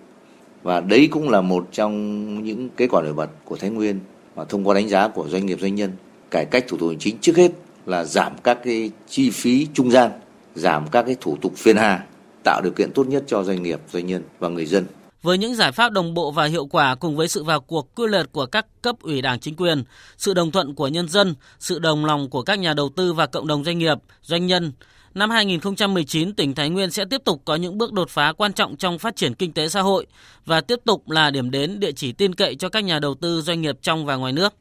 và 0.63 0.80
đấy 0.80 1.08
cũng 1.12 1.30
là 1.30 1.41
một 1.41 1.67
trong 1.71 2.43
những 2.43 2.69
kết 2.77 2.88
quả 2.91 3.01
nổi 3.01 3.13
bật 3.13 3.30
của 3.45 3.56
Thái 3.56 3.69
Nguyên 3.69 3.99
và 4.36 4.43
thông 4.43 4.67
qua 4.67 4.75
đánh 4.75 4.89
giá 4.89 5.08
của 5.08 5.27
doanh 5.27 5.45
nghiệp 5.45 5.60
doanh 5.62 5.75
nhân, 5.75 5.91
cải 6.32 6.45
cách 6.45 6.65
thủ 6.67 6.77
tục 6.77 6.89
hành 6.89 6.99
chính 6.99 7.17
trước 7.21 7.38
hết 7.38 7.51
là 7.86 8.03
giảm 8.03 8.34
các 8.43 8.60
cái 8.63 8.91
chi 9.08 9.30
phí 9.30 9.67
trung 9.73 9.91
gian, 9.91 10.12
giảm 10.56 10.88
các 10.91 11.03
cái 11.03 11.15
thủ 11.21 11.38
tục 11.41 11.53
phiền 11.56 11.77
hà, 11.77 12.06
tạo 12.43 12.62
điều 12.63 12.73
kiện 12.73 12.91
tốt 12.91 13.08
nhất 13.08 13.23
cho 13.27 13.43
doanh 13.43 13.63
nghiệp, 13.63 13.80
doanh 13.91 14.08
nhân 14.08 14.23
và 14.39 14.49
người 14.49 14.65
dân 14.65 14.86
với 15.21 15.38
những 15.38 15.56
giải 15.56 15.71
pháp 15.71 15.91
đồng 15.91 16.13
bộ 16.13 16.32
và 16.32 16.45
hiệu 16.45 16.65
quả 16.65 16.95
cùng 16.95 17.15
với 17.15 17.27
sự 17.27 17.43
vào 17.43 17.62
cuộc 17.62 17.95
quyết 17.95 18.10
liệt 18.10 18.25
của 18.32 18.45
các 18.45 18.65
cấp 18.82 18.95
ủy 19.01 19.21
đảng 19.21 19.39
chính 19.39 19.56
quyền, 19.56 19.84
sự 20.17 20.34
đồng 20.34 20.51
thuận 20.51 20.75
của 20.75 20.88
nhân 20.88 21.08
dân, 21.08 21.36
sự 21.60 21.80
đồng 21.80 22.06
lòng 22.06 22.30
của 22.30 22.41
các 22.41 22.60
nhà 22.60 22.73
đầu 22.73 22.89
tư 22.95 23.13
và 23.13 23.25
cộng 23.25 23.47
đồng 23.47 23.63
doanh 23.63 23.77
nghiệp, 23.77 23.97
doanh 24.21 24.47
nhân, 24.47 24.71
Năm 25.17 25.30
2019, 25.30 26.36
tỉnh 26.36 26.56
Thái 26.56 26.69
Nguyên 26.69 26.91
sẽ 26.91 27.06
tiếp 27.06 27.21
tục 27.25 27.41
có 27.45 27.56
những 27.56 27.77
bước 27.77 27.93
đột 27.93 28.10
phá 28.10 28.34
quan 28.38 28.53
trọng 28.53 28.77
trong 28.77 28.99
phát 28.99 29.15
triển 29.15 29.34
kinh 29.34 29.53
tế 29.53 29.69
xã 29.69 29.82
hội 29.82 30.08
và 30.45 30.62
tiếp 30.62 30.80
tục 30.86 31.10
là 31.10 31.32
điểm 31.32 31.51
đến 31.51 31.80
địa 31.80 31.91
chỉ 31.91 32.12
tin 32.12 32.36
cậy 32.36 32.56
cho 32.56 32.69
các 32.69 32.84
nhà 32.84 32.99
đầu 32.99 33.15
tư 33.15 33.41
doanh 33.41 33.62
nghiệp 33.62 33.77
trong 33.82 34.06
và 34.06 34.15
ngoài 34.15 34.34
nước. 34.34 34.53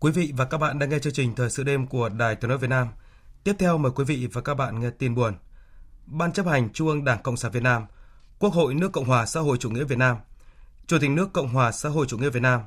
Quý 0.00 0.12
vị 0.12 0.32
và 0.36 0.44
các 0.44 0.58
bạn 0.58 0.78
đang 0.78 0.90
nghe 0.90 0.98
chương 0.98 1.12
trình 1.12 1.34
Thời 1.34 1.50
sự 1.50 1.62
đêm 1.62 1.86
của 1.86 2.08
Đài 2.08 2.34
Tiếng 2.34 2.48
nói 2.48 2.58
Việt 2.58 2.70
Nam. 2.70 2.88
Tiếp 3.44 3.52
theo 3.58 3.78
mời 3.78 3.92
quý 3.94 4.04
vị 4.04 4.28
và 4.32 4.40
các 4.40 4.54
bạn 4.54 4.80
nghe 4.80 4.90
tin 4.98 5.14
buồn. 5.14 5.34
Ban 6.06 6.32
chấp 6.32 6.46
hành 6.46 6.72
Trung 6.72 6.88
ương 6.88 7.04
Đảng 7.04 7.22
Cộng 7.22 7.36
sản 7.36 7.52
Việt 7.52 7.62
Nam, 7.62 7.82
Quốc 8.40 8.52
hội 8.54 8.74
nước 8.74 8.92
Cộng 8.92 9.04
hòa 9.04 9.26
xã 9.26 9.40
hội 9.40 9.56
chủ 9.60 9.70
nghĩa 9.70 9.84
Việt 9.84 9.98
Nam, 9.98 10.16
Chủ 10.86 10.98
tịch 11.00 11.10
nước 11.10 11.32
Cộng 11.32 11.48
hòa 11.48 11.72
xã 11.72 11.88
hội 11.88 12.06
chủ 12.06 12.18
nghĩa 12.18 12.30
Việt 12.30 12.42
Nam, 12.42 12.60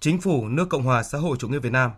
Chính 0.00 0.20
phủ 0.20 0.48
nước 0.48 0.68
Cộng 0.68 0.82
hòa 0.82 1.02
xã 1.02 1.18
hội 1.18 1.36
chủ 1.40 1.48
nghĩa 1.48 1.58
Việt 1.58 1.72
Nam, 1.72 1.90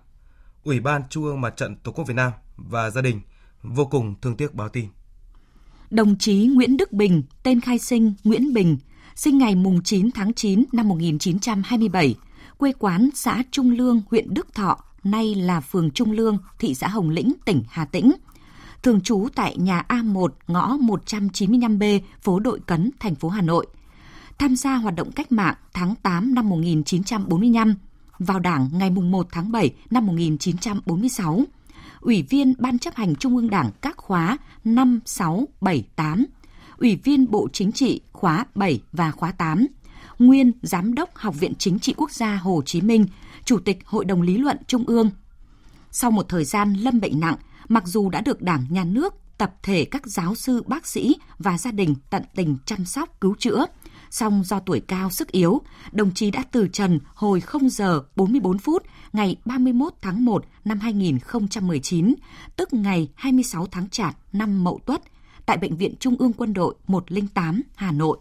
Ủy 0.65 0.81
ban 0.81 1.03
Trung 1.11 1.25
ương 1.25 1.41
Mặt 1.41 1.57
trận 1.57 1.77
Tổ 1.77 1.93
quốc 1.93 2.05
Việt 2.09 2.15
Nam 2.15 2.33
và 2.57 2.91
gia 2.91 3.01
đình– 3.01 3.21
vô 3.63 3.85
cùng 3.87 4.15
thương 4.23 4.37
tiếc 4.37 4.55
báo 4.55 4.69
tin. 4.69 4.89
Đồng 5.91 6.19
chí 6.19 6.47
Nguyễn 6.55 6.77
Đức 6.77 6.93
Bình, 6.93 7.23
tên 7.43 7.61
khai 7.61 7.79
sinh 7.79 8.15
Nguyễn 8.25 8.53
Bình, 8.53 8.79
sinh 9.15 9.39
ngày 9.39 9.55
mùng 9.55 9.83
9 9.83 10.11
tháng 10.11 10.35
9 10.35 10.65
năm 10.73 10.89
1927, 10.89 12.15
quê 12.59 12.73
quán 12.79 13.09
xã 13.15 13.43
Trung 13.51 13.71
Lương, 13.71 14.03
huyện 14.11 14.35
Đức 14.35 14.55
Thọ, 14.55 14.79
nay 15.05 15.35
là 15.35 15.61
phường 15.61 15.91
Trung 15.91 16.13
Lương, 16.13 16.39
thị 16.59 16.75
xã 16.75 16.89
Hồng 16.89 17.11
Lĩnh, 17.11 17.33
tỉnh 17.45 17.63
Hà 17.69 17.85
Tĩnh. 17.85 18.13
Thường 18.83 19.01
trú 19.01 19.29
tại 19.35 19.57
nhà 19.57 19.85
A1, 19.89 20.29
ngõ 20.49 20.77
195B, 20.77 22.01
phố 22.23 22.41
Đội 22.41 22.61
Cấn, 22.67 22.91
thành 23.01 23.15
phố 23.15 23.29
Hà 23.29 23.43
Nội. 23.43 23.67
Tham 24.39 24.57
gia 24.57 24.75
hoạt 24.75 24.95
động 24.95 25.13
cách 25.13 25.33
mạng 25.33 25.55
tháng 25.75 25.95
8 26.03 26.35
năm 26.35 26.49
1945, 26.49 27.75
vào 28.19 28.39
Đảng 28.39 28.69
ngày 28.73 28.91
1 28.91 29.29
tháng 29.31 29.53
7 29.53 29.75
năm 29.91 30.07
1946 30.07 31.45
Ủy 32.01 32.23
viên 32.23 32.55
Ban 32.59 32.79
chấp 32.79 32.95
hành 32.95 33.17
Trung 33.17 33.37
ương 33.37 33.51
Đảng 33.51 33.71
các 33.81 33.97
khóa 33.97 34.39
5, 34.65 35.01
6, 35.05 35.49
7, 35.61 35.85
8, 35.97 36.27
Ủy 36.79 36.97
viên 36.97 37.31
Bộ 37.31 37.49
Chính 37.53 37.73
trị 37.73 38.01
khóa 38.13 38.47
7 38.55 38.81
và 38.93 39.11
khóa 39.11 39.33
8, 39.33 39.67
nguyên 40.19 40.53
Giám 40.63 40.95
đốc 40.95 41.17
Học 41.17 41.35
viện 41.41 41.53
Chính 41.59 41.79
trị 41.79 41.95
Quốc 41.97 42.11
gia 42.11 42.37
Hồ 42.37 42.63
Chí 42.67 42.81
Minh, 42.81 43.07
Chủ 43.45 43.59
tịch 43.59 43.79
Hội 43.85 44.05
đồng 44.05 44.23
Lý 44.23 44.37
luận 44.37 44.57
Trung 44.67 44.85
ương. 44.87 45.11
Sau 45.91 46.11
một 46.11 46.29
thời 46.29 46.45
gian 46.45 46.75
lâm 46.75 47.01
bệnh 47.01 47.21
nặng, 47.21 47.37
mặc 47.69 47.87
dù 47.87 48.11
đã 48.11 48.21
được 48.21 48.43
Đảng, 48.43 48.67
Nhà 48.71 48.85
nước, 48.85 49.15
tập 49.39 49.55
thể 49.63 49.85
các 49.85 50.07
giáo 50.07 50.35
sư, 50.35 50.63
bác 50.67 50.87
sĩ 50.87 51.17
và 51.39 51.59
gia 51.59 51.71
đình 51.71 51.95
tận 52.11 52.23
tình 52.35 52.57
chăm 52.67 52.85
sóc, 52.85 53.21
cứu 53.21 53.35
chữa, 53.39 53.67
song 54.11 54.43
do 54.45 54.61
tuổi 54.61 54.81
cao 54.81 55.11
sức 55.11 55.29
yếu, 55.29 55.61
đồng 55.93 56.15
chí 56.15 56.31
đã 56.31 56.45
từ 56.53 56.69
trần 56.73 56.99
hồi 57.15 57.41
0 57.41 57.69
giờ 57.71 58.03
44 58.17 58.59
phút 58.59 58.83
ngày 59.13 59.37
31 59.45 59.93
tháng 60.01 60.25
1 60.25 60.45
năm 60.65 60.81
2019, 60.81 62.15
tức 62.57 62.73
ngày 62.73 63.09
26 63.15 63.67
tháng 63.67 63.89
Chạp 63.89 64.15
năm 64.33 64.65
Mậu 64.65 64.81
Tuất, 64.87 65.03
tại 65.47 65.57
Bệnh 65.57 65.77
viện 65.77 65.95
Trung 66.01 66.17
ương 66.19 66.33
Quân 66.33 66.53
đội 66.53 66.75
108 66.87 67.63
Hà 67.77 67.93
Nội. 67.93 68.19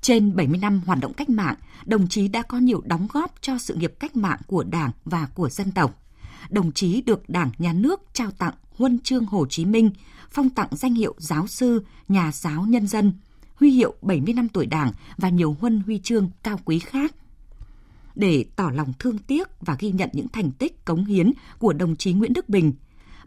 Trên 0.00 0.36
70 0.36 0.58
năm 0.58 0.80
hoạt 0.86 0.98
động 1.00 1.12
cách 1.12 1.28
mạng, 1.28 1.54
đồng 1.86 2.08
chí 2.08 2.28
đã 2.28 2.42
có 2.42 2.58
nhiều 2.58 2.82
đóng 2.84 3.06
góp 3.12 3.34
cho 3.40 3.58
sự 3.58 3.74
nghiệp 3.74 3.94
cách 4.00 4.16
mạng 4.16 4.38
của 4.46 4.64
Đảng 4.64 4.90
và 5.04 5.28
của 5.34 5.48
dân 5.48 5.70
tộc. 5.70 6.05
Đồng 6.50 6.72
chí 6.72 7.00
được 7.00 7.28
Đảng, 7.28 7.50
Nhà 7.58 7.72
nước 7.72 8.00
trao 8.12 8.30
tặng 8.30 8.54
huân 8.70 8.98
chương 8.98 9.24
Hồ 9.24 9.46
Chí 9.46 9.64
Minh, 9.64 9.90
phong 10.30 10.50
tặng 10.50 10.68
danh 10.70 10.94
hiệu 10.94 11.14
giáo 11.18 11.46
sư, 11.46 11.84
nhà 12.08 12.32
giáo 12.32 12.64
nhân 12.68 12.86
dân, 12.86 13.12
huy 13.54 13.70
hiệu 13.70 13.94
70 14.02 14.34
năm 14.34 14.48
tuổi 14.48 14.66
Đảng 14.66 14.92
và 15.16 15.28
nhiều 15.28 15.56
huân 15.60 15.80
huy 15.86 15.98
chương 15.98 16.30
cao 16.42 16.60
quý 16.64 16.78
khác. 16.78 17.14
Để 18.14 18.44
tỏ 18.56 18.70
lòng 18.74 18.92
thương 18.98 19.18
tiếc 19.18 19.48
và 19.60 19.76
ghi 19.78 19.90
nhận 19.90 20.10
những 20.12 20.28
thành 20.28 20.50
tích 20.52 20.84
cống 20.84 21.04
hiến 21.04 21.32
của 21.58 21.72
đồng 21.72 21.96
chí 21.96 22.12
Nguyễn 22.12 22.32
Đức 22.32 22.48
Bình, 22.48 22.72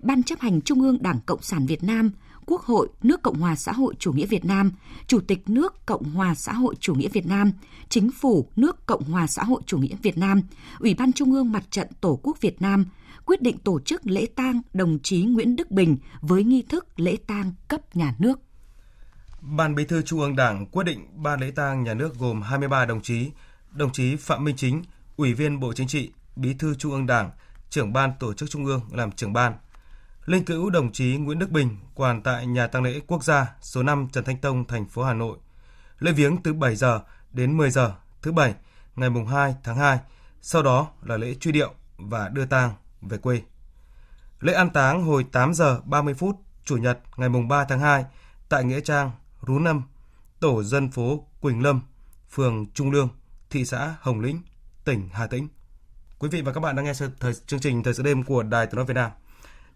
Ban 0.02 0.24
chấp 0.24 0.40
hành 0.40 0.62
Trung 0.62 0.82
ương 0.82 1.02
Đảng 1.02 1.20
Cộng 1.26 1.42
sản 1.42 1.66
Việt 1.66 1.84
Nam, 1.84 2.12
Quốc 2.50 2.62
hội 2.62 2.90
nước 3.04 3.22
Cộng 3.22 3.40
hòa 3.40 3.56
xã 3.56 3.72
hội 3.72 3.96
chủ 4.00 4.14
nghĩa 4.14 4.26
Việt 4.26 4.46
Nam, 4.46 4.72
Chủ 5.08 5.20
tịch 5.20 5.50
nước 5.50 5.86
Cộng 5.86 6.04
hòa 6.04 6.36
xã 6.36 6.54
hội 6.54 6.76
chủ 6.80 6.96
nghĩa 6.96 7.08
Việt 7.08 7.26
Nam, 7.26 7.52
Chính 7.90 8.12
phủ 8.12 8.50
nước 8.56 8.86
Cộng 8.86 9.04
hòa 9.04 9.28
xã 9.28 9.44
hội 9.44 9.62
chủ 9.66 9.78
nghĩa 9.78 9.96
Việt 10.02 10.18
Nam, 10.18 10.42
Ủy 10.80 10.94
ban 10.94 11.14
Trung 11.14 11.34
ương 11.34 11.52
Mặt 11.52 11.64
trận 11.72 11.88
Tổ 12.02 12.20
quốc 12.24 12.42
Việt 12.42 12.62
Nam 12.62 12.86
quyết 13.26 13.42
định 13.42 13.58
tổ 13.58 13.80
chức 13.80 14.02
lễ 14.06 14.28
tang 14.36 14.62
đồng 14.74 15.00
chí 15.04 15.24
Nguyễn 15.24 15.56
Đức 15.56 15.72
Bình 15.72 15.98
với 16.22 16.44
nghi 16.44 16.62
thức 16.62 17.00
lễ 17.00 17.18
tang 17.28 17.54
cấp 17.68 17.96
nhà 17.96 18.16
nước. 18.20 18.40
Ban 19.42 19.76
Bí 19.76 19.86
thư 19.86 20.02
Trung 20.02 20.20
ương 20.20 20.36
Đảng 20.36 20.66
quyết 20.66 20.84
định 20.84 21.08
ban 21.16 21.40
lễ 21.40 21.52
tang 21.52 21.84
nhà 21.84 21.94
nước 21.94 22.20
gồm 22.20 22.42
23 22.42 22.86
đồng 22.86 23.02
chí, 23.02 23.32
đồng 23.72 23.92
chí 23.92 24.16
Phạm 24.16 24.44
Minh 24.44 24.56
Chính, 24.56 24.84
Ủy 25.18 25.34
viên 25.34 25.60
Bộ 25.60 25.74
Chính 25.74 25.88
trị, 25.88 26.12
Bí 26.36 26.54
thư 26.54 26.76
Trung 26.76 26.92
ương 26.92 27.06
Đảng, 27.06 27.32
trưởng 27.70 27.94
ban 27.94 28.12
tổ 28.20 28.34
chức 28.34 28.50
Trung 28.50 28.66
ương 28.66 28.82
làm 28.92 29.12
trưởng 29.12 29.34
ban. 29.34 29.54
Linh 30.30 30.46
cữu 30.46 30.70
đồng 30.70 30.92
chí 30.92 31.18
Nguyễn 31.18 31.40
Đức 31.40 31.50
Bình 31.52 31.78
quản 31.96 32.22
tại 32.22 32.48
nhà 32.48 32.68
tang 32.68 32.84
lễ 32.84 33.00
quốc 33.08 33.24
gia 33.24 33.56
số 33.62 33.84
5 33.84 34.08
Trần 34.12 34.24
Thanh 34.24 34.38
Tông, 34.38 34.66
thành 34.66 34.86
phố 34.86 35.04
Hà 35.04 35.14
Nội. 35.14 35.38
Lễ 36.00 36.12
viếng 36.12 36.44
từ 36.44 36.54
7 36.54 36.76
giờ 36.76 37.02
đến 37.32 37.58
10 37.58 37.72
giờ 37.72 37.94
thứ 38.22 38.32
bảy 38.32 38.54
ngày 38.96 39.10
mùng 39.10 39.28
2 39.28 39.56
tháng 39.64 39.78
2, 39.78 40.00
sau 40.42 40.64
đó 40.64 40.88
là 41.04 41.18
lễ 41.18 41.36
truy 41.40 41.52
điệu 41.52 41.74
và 41.98 42.30
đưa 42.30 42.46
tang 42.46 42.74
về 43.02 43.18
quê. 43.18 43.42
Lễ 44.40 44.54
an 44.54 44.70
táng 44.70 45.04
hồi 45.04 45.26
8 45.32 45.54
giờ 45.54 45.82
30 45.86 46.14
phút 46.14 46.36
Chủ 46.66 46.78
nhật 46.78 47.00
ngày 47.18 47.30
mùng 47.30 47.48
3 47.48 47.66
tháng 47.66 47.80
2 47.80 48.06
tại 48.50 48.64
Nghĩa 48.64 48.82
Trang, 48.82 49.12
Rú 49.42 49.60
lâm 49.60 49.82
tổ 50.40 50.64
dân 50.64 50.92
phố 50.92 51.26
Quỳnh 51.42 51.64
Lâm, 51.64 51.82
phường 52.30 52.66
Trung 52.74 52.92
Lương, 52.92 53.10
thị 53.50 53.66
xã 53.66 53.96
Hồng 54.02 54.20
Lĩnh, 54.20 54.42
tỉnh 54.86 55.10
Hà 55.14 55.28
Tĩnh. 55.28 55.48
Quý 56.20 56.30
vị 56.30 56.42
và 56.42 56.54
các 56.54 56.60
bạn 56.60 56.76
đang 56.76 56.86
nghe 56.86 56.94
thời, 57.20 57.34
chương 57.34 57.60
trình 57.60 57.84
Thời 57.84 57.94
sự 57.94 58.04
đêm 58.04 58.24
của 58.24 58.44
Đài 58.44 58.66
Tiếng 58.66 58.76
nói 58.76 58.86
Việt 58.86 58.94
Nam. 58.94 59.12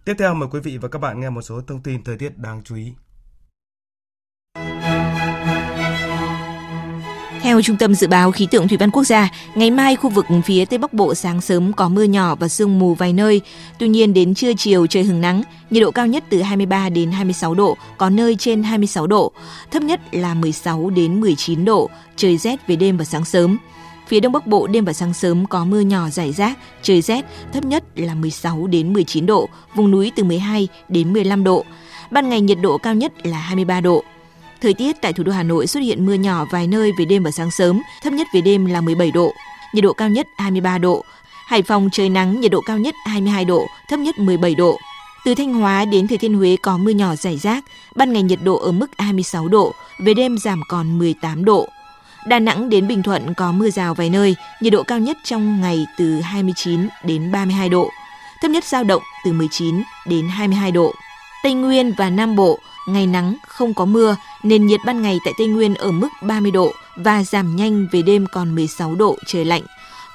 Tiếp 0.05 0.15
theo 0.19 0.33
mời 0.33 0.49
quý 0.51 0.59
vị 0.59 0.77
và 0.77 0.87
các 0.89 0.99
bạn 0.99 1.19
nghe 1.19 1.29
một 1.29 1.41
số 1.41 1.61
thông 1.67 1.83
tin 1.83 2.03
thời 2.03 2.17
tiết 2.17 2.37
đáng 2.37 2.61
chú 2.63 2.75
ý. 2.75 2.93
Theo 7.41 7.61
Trung 7.61 7.77
tâm 7.77 7.95
Dự 7.95 8.07
báo 8.07 8.31
Khí 8.31 8.47
tượng 8.51 8.67
Thủy 8.67 8.77
văn 8.77 8.91
Quốc 8.91 9.03
gia, 9.03 9.29
ngày 9.55 9.71
mai 9.71 9.95
khu 9.95 10.09
vực 10.09 10.25
phía 10.45 10.65
Tây 10.65 10.79
Bắc 10.79 10.93
Bộ 10.93 11.15
sáng 11.15 11.41
sớm 11.41 11.73
có 11.73 11.89
mưa 11.89 12.03
nhỏ 12.03 12.35
và 12.35 12.47
sương 12.47 12.79
mù 12.79 12.93
vài 12.93 13.13
nơi. 13.13 13.41
Tuy 13.79 13.87
nhiên 13.87 14.13
đến 14.13 14.33
trưa 14.33 14.53
chiều 14.57 14.87
trời 14.87 15.03
hứng 15.03 15.21
nắng, 15.21 15.43
nhiệt 15.69 15.83
độ 15.83 15.91
cao 15.91 16.07
nhất 16.07 16.23
từ 16.29 16.41
23 16.41 16.89
đến 16.89 17.11
26 17.11 17.55
độ, 17.55 17.77
có 17.97 18.09
nơi 18.09 18.35
trên 18.35 18.63
26 18.63 19.07
độ, 19.07 19.31
thấp 19.71 19.83
nhất 19.83 20.01
là 20.11 20.33
16 20.33 20.89
đến 20.89 21.21
19 21.21 21.65
độ, 21.65 21.89
trời 22.15 22.37
rét 22.37 22.67
về 22.67 22.75
đêm 22.75 22.97
và 22.97 23.05
sáng 23.05 23.25
sớm. 23.25 23.57
Phía 24.07 24.19
Đông 24.19 24.33
Bắc 24.33 24.47
Bộ 24.47 24.67
đêm 24.67 24.85
và 24.85 24.93
sáng 24.93 25.13
sớm 25.13 25.45
có 25.45 25.65
mưa 25.65 25.79
nhỏ 25.79 26.09
rải 26.09 26.31
rác, 26.31 26.57
trời 26.81 27.01
rét, 27.01 27.25
thấp 27.53 27.65
nhất 27.65 27.83
là 27.95 28.15
16 28.15 28.67
đến 28.67 28.93
19 28.93 29.25
độ, 29.25 29.49
vùng 29.75 29.91
núi 29.91 30.11
từ 30.15 30.23
12 30.23 30.67
đến 30.89 31.13
15 31.13 31.43
độ. 31.43 31.65
Ban 32.11 32.29
ngày 32.29 32.41
nhiệt 32.41 32.57
độ 32.61 32.77
cao 32.77 32.93
nhất 32.95 33.13
là 33.25 33.37
23 33.37 33.81
độ. 33.81 34.03
Thời 34.61 34.73
tiết 34.73 35.01
tại 35.01 35.13
thủ 35.13 35.23
đô 35.23 35.31
Hà 35.31 35.43
Nội 35.43 35.67
xuất 35.67 35.79
hiện 35.79 36.05
mưa 36.05 36.13
nhỏ 36.13 36.45
vài 36.51 36.67
nơi 36.67 36.91
về 36.99 37.05
đêm 37.05 37.23
và 37.23 37.31
sáng 37.31 37.51
sớm, 37.51 37.81
thấp 38.03 38.13
nhất 38.13 38.27
về 38.33 38.41
đêm 38.41 38.65
là 38.65 38.81
17 38.81 39.11
độ, 39.11 39.33
nhiệt 39.73 39.83
độ 39.83 39.93
cao 39.93 40.09
nhất 40.09 40.27
23 40.37 40.77
độ. 40.77 41.03
Hải 41.47 41.61
Phòng 41.61 41.89
trời 41.91 42.09
nắng, 42.09 42.41
nhiệt 42.41 42.51
độ 42.51 42.61
cao 42.61 42.77
nhất 42.77 42.95
22 43.05 43.45
độ, 43.45 43.67
thấp 43.89 43.99
nhất 43.99 44.19
17 44.19 44.55
độ. 44.55 44.77
Từ 45.25 45.35
Thanh 45.35 45.53
Hóa 45.53 45.85
đến 45.85 46.07
Thừa 46.07 46.17
Thiên 46.17 46.33
Huế 46.33 46.55
có 46.61 46.77
mưa 46.77 46.91
nhỏ 46.91 47.15
rải 47.15 47.37
rác, 47.37 47.65
ban 47.95 48.13
ngày 48.13 48.23
nhiệt 48.23 48.39
độ 48.43 48.57
ở 48.57 48.71
mức 48.71 48.87
26 48.97 49.47
độ, 49.47 49.73
về 49.99 50.13
đêm 50.13 50.37
giảm 50.37 50.61
còn 50.69 50.99
18 50.99 51.45
độ. 51.45 51.67
Đà 52.25 52.39
Nẵng 52.39 52.69
đến 52.69 52.87
Bình 52.87 53.03
Thuận 53.03 53.33
có 53.33 53.51
mưa 53.51 53.69
rào 53.69 53.93
vài 53.93 54.09
nơi, 54.09 54.35
nhiệt 54.61 54.73
độ 54.73 54.83
cao 54.83 54.99
nhất 54.99 55.17
trong 55.23 55.61
ngày 55.61 55.87
từ 55.97 56.21
29 56.21 56.87
đến 57.03 57.31
32 57.31 57.69
độ, 57.69 57.89
thấp 58.41 58.51
nhất 58.51 58.63
dao 58.63 58.83
động 58.83 59.03
từ 59.25 59.33
19 59.33 59.83
đến 60.07 60.27
22 60.27 60.71
độ. 60.71 60.93
Tây 61.43 61.53
Nguyên 61.53 61.93
và 61.97 62.09
Nam 62.09 62.35
Bộ 62.35 62.59
ngày 62.87 63.07
nắng 63.07 63.37
không 63.47 63.73
có 63.73 63.85
mưa, 63.85 64.15
nền 64.43 64.65
nhiệt 64.65 64.79
ban 64.85 65.01
ngày 65.01 65.19
tại 65.25 65.33
Tây 65.37 65.47
Nguyên 65.47 65.75
ở 65.75 65.91
mức 65.91 66.09
30 66.21 66.51
độ 66.51 66.71
và 66.95 67.23
giảm 67.23 67.55
nhanh 67.55 67.87
về 67.91 68.01
đêm 68.01 68.25
còn 68.31 68.55
16 68.55 68.95
độ 68.95 69.17
trời 69.25 69.45
lạnh. 69.45 69.61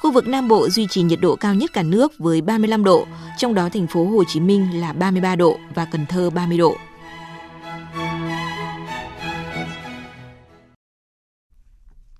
Khu 0.02 0.12
vực 0.12 0.28
Nam 0.28 0.48
Bộ 0.48 0.68
duy 0.68 0.86
trì 0.90 1.02
nhiệt 1.02 1.20
độ 1.20 1.36
cao 1.36 1.54
nhất 1.54 1.72
cả 1.72 1.82
nước 1.82 2.12
với 2.18 2.40
35 2.40 2.84
độ, 2.84 3.06
trong 3.38 3.54
đó 3.54 3.68
thành 3.72 3.86
phố 3.86 4.04
Hồ 4.04 4.24
Chí 4.24 4.40
Minh 4.40 4.80
là 4.80 4.92
33 4.92 5.36
độ 5.36 5.58
và 5.74 5.84
Cần 5.84 6.06
Thơ 6.06 6.30
30 6.30 6.58
độ. 6.58 6.76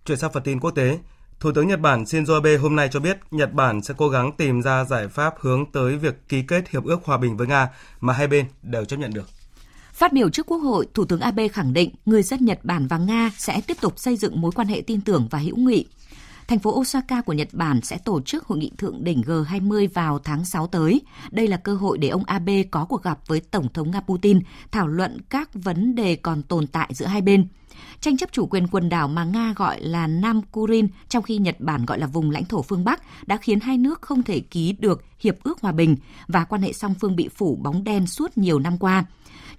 Chuyển 0.09 0.19
sang 0.19 0.33
phần 0.33 0.43
tin 0.43 0.61
quốc 0.61 0.71
tế, 0.71 0.99
Thủ 1.41 1.53
tướng 1.53 1.69
Nhật 1.69 1.81
Bản 1.81 2.05
Shinzo 2.05 2.35
Abe 2.35 2.57
hôm 2.57 2.77
nay 2.77 2.89
cho 2.93 3.01
biết 3.01 3.19
Nhật 3.31 3.53
Bản 3.53 3.83
sẽ 3.83 3.95
cố 3.97 4.09
gắng 4.09 4.33
tìm 4.37 4.63
ra 4.63 4.85
giải 4.85 5.09
pháp 5.09 5.35
hướng 5.41 5.65
tới 5.73 5.97
việc 5.97 6.29
ký 6.29 6.43
kết 6.43 6.69
hiệp 6.69 6.85
ước 6.85 7.05
hòa 7.05 7.19
bình 7.19 7.37
với 7.37 7.47
Nga 7.47 7.69
mà 8.01 8.13
hai 8.13 8.27
bên 8.27 8.47
đều 8.63 8.85
chấp 8.85 8.97
nhận 8.97 9.13
được. 9.15 9.29
Phát 9.93 10.13
biểu 10.13 10.31
trước 10.31 10.47
Quốc 10.47 10.59
hội, 10.59 10.87
Thủ 10.95 11.05
tướng 11.05 11.21
Abe 11.21 11.49
khẳng 11.49 11.73
định 11.73 11.91
người 12.07 12.23
dân 12.23 12.45
Nhật 12.45 12.59
Bản 12.65 12.87
và 12.87 12.99
Nga 12.99 13.31
sẽ 13.39 13.61
tiếp 13.67 13.77
tục 13.81 13.99
xây 13.99 14.17
dựng 14.17 14.41
mối 14.41 14.53
quan 14.55 14.69
hệ 14.69 14.83
tin 14.87 15.01
tưởng 15.01 15.29
và 15.31 15.39
hữu 15.39 15.57
nghị. 15.57 15.87
Thành 16.49 16.59
phố 16.59 16.79
Osaka 16.79 17.21
của 17.21 17.33
Nhật 17.33 17.49
Bản 17.53 17.81
sẽ 17.83 17.99
tổ 17.99 18.21
chức 18.21 18.45
hội 18.45 18.59
nghị 18.59 18.71
thượng 18.79 19.05
đỉnh 19.05 19.21
G20 19.21 19.89
vào 19.95 20.19
tháng 20.19 20.45
6 20.45 20.67
tới. 20.67 21.01
Đây 21.31 21.49
là 21.49 21.57
cơ 21.57 21.75
hội 21.75 21.99
để 21.99 22.09
ông 22.09 22.25
Abe 22.25 22.63
có 22.63 22.85
cuộc 22.85 23.03
gặp 23.03 23.19
với 23.27 23.41
Tổng 23.41 23.69
thống 23.73 23.91
Nga 23.91 24.01
Putin, 24.01 24.41
thảo 24.71 24.89
luận 24.89 25.19
các 25.31 25.51
vấn 25.55 25.95
đề 25.95 26.17
còn 26.17 26.43
tồn 26.43 26.67
tại 26.67 26.91
giữa 26.95 27.07
hai 27.07 27.21
bên. 27.21 27.49
Tranh 28.01 28.17
chấp 28.17 28.33
chủ 28.33 28.47
quyền 28.47 28.69
quần 28.69 28.89
đảo 28.89 29.09
mà 29.09 29.25
Nga 29.25 29.53
gọi 29.57 29.81
là 29.81 30.07
Nam 30.07 30.43
Kurin, 30.43 30.89
trong 31.09 31.23
khi 31.23 31.39
Nhật 31.39 31.61
Bản 31.61 31.87
gọi 31.87 31.99
là 31.99 32.07
vùng 32.07 32.31
lãnh 32.31 32.45
thổ 32.45 32.63
phương 32.63 32.85
Bắc, 32.85 33.03
đã 33.27 33.37
khiến 33.37 33.61
hai 33.61 33.79
nước 33.79 34.03
không 34.03 34.23
thể 34.23 34.41
ký 34.41 34.73
được 34.79 35.05
hiệp 35.21 35.43
ước 35.43 35.61
hòa 35.61 35.73
bình 35.73 35.97
và 36.29 36.45
quan 36.45 36.63
hệ 36.63 36.73
song 36.73 36.95
phương 37.01 37.17
bị 37.17 37.29
phủ 37.29 37.59
bóng 37.63 37.85
đen 37.85 38.07
suốt 38.07 38.39
nhiều 38.39 38.59
năm 38.59 38.79
qua. 38.79 39.05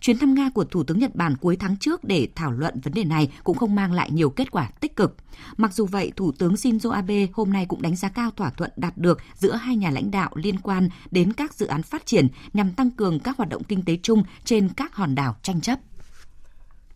Chuyến 0.02 0.18
thăm 0.18 0.34
Nga 0.34 0.50
của 0.54 0.64
Thủ 0.64 0.84
tướng 0.84 1.00
Nhật 1.00 1.16
Bản 1.16 1.38
cuối 1.38 1.58
tháng 1.60 1.78
trước 1.78 2.04
để 2.04 2.28
thảo 2.36 2.52
luận 2.52 2.80
vấn 2.84 2.94
đề 2.94 3.04
này 3.04 3.32
cũng 3.44 3.58
không 3.58 3.76
mang 3.76 3.94
lại 3.94 4.12
nhiều 4.12 4.30
kết 4.30 4.52
quả 4.52 4.70
tích 4.80 4.96
cực. 4.96 5.16
Mặc 5.58 5.74
dù 5.74 5.86
vậy, 5.86 6.12
Thủ 6.16 6.32
tướng 6.32 6.54
Shinzo 6.54 6.92
Abe 6.92 7.28
hôm 7.34 7.54
nay 7.54 7.66
cũng 7.66 7.82
đánh 7.82 7.96
giá 7.96 8.10
cao 8.10 8.32
thỏa 8.32 8.50
thuận 8.50 8.72
đạt 8.76 8.98
được 8.98 9.20
giữa 9.34 9.56
hai 9.56 9.76
nhà 9.76 9.90
lãnh 9.90 10.12
đạo 10.12 10.32
liên 10.36 10.60
quan 10.60 10.90
đến 11.12 11.34
các 11.34 11.54
dự 11.54 11.68
án 11.68 11.84
phát 11.84 12.06
triển 12.06 12.28
nhằm 12.54 12.74
tăng 12.74 12.92
cường 12.92 13.20
các 13.20 13.38
hoạt 13.38 13.50
động 13.50 13.64
kinh 13.64 13.86
tế 13.86 13.98
chung 14.04 14.24
trên 14.44 14.70
các 14.70 14.96
hòn 14.96 15.16
đảo 15.16 15.36
tranh 15.42 15.62
chấp. 15.62 15.80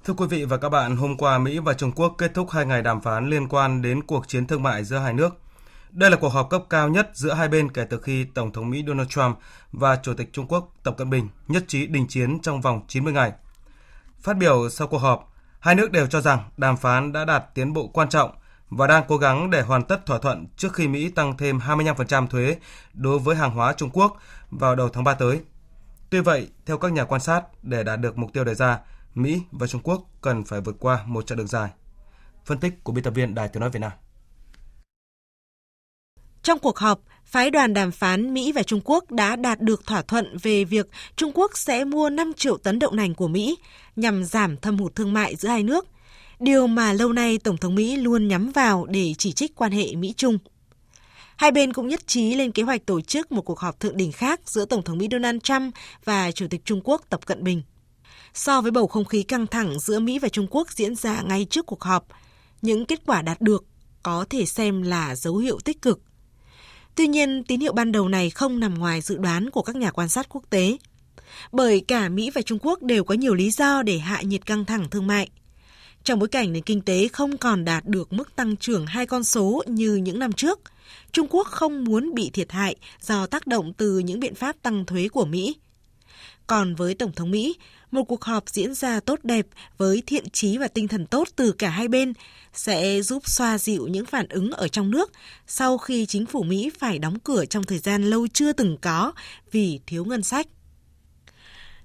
Thưa 0.05 0.13
quý 0.13 0.25
vị 0.29 0.45
và 0.45 0.57
các 0.57 0.69
bạn, 0.69 0.97
hôm 0.97 1.17
qua 1.17 1.37
Mỹ 1.37 1.59
và 1.59 1.73
Trung 1.73 1.91
Quốc 1.91 2.15
kết 2.17 2.33
thúc 2.33 2.49
hai 2.49 2.65
ngày 2.65 2.81
đàm 2.81 3.01
phán 3.01 3.29
liên 3.29 3.47
quan 3.47 3.81
đến 3.81 4.03
cuộc 4.03 4.27
chiến 4.27 4.47
thương 4.47 4.63
mại 4.63 4.83
giữa 4.83 4.97
hai 4.97 5.13
nước. 5.13 5.42
Đây 5.93 6.11
là 6.11 6.17
cuộc 6.17 6.29
họp 6.29 6.49
cấp 6.49 6.63
cao 6.69 6.89
nhất 6.89 7.09
giữa 7.13 7.33
hai 7.33 7.47
bên 7.47 7.71
kể 7.71 7.85
từ 7.89 7.99
khi 7.99 8.23
Tổng 8.23 8.51
thống 8.51 8.69
Mỹ 8.69 8.83
Donald 8.87 9.09
Trump 9.09 9.37
và 9.71 9.95
Chủ 9.95 10.13
tịch 10.13 10.33
Trung 10.33 10.47
Quốc 10.47 10.73
Tập 10.83 10.95
Cận 10.97 11.09
Bình 11.09 11.29
nhất 11.47 11.63
trí 11.67 11.87
đình 11.87 12.07
chiến 12.07 12.39
trong 12.39 12.61
vòng 12.61 12.81
90 12.87 13.13
ngày. 13.13 13.31
Phát 14.19 14.37
biểu 14.37 14.69
sau 14.69 14.87
cuộc 14.87 14.97
họp, 14.97 15.33
hai 15.59 15.75
nước 15.75 15.91
đều 15.91 16.07
cho 16.07 16.21
rằng 16.21 16.49
đàm 16.57 16.77
phán 16.77 17.11
đã 17.11 17.25
đạt 17.25 17.45
tiến 17.55 17.73
bộ 17.73 17.87
quan 17.87 18.09
trọng 18.09 18.31
và 18.69 18.87
đang 18.87 19.03
cố 19.07 19.17
gắng 19.17 19.49
để 19.49 19.61
hoàn 19.61 19.83
tất 19.83 20.05
thỏa 20.05 20.19
thuận 20.19 20.47
trước 20.57 20.73
khi 20.73 20.87
Mỹ 20.87 21.09
tăng 21.09 21.37
thêm 21.37 21.59
25% 21.59 22.27
thuế 22.27 22.57
đối 22.93 23.19
với 23.19 23.35
hàng 23.35 23.51
hóa 23.51 23.73
Trung 23.73 23.89
Quốc 23.93 24.17
vào 24.51 24.75
đầu 24.75 24.89
tháng 24.89 25.03
3 25.03 25.13
tới. 25.13 25.41
Tuy 26.09 26.19
vậy, 26.19 26.49
theo 26.65 26.77
các 26.77 26.91
nhà 26.91 27.03
quan 27.03 27.21
sát, 27.21 27.63
để 27.63 27.83
đạt 27.83 27.99
được 27.99 28.17
mục 28.17 28.33
tiêu 28.33 28.43
đề 28.43 28.55
ra, 28.55 28.79
Mỹ 29.15 29.41
và 29.51 29.67
Trung 29.67 29.81
Quốc 29.83 30.01
cần 30.21 30.43
phải 30.43 30.61
vượt 30.61 30.75
qua 30.79 31.03
một 31.05 31.27
chặng 31.27 31.37
đường 31.37 31.47
dài. 31.47 31.69
Phân 32.45 32.57
tích 32.57 32.83
của 32.83 32.93
biên 32.93 33.03
tập 33.03 33.11
viên 33.11 33.35
Đài 33.35 33.47
Tiếng 33.47 33.61
Nói 33.61 33.69
Việt 33.69 33.79
Nam. 33.79 33.91
Trong 36.43 36.59
cuộc 36.59 36.77
họp, 36.77 36.99
phái 37.25 37.51
đoàn 37.51 37.73
đàm 37.73 37.91
phán 37.91 38.33
Mỹ 38.33 38.51
và 38.51 38.63
Trung 38.63 38.81
Quốc 38.83 39.11
đã 39.11 39.35
đạt 39.35 39.61
được 39.61 39.85
thỏa 39.85 40.01
thuận 40.01 40.37
về 40.41 40.63
việc 40.63 40.87
Trung 41.15 41.31
Quốc 41.33 41.57
sẽ 41.57 41.83
mua 41.83 42.09
5 42.09 42.33
triệu 42.33 42.57
tấn 42.57 42.79
đậu 42.79 42.91
nành 42.91 43.15
của 43.15 43.27
Mỹ 43.27 43.55
nhằm 43.95 44.23
giảm 44.23 44.57
thâm 44.57 44.77
hụt 44.77 44.95
thương 44.95 45.13
mại 45.13 45.35
giữa 45.35 45.49
hai 45.49 45.63
nước, 45.63 45.87
điều 46.39 46.67
mà 46.67 46.93
lâu 46.93 47.13
nay 47.13 47.37
Tổng 47.37 47.57
thống 47.57 47.75
Mỹ 47.75 47.95
luôn 47.95 48.27
nhắm 48.27 48.51
vào 48.51 48.85
để 48.85 49.13
chỉ 49.17 49.31
trích 49.31 49.55
quan 49.55 49.71
hệ 49.71 49.95
Mỹ-Trung. 49.95 50.37
Hai 51.35 51.51
bên 51.51 51.73
cũng 51.73 51.87
nhất 51.87 52.07
trí 52.07 52.35
lên 52.35 52.51
kế 52.51 52.63
hoạch 52.63 52.85
tổ 52.85 53.01
chức 53.01 53.31
một 53.31 53.41
cuộc 53.41 53.59
họp 53.59 53.79
thượng 53.79 53.97
đỉnh 53.97 54.11
khác 54.11 54.39
giữa 54.45 54.65
Tổng 54.65 54.83
thống 54.83 54.97
Mỹ 54.97 55.07
Donald 55.11 55.39
Trump 55.43 55.75
và 56.05 56.31
Chủ 56.31 56.47
tịch 56.49 56.61
Trung 56.65 56.81
Quốc 56.83 57.01
Tập 57.09 57.25
Cận 57.25 57.43
Bình. 57.43 57.61
So 58.33 58.61
với 58.61 58.71
bầu 58.71 58.87
không 58.87 59.05
khí 59.05 59.23
căng 59.23 59.47
thẳng 59.47 59.79
giữa 59.79 59.99
Mỹ 59.99 60.19
và 60.19 60.29
Trung 60.29 60.47
Quốc 60.49 60.71
diễn 60.71 60.95
ra 60.95 61.21
ngay 61.21 61.45
trước 61.49 61.65
cuộc 61.65 61.83
họp, 61.83 62.07
những 62.61 62.85
kết 62.85 62.99
quả 63.05 63.21
đạt 63.21 63.41
được 63.41 63.65
có 64.03 64.25
thể 64.29 64.45
xem 64.45 64.81
là 64.81 65.15
dấu 65.15 65.37
hiệu 65.37 65.59
tích 65.65 65.81
cực– 65.81 65.99
Tuy 66.95 67.07
nhiên, 67.07 67.43
tín 67.43 67.59
hiệu 67.59 67.73
ban 67.73 67.91
đầu 67.91 68.09
này 68.09 68.29
không 68.29 68.59
nằm 68.59 68.73
ngoài 68.73 69.01
dự 69.01 69.17
đoán 69.17 69.49
của 69.49 69.61
các 69.61 69.75
nhà 69.75 69.91
quan 69.91 70.09
sát 70.09 70.29
quốc 70.29 70.43
tế. 70.49 70.77
Bởi 71.51 71.85
cả 71.87 72.09
Mỹ 72.09 72.31
và 72.35 72.41
Trung 72.41 72.59
Quốc 72.61 72.83
đều 72.83 73.03
có 73.03 73.13
nhiều 73.13 73.33
lý 73.33 73.51
do 73.51 73.83
để 73.83 73.97
hạ 73.97 74.21
nhiệt 74.21 74.45
căng 74.45 74.65
thẳng 74.65 74.89
thương 74.89 75.07
mại. 75.07 75.29
Trong 76.03 76.19
bối 76.19 76.29
cảnh 76.29 76.53
nền 76.53 76.63
kinh 76.63 76.81
tế 76.81 77.07
không 77.07 77.37
còn 77.37 77.65
đạt 77.65 77.85
được 77.85 78.13
mức 78.13 78.35
tăng 78.35 78.57
trưởng 78.57 78.85
hai 78.85 79.05
con 79.05 79.23
số 79.23 79.63
như 79.67 79.95
những 79.95 80.19
năm 80.19 80.31
trước, 80.31 80.59
Trung 81.11 81.27
Quốc 81.29 81.47
không 81.47 81.83
muốn 81.83 82.13
bị 82.13 82.29
thiệt 82.33 82.51
hại 82.51 82.75
do 83.01 83.27
tác 83.27 83.47
động 83.47 83.73
từ 83.73 83.99
những 83.99 84.19
biện 84.19 84.35
pháp 84.35 84.55
tăng 84.61 84.85
thuế 84.85 85.07
của 85.07 85.25
Mỹ. 85.25 85.55
Còn 86.47 86.75
với 86.75 86.93
Tổng 86.93 87.11
thống 87.11 87.31
Mỹ, 87.31 87.55
một 87.93 88.03
cuộc 88.03 88.23
họp 88.23 88.49
diễn 88.49 88.73
ra 88.73 88.99
tốt 88.99 89.19
đẹp 89.23 89.47
với 89.77 90.03
thiện 90.05 90.29
trí 90.29 90.57
và 90.57 90.67
tinh 90.67 90.87
thần 90.87 91.05
tốt 91.05 91.27
từ 91.35 91.51
cả 91.51 91.69
hai 91.69 91.87
bên 91.87 92.13
sẽ 92.53 93.01
giúp 93.01 93.23
xoa 93.25 93.57
dịu 93.57 93.87
những 93.87 94.05
phản 94.05 94.27
ứng 94.29 94.51
ở 94.51 94.67
trong 94.67 94.91
nước 94.91 95.11
sau 95.47 95.77
khi 95.77 96.05
chính 96.05 96.25
phủ 96.25 96.43
Mỹ 96.43 96.71
phải 96.79 96.99
đóng 96.99 97.19
cửa 97.19 97.45
trong 97.45 97.63
thời 97.63 97.77
gian 97.77 98.03
lâu 98.03 98.27
chưa 98.33 98.53
từng 98.53 98.77
có 98.81 99.13
vì 99.51 99.79
thiếu 99.87 100.05
ngân 100.05 100.23
sách. 100.23 100.47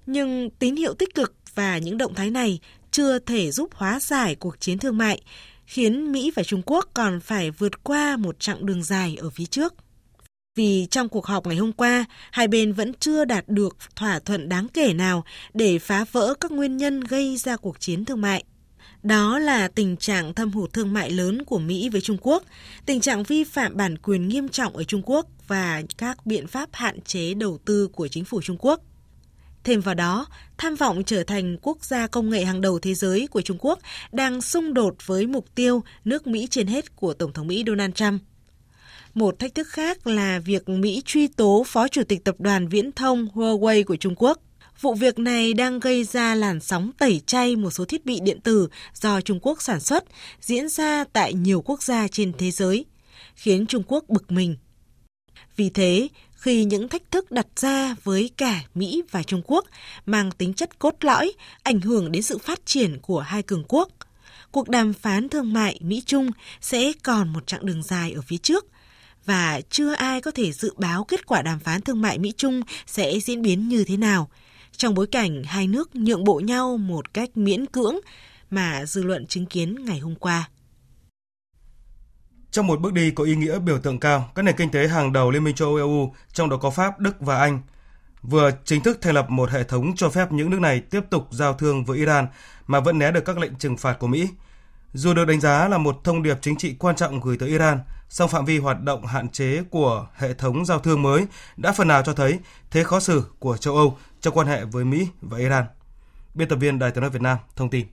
Nhưng 0.07 0.51
tín 0.51 0.77
hiệu 0.77 0.95
tích 0.95 1.15
cực 1.15 1.35
và 1.55 1.79
những 1.79 1.99
động 1.99 2.15
thái 2.15 2.31
này 2.31 2.59
chưa 2.91 3.19
thể 3.19 3.51
giúp 3.51 3.71
hóa 3.75 4.01
giải 4.01 4.35
cuộc 4.35 4.61
chiến 4.61 4.79
thương 4.79 4.99
mại, 4.99 5.21
khiến 5.67 6.13
Mỹ 6.13 6.33
và 6.37 6.43
Trung 6.43 6.63
Quốc 6.67 6.89
còn 6.95 7.21
phải 7.21 7.51
vượt 7.51 7.85
qua 7.85 8.17
một 8.17 8.41
chặng 8.41 8.67
đường 8.67 8.83
dài 8.83 9.17
ở 9.21 9.31
phía 9.31 9.47
trước. 9.47 9.75
Vì 10.59 10.87
trong 10.91 11.09
cuộc 11.09 11.27
họp 11.27 11.47
ngày 11.47 11.57
hôm 11.57 11.73
qua, 11.73 12.05
hai 12.31 12.49
bên 12.49 12.73
vẫn 12.73 12.93
chưa 13.01 13.25
đạt 13.25 13.49
được 13.49 13.77
thỏa 13.97 14.19
thuận 14.19 14.49
đáng 14.49 14.69
kể 14.75 14.93
nào 14.93 15.25
để 15.55 15.79
phá 15.79 16.05
vỡ 16.13 16.35
các 16.41 16.53
nguyên 16.53 16.77
nhân 16.77 17.01
gây 17.01 17.37
ra 17.37 17.57
cuộc 17.57 17.81
chiến 17.81 18.05
thương 18.05 18.21
mại. 18.21 18.45
Đó 19.03 19.39
là 19.39 19.69
tình 19.69 19.97
trạng 19.97 20.35
thâm 20.35 20.51
hụt 20.51 20.73
thương 20.73 20.93
mại 20.93 21.11
lớn 21.11 21.45
của 21.45 21.59
Mỹ 21.59 21.89
với 21.89 22.01
Trung 22.01 22.17
Quốc, 22.21 22.43
tình 22.87 23.01
trạng 23.01 23.23
vi 23.23 23.45
phạm 23.45 23.77
bản 23.77 23.99
quyền 23.99 24.29
nghiêm 24.29 24.49
trọng 24.49 24.77
ở 24.77 24.85
Trung 24.85 25.03
Quốc 25.05 25.27
và 25.47 25.83
các 25.99 26.27
biện 26.27 26.47
pháp 26.47 26.69
hạn 26.73 27.01
chế 27.01 27.35
đầu 27.35 27.59
tư 27.65 27.89
của 27.89 28.09
chính 28.09 28.25
phủ 28.25 28.43
Trung 28.43 28.57
Quốc. 28.61 28.81
Thêm 29.65 29.81
vào 29.81 29.95
đó, 29.95 30.27
tham 30.59 30.75
vọng 30.75 31.03
trở 31.05 31.23
thành 31.23 31.57
quốc 31.63 31.85
gia 31.85 32.07
công 32.07 32.31
nghệ 32.31 32.45
hàng 32.45 32.61
đầu 32.61 32.79
thế 32.79 32.95
giới 32.95 33.27
của 33.27 33.41
Trung 33.41 33.59
Quốc 33.61 33.79
đang 34.13 34.43
xung 34.43 34.75
đột 34.75 34.95
với 35.07 35.27
mục 35.27 35.55
tiêu 35.55 35.83
nước 36.05 36.27
Mỹ 36.27 36.47
trên 36.51 36.67
hết 36.67 36.97
của 36.97 37.15
Tổng 37.15 37.33
thống 37.33 37.47
Mỹ 37.47 37.65
Donald 37.67 37.95
Trump. 37.95 38.23
Một 39.19 39.39
thách 39.39 39.55
thức 39.55 39.69
khác 39.69 40.07
là 40.07 40.39
việc 40.39 40.69
Mỹ 40.69 41.03
truy 41.05 41.29
tố 41.29 41.65
Phó 41.67 41.89
Chủ 41.89 42.03
tịch 42.05 42.25
Tập 42.25 42.35
đoàn 42.39 42.69
Viễn 42.69 42.93
thông 42.93 43.29
Huawei 43.35 43.85
của 43.85 43.97
Trung 43.97 44.15
Quốc. 44.17 44.39
Vụ 44.81 44.95
việc 44.95 45.19
này 45.19 45.55
đang 45.55 45.81
gây 45.81 46.05
ra 46.05 46.35
làn 46.35 46.61
sóng 46.61 46.91
tẩy 46.99 47.21
chay 47.27 47.57
một 47.57 47.71
số 47.71 47.85
thiết 47.85 48.07
bị 48.07 48.21
điện 48.21 48.41
tử 48.41 48.69
do 48.95 49.21
Trung 49.21 49.39
Quốc 49.43 49.63
sản 49.63 49.81
xuất 49.81 50.05
diễn 50.41 50.69
ra 50.69 51.05
tại 51.13 51.35
nhiều 51.35 51.63
quốc 51.63 51.83
gia 51.83 52.09
trên 52.09 52.33
thế 52.39 52.51
giới, 52.51 52.85
khiến 53.35 53.67
Trung 53.67 53.83
Quốc 53.87 54.05
bực 54.09 54.31
mình. 54.31 54.57
Vì 55.57 55.71
thế, 55.71 56.09
khi 56.33 56.65
những 56.65 56.89
thách 56.89 57.11
thức 57.11 57.31
đặt 57.31 57.47
ra 57.57 57.97
với 58.05 58.31
cả 58.37 58.65
Mỹ 58.75 59.03
và 59.11 59.23
Trung 59.23 59.43
Quốc 59.47 59.65
mang 60.07 60.31
tính 60.31 60.55
chất 60.55 60.79
cốt 60.79 60.95
lõi, 61.01 61.33
ảnh 61.63 61.81
hưởng 61.81 62.13
đến 62.13 62.23
sự 62.23 62.39
phát 62.39 62.67
triển 62.67 62.99
của 63.03 63.21
hai 63.21 63.43
cường 63.43 63.65
quốc, 63.69 63.89
cuộc 64.53 64.69
đàm 64.69 64.93
phán 64.93 65.29
thương 65.29 65.53
mại 65.53 65.79
Mỹ-Trung 65.83 66.31
sẽ 66.61 66.93
còn 67.03 67.29
một 67.29 67.47
chặng 67.47 67.67
đường 67.67 67.83
dài 67.83 68.13
ở 68.13 68.21
phía 68.23 68.39
trước 68.39 68.67
và 69.29 69.61
chưa 69.71 69.95
ai 69.95 70.21
có 70.21 70.31
thể 70.31 70.53
dự 70.53 70.75
báo 70.77 71.05
kết 71.05 71.27
quả 71.27 71.43
đàm 71.43 71.59
phán 71.59 71.81
thương 71.81 72.03
mại 72.03 72.19
Mỹ-Trung 72.19 72.63
sẽ 72.87 73.19
diễn 73.21 73.43
biến 73.43 73.69
như 73.69 73.85
thế 73.85 73.97
nào 73.97 74.29
trong 74.77 74.95
bối 74.95 75.07
cảnh 75.07 75.43
hai 75.45 75.67
nước 75.67 75.97
nhượng 75.97 76.25
bộ 76.25 76.41
nhau 76.45 76.77
một 76.77 77.15
cách 77.15 77.37
miễn 77.37 77.67
cưỡng 77.67 77.97
mà 78.51 78.85
dư 78.87 79.03
luận 79.03 79.27
chứng 79.27 79.47
kiến 79.47 79.85
ngày 79.85 79.99
hôm 79.99 80.15
qua. 80.15 80.49
Trong 82.51 82.67
một 82.67 82.81
bước 82.81 82.93
đi 82.93 83.11
có 83.11 83.25
ý 83.25 83.37
nghĩa 83.37 83.59
biểu 83.59 83.79
tượng 83.79 84.01
cao, 84.01 84.31
các 84.35 84.43
nền 84.43 84.57
kinh 84.57 84.71
tế 84.71 84.89
hàng 84.89 85.13
đầu 85.13 85.31
Liên 85.31 85.45
minh 85.45 85.55
châu 85.55 85.69
Âu 85.69 85.77
EU, 85.77 86.15
trong 86.33 86.49
đó 86.49 86.57
có 86.57 86.71
Pháp, 86.71 87.01
Đức 87.01 87.21
và 87.21 87.39
Anh, 87.39 87.61
vừa 88.23 88.51
chính 88.65 88.83
thức 88.83 88.99
thành 89.01 89.15
lập 89.15 89.31
một 89.31 89.51
hệ 89.51 89.65
thống 89.65 89.97
cho 89.97 90.11
phép 90.11 90.33
những 90.33 90.51
nước 90.51 90.61
này 90.61 90.81
tiếp 90.81 91.01
tục 91.11 91.29
giao 91.31 91.55
thương 91.55 91.85
với 91.85 91.99
Iran 91.99 92.27
mà 92.67 92.81
vẫn 92.81 92.99
né 92.99 93.11
được 93.11 93.25
các 93.25 93.39
lệnh 93.39 93.55
trừng 93.55 93.77
phạt 93.77 93.99
của 93.99 94.07
Mỹ. 94.07 94.29
Dù 94.93 95.15
được 95.15 95.25
đánh 95.25 95.41
giá 95.41 95.69
là 95.69 95.79
một 95.79 96.01
thông 96.05 96.23
điệp 96.23 96.39
chính 96.41 96.57
trị 96.57 96.75
quan 96.79 96.97
trọng 96.97 97.21
gửi 97.21 97.37
tới 97.39 97.49
Iran, 97.49 97.79
song 98.09 98.29
phạm 98.29 98.45
vi 98.45 98.59
hoạt 98.59 98.83
động 98.83 99.07
hạn 99.07 99.29
chế 99.29 99.63
của 99.71 100.07
hệ 100.15 100.35
thống 100.35 100.65
giao 100.65 100.79
thương 100.79 101.03
mới 101.03 101.27
đã 101.57 101.73
phần 101.73 101.89
nào 101.89 102.03
cho 102.03 102.13
thấy 102.13 102.39
thế 102.71 102.85
khó 102.85 103.01
xử 103.01 103.23
của 103.39 103.57
châu 103.57 103.77
Âu 103.77 103.99
trong 104.21 104.35
quan 104.35 104.47
hệ 104.47 104.65
với 104.65 104.85
Mỹ 104.85 105.07
và 105.21 105.39
Iran. 105.39 105.65
Biên 106.35 106.49
tập 106.49 106.57
viên 106.57 106.79
Đài 106.79 106.91
tiếng 106.91 107.01
nói 107.03 107.11
Việt 107.11 107.23
Nam 107.23 107.39
thông 107.57 107.71
tin. 107.71 107.87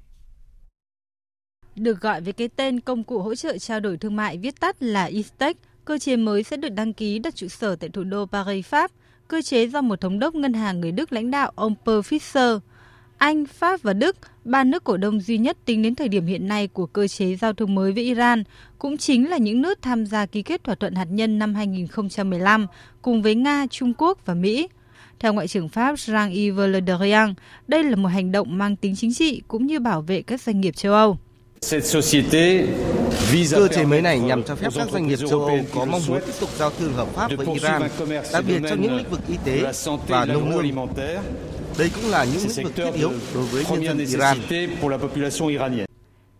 Được 1.75 2.01
gọi 2.01 2.21
với 2.21 2.33
cái 2.33 2.49
tên 2.55 2.79
công 2.79 3.03
cụ 3.03 3.19
hỗ 3.19 3.35
trợ 3.35 3.57
trao 3.57 3.79
đổi 3.79 3.97
thương 3.97 4.15
mại 4.15 4.37
viết 4.37 4.59
tắt 4.59 4.83
là 4.83 5.05
ISTEC, 5.05 5.57
cơ 5.85 5.97
chế 5.97 6.15
mới 6.15 6.43
sẽ 6.43 6.57
được 6.57 6.69
đăng 6.69 6.93
ký 6.93 7.19
đặt 7.19 7.35
trụ 7.35 7.47
sở 7.47 7.75
tại 7.75 7.89
thủ 7.89 8.03
đô 8.03 8.25
Paris, 8.25 8.65
Pháp. 8.65 8.91
Cơ 9.27 9.41
chế 9.41 9.67
do 9.67 9.81
một 9.81 10.01
thống 10.01 10.19
đốc 10.19 10.35
ngân 10.35 10.53
hàng 10.53 10.81
người 10.81 10.91
Đức 10.91 11.13
lãnh 11.13 11.31
đạo 11.31 11.51
ông 11.55 11.75
Per 11.85 11.95
Fischer. 11.95 12.59
Anh, 13.17 13.45
Pháp 13.45 13.81
và 13.81 13.93
Đức, 13.93 14.15
ba 14.43 14.63
nước 14.63 14.83
cổ 14.83 14.97
đông 14.97 15.19
duy 15.21 15.37
nhất 15.37 15.57
tính 15.65 15.81
đến 15.81 15.95
thời 15.95 16.07
điểm 16.07 16.25
hiện 16.25 16.47
nay 16.47 16.67
của 16.67 16.85
cơ 16.85 17.07
chế 17.07 17.35
giao 17.35 17.53
thương 17.53 17.75
mới 17.75 17.91
với 17.91 18.03
Iran, 18.03 18.43
cũng 18.79 18.97
chính 18.97 19.29
là 19.29 19.37
những 19.37 19.61
nước 19.61 19.81
tham 19.81 20.05
gia 20.05 20.25
ký 20.25 20.41
kết 20.41 20.63
thỏa 20.63 20.75
thuận 20.75 20.95
hạt 20.95 21.07
nhân 21.09 21.39
năm 21.39 21.55
2015 21.55 22.67
cùng 23.01 23.21
với 23.21 23.35
Nga, 23.35 23.65
Trung 23.69 23.93
Quốc 23.97 24.25
và 24.25 24.33
Mỹ. 24.33 24.67
Theo 25.19 25.33
Ngoại 25.33 25.47
trưởng 25.47 25.69
Pháp 25.69 25.95
Jean-Yves 25.95 26.67
Le 26.67 26.79
Drian, 26.81 27.33
đây 27.67 27.83
là 27.83 27.95
một 27.95 28.07
hành 28.07 28.31
động 28.31 28.57
mang 28.57 28.75
tính 28.75 28.95
chính 28.95 29.13
trị 29.13 29.41
cũng 29.47 29.65
như 29.65 29.79
bảo 29.79 30.01
vệ 30.01 30.21
các 30.21 30.41
doanh 30.41 30.61
nghiệp 30.61 30.75
châu 30.75 30.93
Âu. 30.93 31.17
Cơ 33.51 33.67
chế 33.67 33.85
mới 33.85 34.01
này 34.01 34.19
nhằm 34.19 34.43
cho 34.43 34.55
phép 34.55 34.69
các 34.75 34.87
doanh 34.91 35.07
nghiệp 35.07 35.19
châu 35.29 35.45
Âu 35.45 35.59
có 35.75 35.85
mong 35.85 36.01
muốn 36.07 36.19
tiếp 36.25 36.33
tục 36.39 36.49
giao 36.57 36.71
thương 36.79 36.93
hợp 36.93 37.07
pháp 37.13 37.31
với 37.37 37.47
Iran, 37.53 37.81
đặc 38.33 38.43
biệt 38.47 38.61
trong 38.69 38.81
những 38.81 38.95
lĩnh 38.95 39.09
vực 39.09 39.19
y 39.27 39.35
tế 39.45 39.71
và 40.07 40.25
nông 40.25 40.57
lương. 40.57 40.87
Đây 41.77 41.91
cũng 41.95 42.11
là 42.11 42.25
những 42.25 42.41
lĩnh 42.55 42.63
vực 42.63 42.75
thiết 42.75 42.91
yếu 42.93 43.11
đối 43.33 43.43
với 43.43 43.63
nhân 43.79 43.83
dân 43.83 43.97
Iran. 43.97 44.37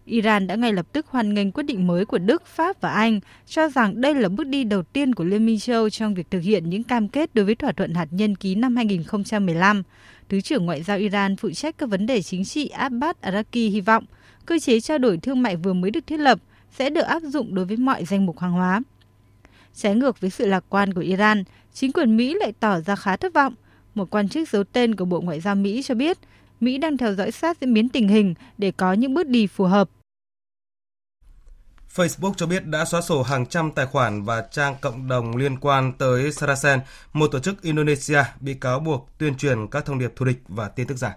Iran 0.06 0.48
đã 0.48 0.56
ngay 0.56 0.74
lập 0.74 0.86
tức 0.92 1.08
hoan 1.08 1.34
nghênh 1.34 1.52
quyết 1.52 1.64
định 1.64 1.88
mới 1.88 2.06
của 2.06 2.18
Đức, 2.18 2.46
Pháp 2.46 2.82
và 2.82 2.90
Anh, 2.90 3.20
cho 3.46 3.70
rằng 3.70 4.02
đây 4.02 4.14
là 4.16 4.30
bước 4.30 4.48
đi 4.48 4.64
đầu 4.64 4.84
tiên 4.84 5.16
của 5.16 5.24
Liên 5.24 5.46
minh 5.46 5.60
châu 5.60 5.90
trong 5.90 6.14
việc 6.14 6.32
thực 6.32 6.40
hiện 6.40 6.70
những 6.70 6.84
cam 6.84 7.08
kết 7.08 7.36
đối 7.36 7.46
với 7.46 7.56
thỏa 7.56 7.72
thuận 7.72 7.94
hạt 7.94 8.08
nhân 8.12 8.36
ký 8.36 8.56
năm 8.56 8.76
2015. 8.76 9.84
Thứ 10.30 10.42
trưởng 10.42 10.66
Ngoại 10.66 10.84
giao 10.84 10.98
Iran 10.98 11.36
phụ 11.36 11.52
trách 11.52 11.78
các 11.78 11.90
vấn 11.90 12.06
đề 12.06 12.22
chính 12.22 12.46
trị 12.46 12.68
Abbas 12.68 13.16
Araki 13.22 13.54
hy 13.54 13.82
vọng 13.82 14.06
cơ 14.46 14.60
chế 14.60 14.80
trao 14.80 14.98
đổi 14.98 15.18
thương 15.18 15.42
mại 15.42 15.56
vừa 15.56 15.74
mới 15.74 15.92
được 15.92 16.08
thiết 16.08 16.20
lập 16.20 16.40
sẽ 16.72 16.90
được 16.90 17.02
áp 17.02 17.24
dụng 17.24 17.56
đối 17.56 17.66
với 17.66 17.78
mọi 17.78 18.06
danh 18.06 18.26
mục 18.26 18.40
hàng 18.40 18.52
hóa. 18.52 18.82
Trái 19.74 19.96
ngược 19.96 20.22
với 20.22 20.30
sự 20.30 20.46
lạc 20.46 20.64
quan 20.70 20.94
của 20.94 21.02
Iran, 21.02 21.44
chính 21.74 21.92
quyền 21.92 22.18
Mỹ 22.18 22.34
lại 22.40 22.54
tỏ 22.60 22.80
ra 22.80 22.96
khá 22.96 23.16
thất 23.16 23.34
vọng. 23.34 23.56
Một 23.96 24.10
quan 24.10 24.30
chức 24.30 24.50
giấu 24.50 24.64
tên 24.64 24.96
của 24.96 25.06
Bộ 25.06 25.22
Ngoại 25.22 25.42
giao 25.42 25.56
Mỹ 25.56 25.82
cho 25.86 25.96
biết 25.96 26.18
Mỹ 26.60 26.78
đang 26.78 26.98
theo 26.98 27.16
dõi 27.16 27.32
sát 27.32 27.58
diễn 27.62 27.74
biến 27.74 27.90
tình 27.90 28.08
hình 28.08 28.34
để 28.58 28.72
có 28.72 28.94
những 28.94 29.14
bước 29.14 29.28
đi 29.28 29.48
phù 29.48 29.66
hợp. 29.66 29.90
Facebook 31.96 32.34
cho 32.38 32.46
biết 32.46 32.66
đã 32.66 32.86
xóa 32.86 33.02
sổ 33.02 33.24
hàng 33.24 33.46
trăm 33.46 33.72
tài 33.72 33.86
khoản 33.86 34.24
và 34.24 34.42
trang 34.52 34.76
cộng 34.82 35.08
đồng 35.08 35.36
liên 35.36 35.58
quan 35.60 35.94
tới 35.98 36.32
Saracen, 36.32 36.80
một 37.14 37.28
tổ 37.28 37.40
chức 37.40 37.62
Indonesia 37.62 38.24
bị 38.40 38.54
cáo 38.54 38.80
buộc 38.80 39.10
tuyên 39.18 39.36
truyền 39.36 39.68
các 39.68 39.86
thông 39.86 40.00
điệp 40.00 40.14
thù 40.16 40.26
địch 40.26 40.42
và 40.48 40.68
tin 40.68 40.88
tức 40.88 40.98
giả. 40.98 41.14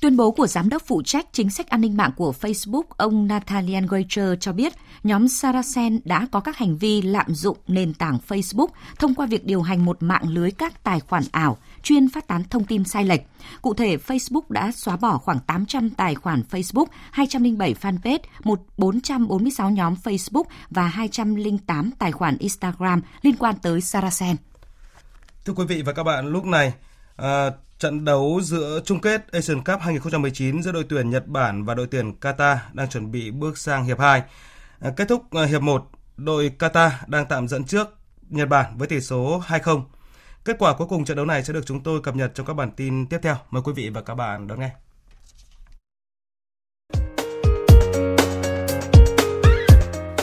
Tuyên 0.00 0.16
bố 0.16 0.30
của 0.30 0.46
giám 0.46 0.68
đốc 0.68 0.82
phụ 0.86 1.02
trách 1.02 1.26
chính 1.32 1.50
sách 1.50 1.68
an 1.68 1.80
ninh 1.80 1.96
mạng 1.96 2.10
của 2.16 2.34
Facebook, 2.40 2.82
ông 2.96 3.26
Nathaniel 3.26 3.84
Granger 3.86 4.28
cho 4.40 4.52
biết 4.52 4.72
nhóm 5.04 5.28
Saracen 5.28 6.00
đã 6.04 6.26
có 6.32 6.40
các 6.40 6.56
hành 6.56 6.76
vi 6.76 7.02
lạm 7.02 7.34
dụng 7.34 7.58
nền 7.68 7.94
tảng 7.94 8.18
Facebook 8.28 8.68
thông 8.98 9.14
qua 9.14 9.26
việc 9.26 9.44
điều 9.44 9.62
hành 9.62 9.84
một 9.84 10.02
mạng 10.02 10.28
lưới 10.28 10.50
các 10.50 10.84
tài 10.84 11.00
khoản 11.00 11.22
ảo 11.32 11.58
chuyên 11.82 12.08
phát 12.08 12.26
tán 12.26 12.44
thông 12.50 12.64
tin 12.64 12.84
sai 12.84 13.04
lệch. 13.04 13.20
Cụ 13.62 13.74
thể, 13.74 13.96
Facebook 13.96 14.42
đã 14.48 14.72
xóa 14.72 14.96
bỏ 14.96 15.18
khoảng 15.18 15.40
800 15.40 15.90
tài 15.90 16.14
khoản 16.14 16.42
Facebook, 16.50 16.86
207 17.10 17.74
fanpage, 17.80 18.18
446 18.76 19.70
nhóm 19.70 19.94
Facebook 20.04 20.44
và 20.70 20.86
208 20.86 21.90
tài 21.98 22.12
khoản 22.12 22.36
Instagram 22.38 23.00
liên 23.22 23.34
quan 23.38 23.54
tới 23.62 23.80
Saracen. 23.80 24.36
Thưa 25.44 25.52
quý 25.52 25.64
vị 25.64 25.82
và 25.82 25.92
các 25.92 26.02
bạn, 26.02 26.26
lúc 26.26 26.44
này 26.44 26.72
à, 27.16 27.50
Trận 27.78 28.04
đấu 28.04 28.40
giữa 28.42 28.80
chung 28.84 29.00
kết 29.00 29.32
Asian 29.32 29.64
Cup 29.64 29.80
2019 29.80 30.62
giữa 30.62 30.72
đội 30.72 30.84
tuyển 30.88 31.10
Nhật 31.10 31.26
Bản 31.26 31.64
và 31.64 31.74
đội 31.74 31.86
tuyển 31.86 32.12
Qatar 32.20 32.56
đang 32.72 32.88
chuẩn 32.88 33.10
bị 33.10 33.30
bước 33.30 33.58
sang 33.58 33.84
hiệp 33.84 33.98
2. 33.98 34.22
À, 34.80 34.90
kết 34.96 35.08
thúc 35.08 35.30
à, 35.30 35.44
hiệp 35.44 35.62
1, 35.62 35.90
đội 36.16 36.52
Qatar 36.58 36.90
đang 37.06 37.26
tạm 37.26 37.48
dẫn 37.48 37.64
trước 37.64 37.88
Nhật 38.28 38.48
Bản 38.48 38.78
với 38.78 38.88
tỷ 38.88 39.00
số 39.00 39.42
2-0. 39.46 39.82
Kết 40.48 40.56
quả 40.58 40.74
cuối 40.74 40.86
cùng 40.86 41.04
trận 41.04 41.16
đấu 41.16 41.26
này 41.26 41.44
sẽ 41.44 41.52
được 41.52 41.66
chúng 41.66 41.82
tôi 41.82 42.00
cập 42.00 42.16
nhật 42.16 42.32
trong 42.34 42.46
các 42.46 42.54
bản 42.54 42.70
tin 42.76 43.06
tiếp 43.06 43.18
theo. 43.22 43.36
Mời 43.50 43.62
quý 43.62 43.72
vị 43.76 43.88
và 43.88 44.02
các 44.02 44.14
bạn 44.14 44.46
đón 44.46 44.60
nghe. 44.60 44.70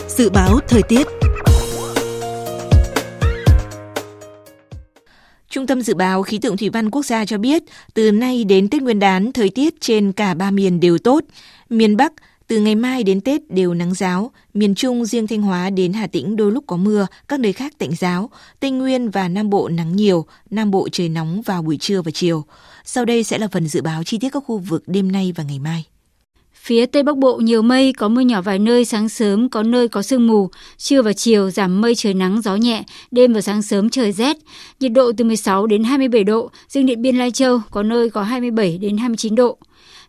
Dự 0.08 0.30
báo 0.30 0.58
thời 0.68 0.82
tiết 0.82 1.06
Trung 5.48 5.66
tâm 5.66 5.80
Dự 5.82 5.94
báo 5.94 6.22
Khí 6.22 6.38
tượng 6.38 6.56
Thủy 6.56 6.70
văn 6.70 6.90
Quốc 6.90 7.04
gia 7.04 7.24
cho 7.24 7.38
biết, 7.38 7.62
từ 7.94 8.12
nay 8.12 8.44
đến 8.44 8.68
Tết 8.68 8.82
Nguyên 8.82 8.98
đán, 8.98 9.32
thời 9.32 9.50
tiết 9.50 9.80
trên 9.80 10.12
cả 10.12 10.34
ba 10.34 10.50
miền 10.50 10.80
đều 10.80 10.98
tốt. 10.98 11.24
Miền 11.68 11.96
Bắc, 11.96 12.12
từ 12.48 12.60
ngày 12.60 12.74
mai 12.74 13.02
đến 13.02 13.20
Tết 13.20 13.50
đều 13.50 13.74
nắng 13.74 13.94
giáo, 13.94 14.30
miền 14.54 14.74
Trung 14.74 15.04
riêng 15.04 15.26
Thanh 15.26 15.42
Hóa 15.42 15.70
đến 15.70 15.92
Hà 15.92 16.06
Tĩnh 16.06 16.36
đôi 16.36 16.52
lúc 16.52 16.64
có 16.66 16.76
mưa, 16.76 17.06
các 17.28 17.40
nơi 17.40 17.52
khác 17.52 17.72
tạnh 17.78 17.94
giáo, 17.98 18.30
Tây 18.60 18.70
Nguyên 18.70 19.10
và 19.10 19.28
Nam 19.28 19.50
Bộ 19.50 19.68
nắng 19.68 19.96
nhiều, 19.96 20.26
Nam 20.50 20.70
Bộ 20.70 20.88
trời 20.92 21.08
nóng 21.08 21.42
vào 21.42 21.62
buổi 21.62 21.76
trưa 21.76 22.02
và 22.02 22.10
chiều. 22.10 22.44
Sau 22.84 23.04
đây 23.04 23.24
sẽ 23.24 23.38
là 23.38 23.48
phần 23.48 23.68
dự 23.68 23.82
báo 23.82 24.04
chi 24.04 24.18
tiết 24.18 24.28
các 24.32 24.42
khu 24.46 24.58
vực 24.58 24.82
đêm 24.86 25.12
nay 25.12 25.32
và 25.36 25.44
ngày 25.44 25.58
mai. 25.58 25.84
Phía 26.54 26.86
Tây 26.86 27.02
Bắc 27.02 27.16
Bộ 27.16 27.36
nhiều 27.36 27.62
mây, 27.62 27.92
có 27.92 28.08
mưa 28.08 28.20
nhỏ 28.20 28.42
vài 28.42 28.58
nơi, 28.58 28.84
sáng 28.84 29.08
sớm 29.08 29.48
có 29.48 29.62
nơi 29.62 29.88
có 29.88 30.02
sương 30.02 30.26
mù, 30.26 30.50
trưa 30.76 31.02
và 31.02 31.12
chiều 31.12 31.50
giảm 31.50 31.80
mây 31.80 31.94
trời 31.94 32.14
nắng 32.14 32.42
gió 32.42 32.56
nhẹ, 32.56 32.84
đêm 33.10 33.32
và 33.32 33.40
sáng 33.40 33.62
sớm 33.62 33.90
trời 33.90 34.12
rét, 34.12 34.36
nhiệt 34.80 34.92
độ 34.92 35.12
từ 35.16 35.24
16 35.24 35.66
đến 35.66 35.84
27 35.84 36.24
độ, 36.24 36.50
riêng 36.68 36.86
Điện 36.86 37.02
Biên 37.02 37.16
Lai 37.16 37.30
Châu 37.30 37.60
có 37.70 37.82
nơi 37.82 38.10
có 38.10 38.22
27 38.22 38.78
đến 38.78 38.96
29 38.96 39.34
độ. 39.34 39.58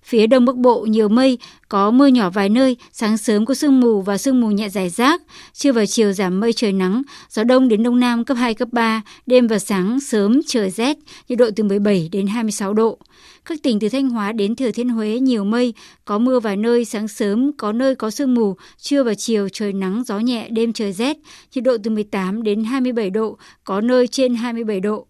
Phía 0.08 0.28
đông 0.28 0.46
bắc 0.46 0.56
bộ 0.56 0.82
nhiều 0.82 1.10
mây, 1.10 1.38
có 1.70 1.92
mưa 1.92 2.08
nhỏ 2.08 2.30
vài 2.30 2.50
nơi, 2.50 2.78
sáng 2.92 3.18
sớm 3.18 3.46
có 3.46 3.54
sương 3.54 3.80
mù 3.80 4.02
và 4.02 4.18
sương 4.18 4.42
mù 4.42 4.48
nhẹ 4.52 4.70
rải 4.70 4.90
rác, 4.90 5.22
trưa 5.54 5.72
và 5.72 5.86
chiều 5.86 6.14
giảm 6.14 6.40
mây 6.40 6.54
trời 6.54 6.74
nắng, 6.74 7.02
gió 7.30 7.44
đông 7.44 7.68
đến 7.68 7.84
đông 7.84 8.00
nam 8.00 8.26
cấp 8.26 8.38
2, 8.38 8.54
cấp 8.54 8.68
3, 8.72 9.02
đêm 9.26 9.48
và 9.48 9.60
sáng 9.60 10.00
sớm 10.00 10.40
trời 10.48 10.70
rét, 10.70 10.98
nhiệt 11.30 11.40
độ 11.40 11.50
từ 11.56 11.64
17 11.64 12.10
đến 12.12 12.28
26 12.28 12.74
độ. 12.74 12.98
Các 13.46 13.60
tỉnh 13.64 13.80
từ 13.80 13.90
Thanh 13.90 14.10
Hóa 14.10 14.32
đến 14.32 14.56
Thừa 14.56 14.72
Thiên 14.72 14.90
Huế 14.90 15.20
nhiều 15.20 15.44
mây, 15.44 15.74
có 16.06 16.18
mưa 16.18 16.40
vài 16.40 16.58
nơi, 16.58 16.86
sáng 16.86 17.08
sớm 17.08 17.52
có 17.58 17.72
nơi 17.72 17.96
có 17.96 18.10
sương 18.10 18.34
mù, 18.34 18.56
trưa 18.78 19.04
và 19.04 19.14
chiều 19.14 19.50
trời 19.50 19.74
nắng, 19.74 20.04
gió 20.06 20.20
nhẹ, 20.20 20.50
đêm 20.50 20.74
trời 20.74 20.94
rét, 20.94 21.18
nhiệt 21.56 21.64
độ 21.64 21.78
từ 21.84 21.92
18 21.92 22.44
đến 22.44 22.64
27 22.64 23.10
độ, 23.10 23.38
có 23.64 23.82
nơi 23.82 24.08
trên 24.08 24.36
27 24.36 24.80
độ. 24.80 25.08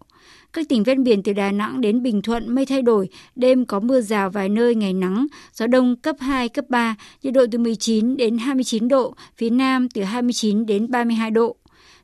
Các 0.52 0.68
tỉnh 0.68 0.82
ven 0.82 1.04
biển 1.04 1.22
từ 1.22 1.32
Đà 1.32 1.52
Nẵng 1.52 1.80
đến 1.80 2.02
Bình 2.02 2.22
Thuận 2.22 2.54
mây 2.54 2.66
thay 2.66 2.82
đổi, 2.82 3.08
đêm 3.36 3.64
có 3.64 3.80
mưa 3.80 4.00
rào 4.00 4.30
vài 4.30 4.48
nơi, 4.48 4.74
ngày 4.74 4.92
nắng, 4.92 5.26
gió 5.52 5.66
đông 5.66 5.96
cấp 5.96 6.16
2, 6.20 6.48
cấp 6.48 6.64
3, 6.68 6.96
nhiệt 7.22 7.34
độ 7.34 7.44
từ 7.52 7.58
19 7.58 8.16
đến 8.16 8.38
29 8.38 8.88
độ, 8.88 9.14
phía 9.36 9.50
Nam 9.50 9.88
từ 9.88 10.02
29 10.02 10.66
đến 10.66 10.90
32 10.90 11.30
độ. 11.30 11.56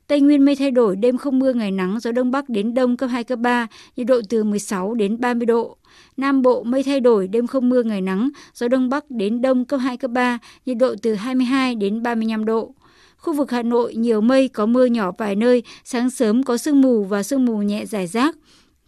Tây 0.07 0.21
Nguyên 0.21 0.45
mây 0.45 0.55
thay 0.55 0.71
đổi, 0.71 0.95
đêm 0.95 1.17
không 1.17 1.39
mưa, 1.39 1.53
ngày 1.53 1.71
nắng, 1.71 1.99
gió 1.99 2.11
đông 2.11 2.31
bắc 2.31 2.49
đến 2.49 2.73
đông 2.73 2.97
cấp 2.97 3.09
2, 3.09 3.23
cấp 3.23 3.39
3, 3.39 3.67
nhiệt 3.95 4.07
độ 4.07 4.21
từ 4.29 4.43
16 4.43 4.93
đến 4.93 5.19
30 5.19 5.45
độ. 5.45 5.77
Nam 6.17 6.41
Bộ 6.41 6.63
mây 6.63 6.83
thay 6.83 6.99
đổi, 6.99 7.27
đêm 7.27 7.47
không 7.47 7.69
mưa, 7.69 7.83
ngày 7.83 8.01
nắng, 8.01 8.29
gió 8.53 8.67
đông 8.67 8.89
bắc 8.89 9.11
đến 9.11 9.41
đông 9.41 9.65
cấp 9.65 9.79
2, 9.83 9.97
cấp 9.97 10.11
3, 10.11 10.39
nhiệt 10.65 10.77
độ 10.77 10.95
từ 11.01 11.15
22 11.15 11.75
đến 11.75 12.03
35 12.03 12.45
độ. 12.45 12.73
Khu 13.25 13.33
vực 13.33 13.51
Hà 13.51 13.63
Nội 13.63 13.95
nhiều 13.95 14.21
mây 14.21 14.47
có 14.47 14.65
mưa 14.65 14.85
nhỏ 14.85 15.11
vài 15.17 15.35
nơi, 15.35 15.63
sáng 15.83 16.09
sớm 16.09 16.43
có 16.43 16.57
sương 16.57 16.81
mù 16.81 17.03
và 17.03 17.23
sương 17.23 17.45
mù 17.45 17.57
nhẹ 17.57 17.85
rải 17.85 18.07
rác. 18.07 18.35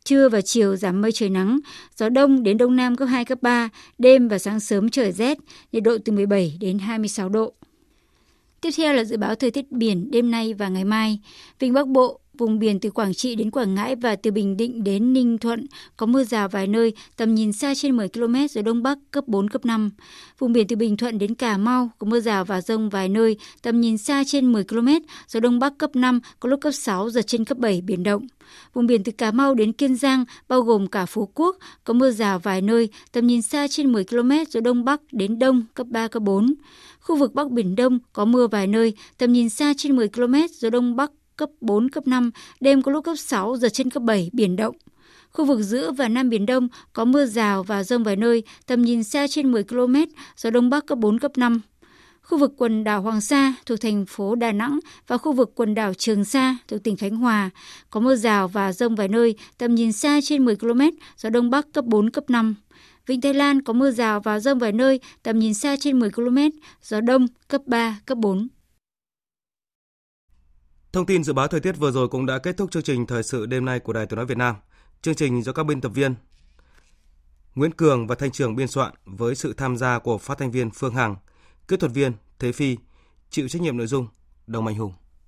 Trưa 0.04 0.30
và 0.30 0.42
chiều 0.42 0.76
giảm 0.76 1.02
mây 1.02 1.12
trời 1.12 1.30
nắng, 1.30 1.60
gió 1.96 2.10
đông 2.10 2.44
đến 2.44 2.58
đông 2.58 2.76
nam 2.76 2.96
cấp 2.96 3.08
2, 3.08 3.26
cấp 3.26 3.38
3, 3.42 3.70
đêm 3.98 4.28
và 4.28 4.40
sáng 4.40 4.60
sớm 4.60 4.90
trời 4.90 5.12
rét, 5.12 5.38
nhiệt 5.72 5.84
độ 5.84 5.98
từ 6.06 6.14
17 6.14 6.58
đến 6.60 6.80
26 6.80 7.30
độ. 7.30 7.54
Tiếp 8.62 8.70
theo 8.78 8.94
là 8.94 9.04
dự 9.04 9.18
báo 9.18 9.36
thời 9.36 9.52
tiết 9.52 9.72
biển 9.72 10.12
đêm 10.12 10.32
nay 10.32 10.54
và 10.54 10.70
ngày 10.70 10.86
mai. 10.86 11.20
Vịnh 11.60 11.74
Bắc 11.74 11.88
Bộ, 11.88 12.20
vùng 12.38 12.60
biển 12.60 12.80
từ 12.80 12.90
Quảng 12.90 13.14
Trị 13.14 13.36
đến 13.36 13.52
Quảng 13.52 13.76
Ngãi 13.76 13.96
và 13.96 14.16
từ 14.16 14.32
Bình 14.32 14.58
Định 14.58 14.84
đến 14.84 15.14
Ninh 15.14 15.38
Thuận 15.38 15.66
có 15.98 16.06
mưa 16.06 16.24
rào 16.24 16.50
vài 16.50 16.68
nơi, 16.68 16.94
tầm 17.18 17.36
nhìn 17.36 17.54
xa 17.54 17.76
trên 17.76 17.98
10 17.98 18.10
km 18.10 18.36
gió 18.50 18.62
đông 18.62 18.84
bắc 18.84 18.98
cấp 19.12 19.24
4 19.28 19.50
cấp 19.50 19.66
5. 19.66 19.90
Vùng 20.40 20.54
biển 20.54 20.68
từ 20.68 20.76
Bình 20.76 20.98
Thuận 20.98 21.18
đến 21.18 21.36
Cà 21.36 21.58
Mau 21.58 21.90
có 21.98 22.08
mưa 22.08 22.20
rào 22.20 22.46
và 22.46 22.62
rông 22.62 22.90
vài 22.90 23.10
nơi, 23.10 23.38
tầm 23.62 23.82
nhìn 23.82 23.98
xa 23.98 24.24
trên 24.28 24.52
10 24.52 24.64
km, 24.64 24.88
gió 25.28 25.40
đông 25.40 25.60
bắc 25.60 25.78
cấp 25.78 25.96
5, 25.96 26.20
có 26.40 26.50
lúc 26.50 26.62
cấp 26.62 26.74
6 26.74 27.10
giật 27.10 27.28
trên 27.28 27.46
cấp 27.46 27.58
7 27.58 27.82
biển 27.82 28.04
động. 28.04 28.28
Vùng 28.74 28.88
biển 28.88 29.04
từ 29.04 29.12
Cà 29.12 29.32
Mau 29.32 29.54
đến 29.54 29.74
Kiên 29.74 29.96
Giang 29.96 30.26
bao 30.48 30.62
gồm 30.62 30.88
cả 30.88 31.06
Phú 31.06 31.30
Quốc 31.34 31.58
có 31.84 31.94
mưa 31.94 32.12
rào 32.12 32.40
vài 32.40 32.62
nơi, 32.62 32.90
tầm 33.12 33.28
nhìn 33.28 33.42
xa 33.42 33.68
trên 33.68 33.92
10 33.92 34.04
km, 34.04 34.32
gió 34.50 34.62
đông 34.62 34.86
bắc 34.86 35.02
đến 35.12 35.40
đông 35.40 35.64
cấp 35.74 35.88
3 35.88 36.08
cấp 36.08 36.24
4. 36.24 36.54
Khu 37.00 37.16
vực 37.16 37.34
Bắc 37.34 37.52
Biển 37.52 37.76
Đông 37.76 38.00
có 38.14 38.26
mưa 38.26 38.48
vài 38.48 38.68
nơi, 38.68 38.94
tầm 39.18 39.34
nhìn 39.34 39.50
xa 39.50 39.74
trên 39.78 39.96
10 39.96 40.10
km, 40.10 40.36
gió 40.60 40.70
đông 40.70 40.96
bắc 40.96 41.12
cấp 41.38 41.50
4, 41.62 41.90
cấp 41.90 42.08
5, 42.08 42.32
đêm 42.60 42.82
có 42.82 42.92
lúc 42.92 43.06
cấp 43.06 43.16
6, 43.18 43.58
giật 43.58 43.70
trên 43.70 43.90
cấp 43.90 44.04
7, 44.04 44.30
biển 44.34 44.56
động. 44.56 44.76
Khu 45.32 45.46
vực 45.46 45.60
giữa 45.60 45.92
và 45.92 46.08
Nam 46.08 46.30
Biển 46.30 46.46
Đông 46.46 46.68
có 46.94 47.06
mưa 47.06 47.26
rào 47.26 47.64
và 47.64 47.84
rông 47.84 48.04
vài 48.04 48.16
nơi, 48.16 48.44
tầm 48.66 48.82
nhìn 48.82 49.04
xa 49.04 49.28
trên 49.28 49.52
10 49.52 49.64
km, 49.64 49.96
gió 50.38 50.50
Đông 50.50 50.70
Bắc 50.70 50.86
cấp 50.86 50.98
4, 50.98 51.20
cấp 51.20 51.38
5. 51.38 51.62
Khu 52.22 52.38
vực 52.38 52.54
quần 52.58 52.84
đảo 52.84 53.02
Hoàng 53.02 53.22
Sa 53.22 53.54
thuộc 53.66 53.82
thành 53.82 54.06
phố 54.06 54.36
Đà 54.36 54.52
Nẵng 54.52 54.80
và 55.08 55.18
khu 55.18 55.34
vực 55.34 55.52
quần 55.56 55.76
đảo 55.76 55.94
Trường 55.94 56.26
Sa 56.26 56.58
thuộc 56.68 56.84
tỉnh 56.84 56.98
Khánh 56.98 57.16
Hòa 57.16 57.50
có 57.90 58.00
mưa 58.00 58.16
rào 58.16 58.48
và 58.48 58.74
rông 58.74 58.96
vài 58.96 59.08
nơi, 59.08 59.36
tầm 59.58 59.76
nhìn 59.76 59.92
xa 59.92 60.20
trên 60.24 60.46
10 60.46 60.56
km, 60.56 60.82
gió 61.18 61.30
Đông 61.30 61.50
Bắc 61.50 61.74
cấp 61.74 61.86
4, 61.86 62.10
cấp 62.10 62.30
5. 62.30 62.56
Vịnh 63.06 63.22
Thái 63.22 63.34
Lan 63.34 63.62
có 63.62 63.74
mưa 63.74 63.92
rào 63.92 64.20
và 64.20 64.40
rông 64.40 64.60
vài 64.60 64.72
nơi, 64.72 65.00
tầm 65.24 65.40
nhìn 65.40 65.54
xa 65.54 65.76
trên 65.80 66.00
10 66.00 66.12
km, 66.12 66.38
gió 66.84 67.02
Đông 67.02 67.28
cấp 67.48 67.62
3, 67.66 68.00
cấp 68.06 68.18
4. 68.18 68.48
Thông 70.98 71.06
tin 71.06 71.24
dự 71.24 71.34
báo 71.34 71.48
thời 71.48 71.60
tiết 71.60 71.78
vừa 71.78 71.92
rồi 71.92 72.08
cũng 72.08 72.26
đã 72.26 72.38
kết 72.38 72.58
thúc 72.58 72.72
chương 72.72 72.84
trình 72.84 73.06
thời 73.06 73.24
sự 73.24 73.46
đêm 73.46 73.66
nay 73.66 73.80
của 73.80 73.94
Đài 73.94 74.06
Tiếng 74.06 74.18
nói 74.18 74.26
Việt 74.26 74.38
Nam. 74.38 74.56
Chương 75.02 75.16
trình 75.16 75.44
do 75.44 75.52
các 75.52 75.64
biên 75.64 75.82
tập 75.82 75.90
viên 75.90 76.16
Nguyễn 77.56 77.72
Cường 77.72 78.08
và 78.08 78.16
Thanh 78.16 78.32
Trường 78.32 78.56
biên 78.56 78.68
soạn 78.68 78.94
với 79.06 79.36
sự 79.36 79.54
tham 79.54 79.78
gia 79.78 80.00
của 80.00 80.18
phát 80.18 80.38
thanh 80.38 80.52
viên 80.52 80.72
Phương 80.72 80.96
Hằng, 80.96 81.16
kỹ 81.68 81.78
thuật 81.78 81.92
viên 81.92 82.12
Thế 82.40 82.52
Phi, 82.52 82.78
chịu 83.30 83.48
trách 83.48 83.62
nhiệm 83.62 83.78
nội 83.78 83.88
dung 83.88 84.08
Đồng 84.48 84.66
Mạnh 84.66 84.76
Hùng. 84.76 84.94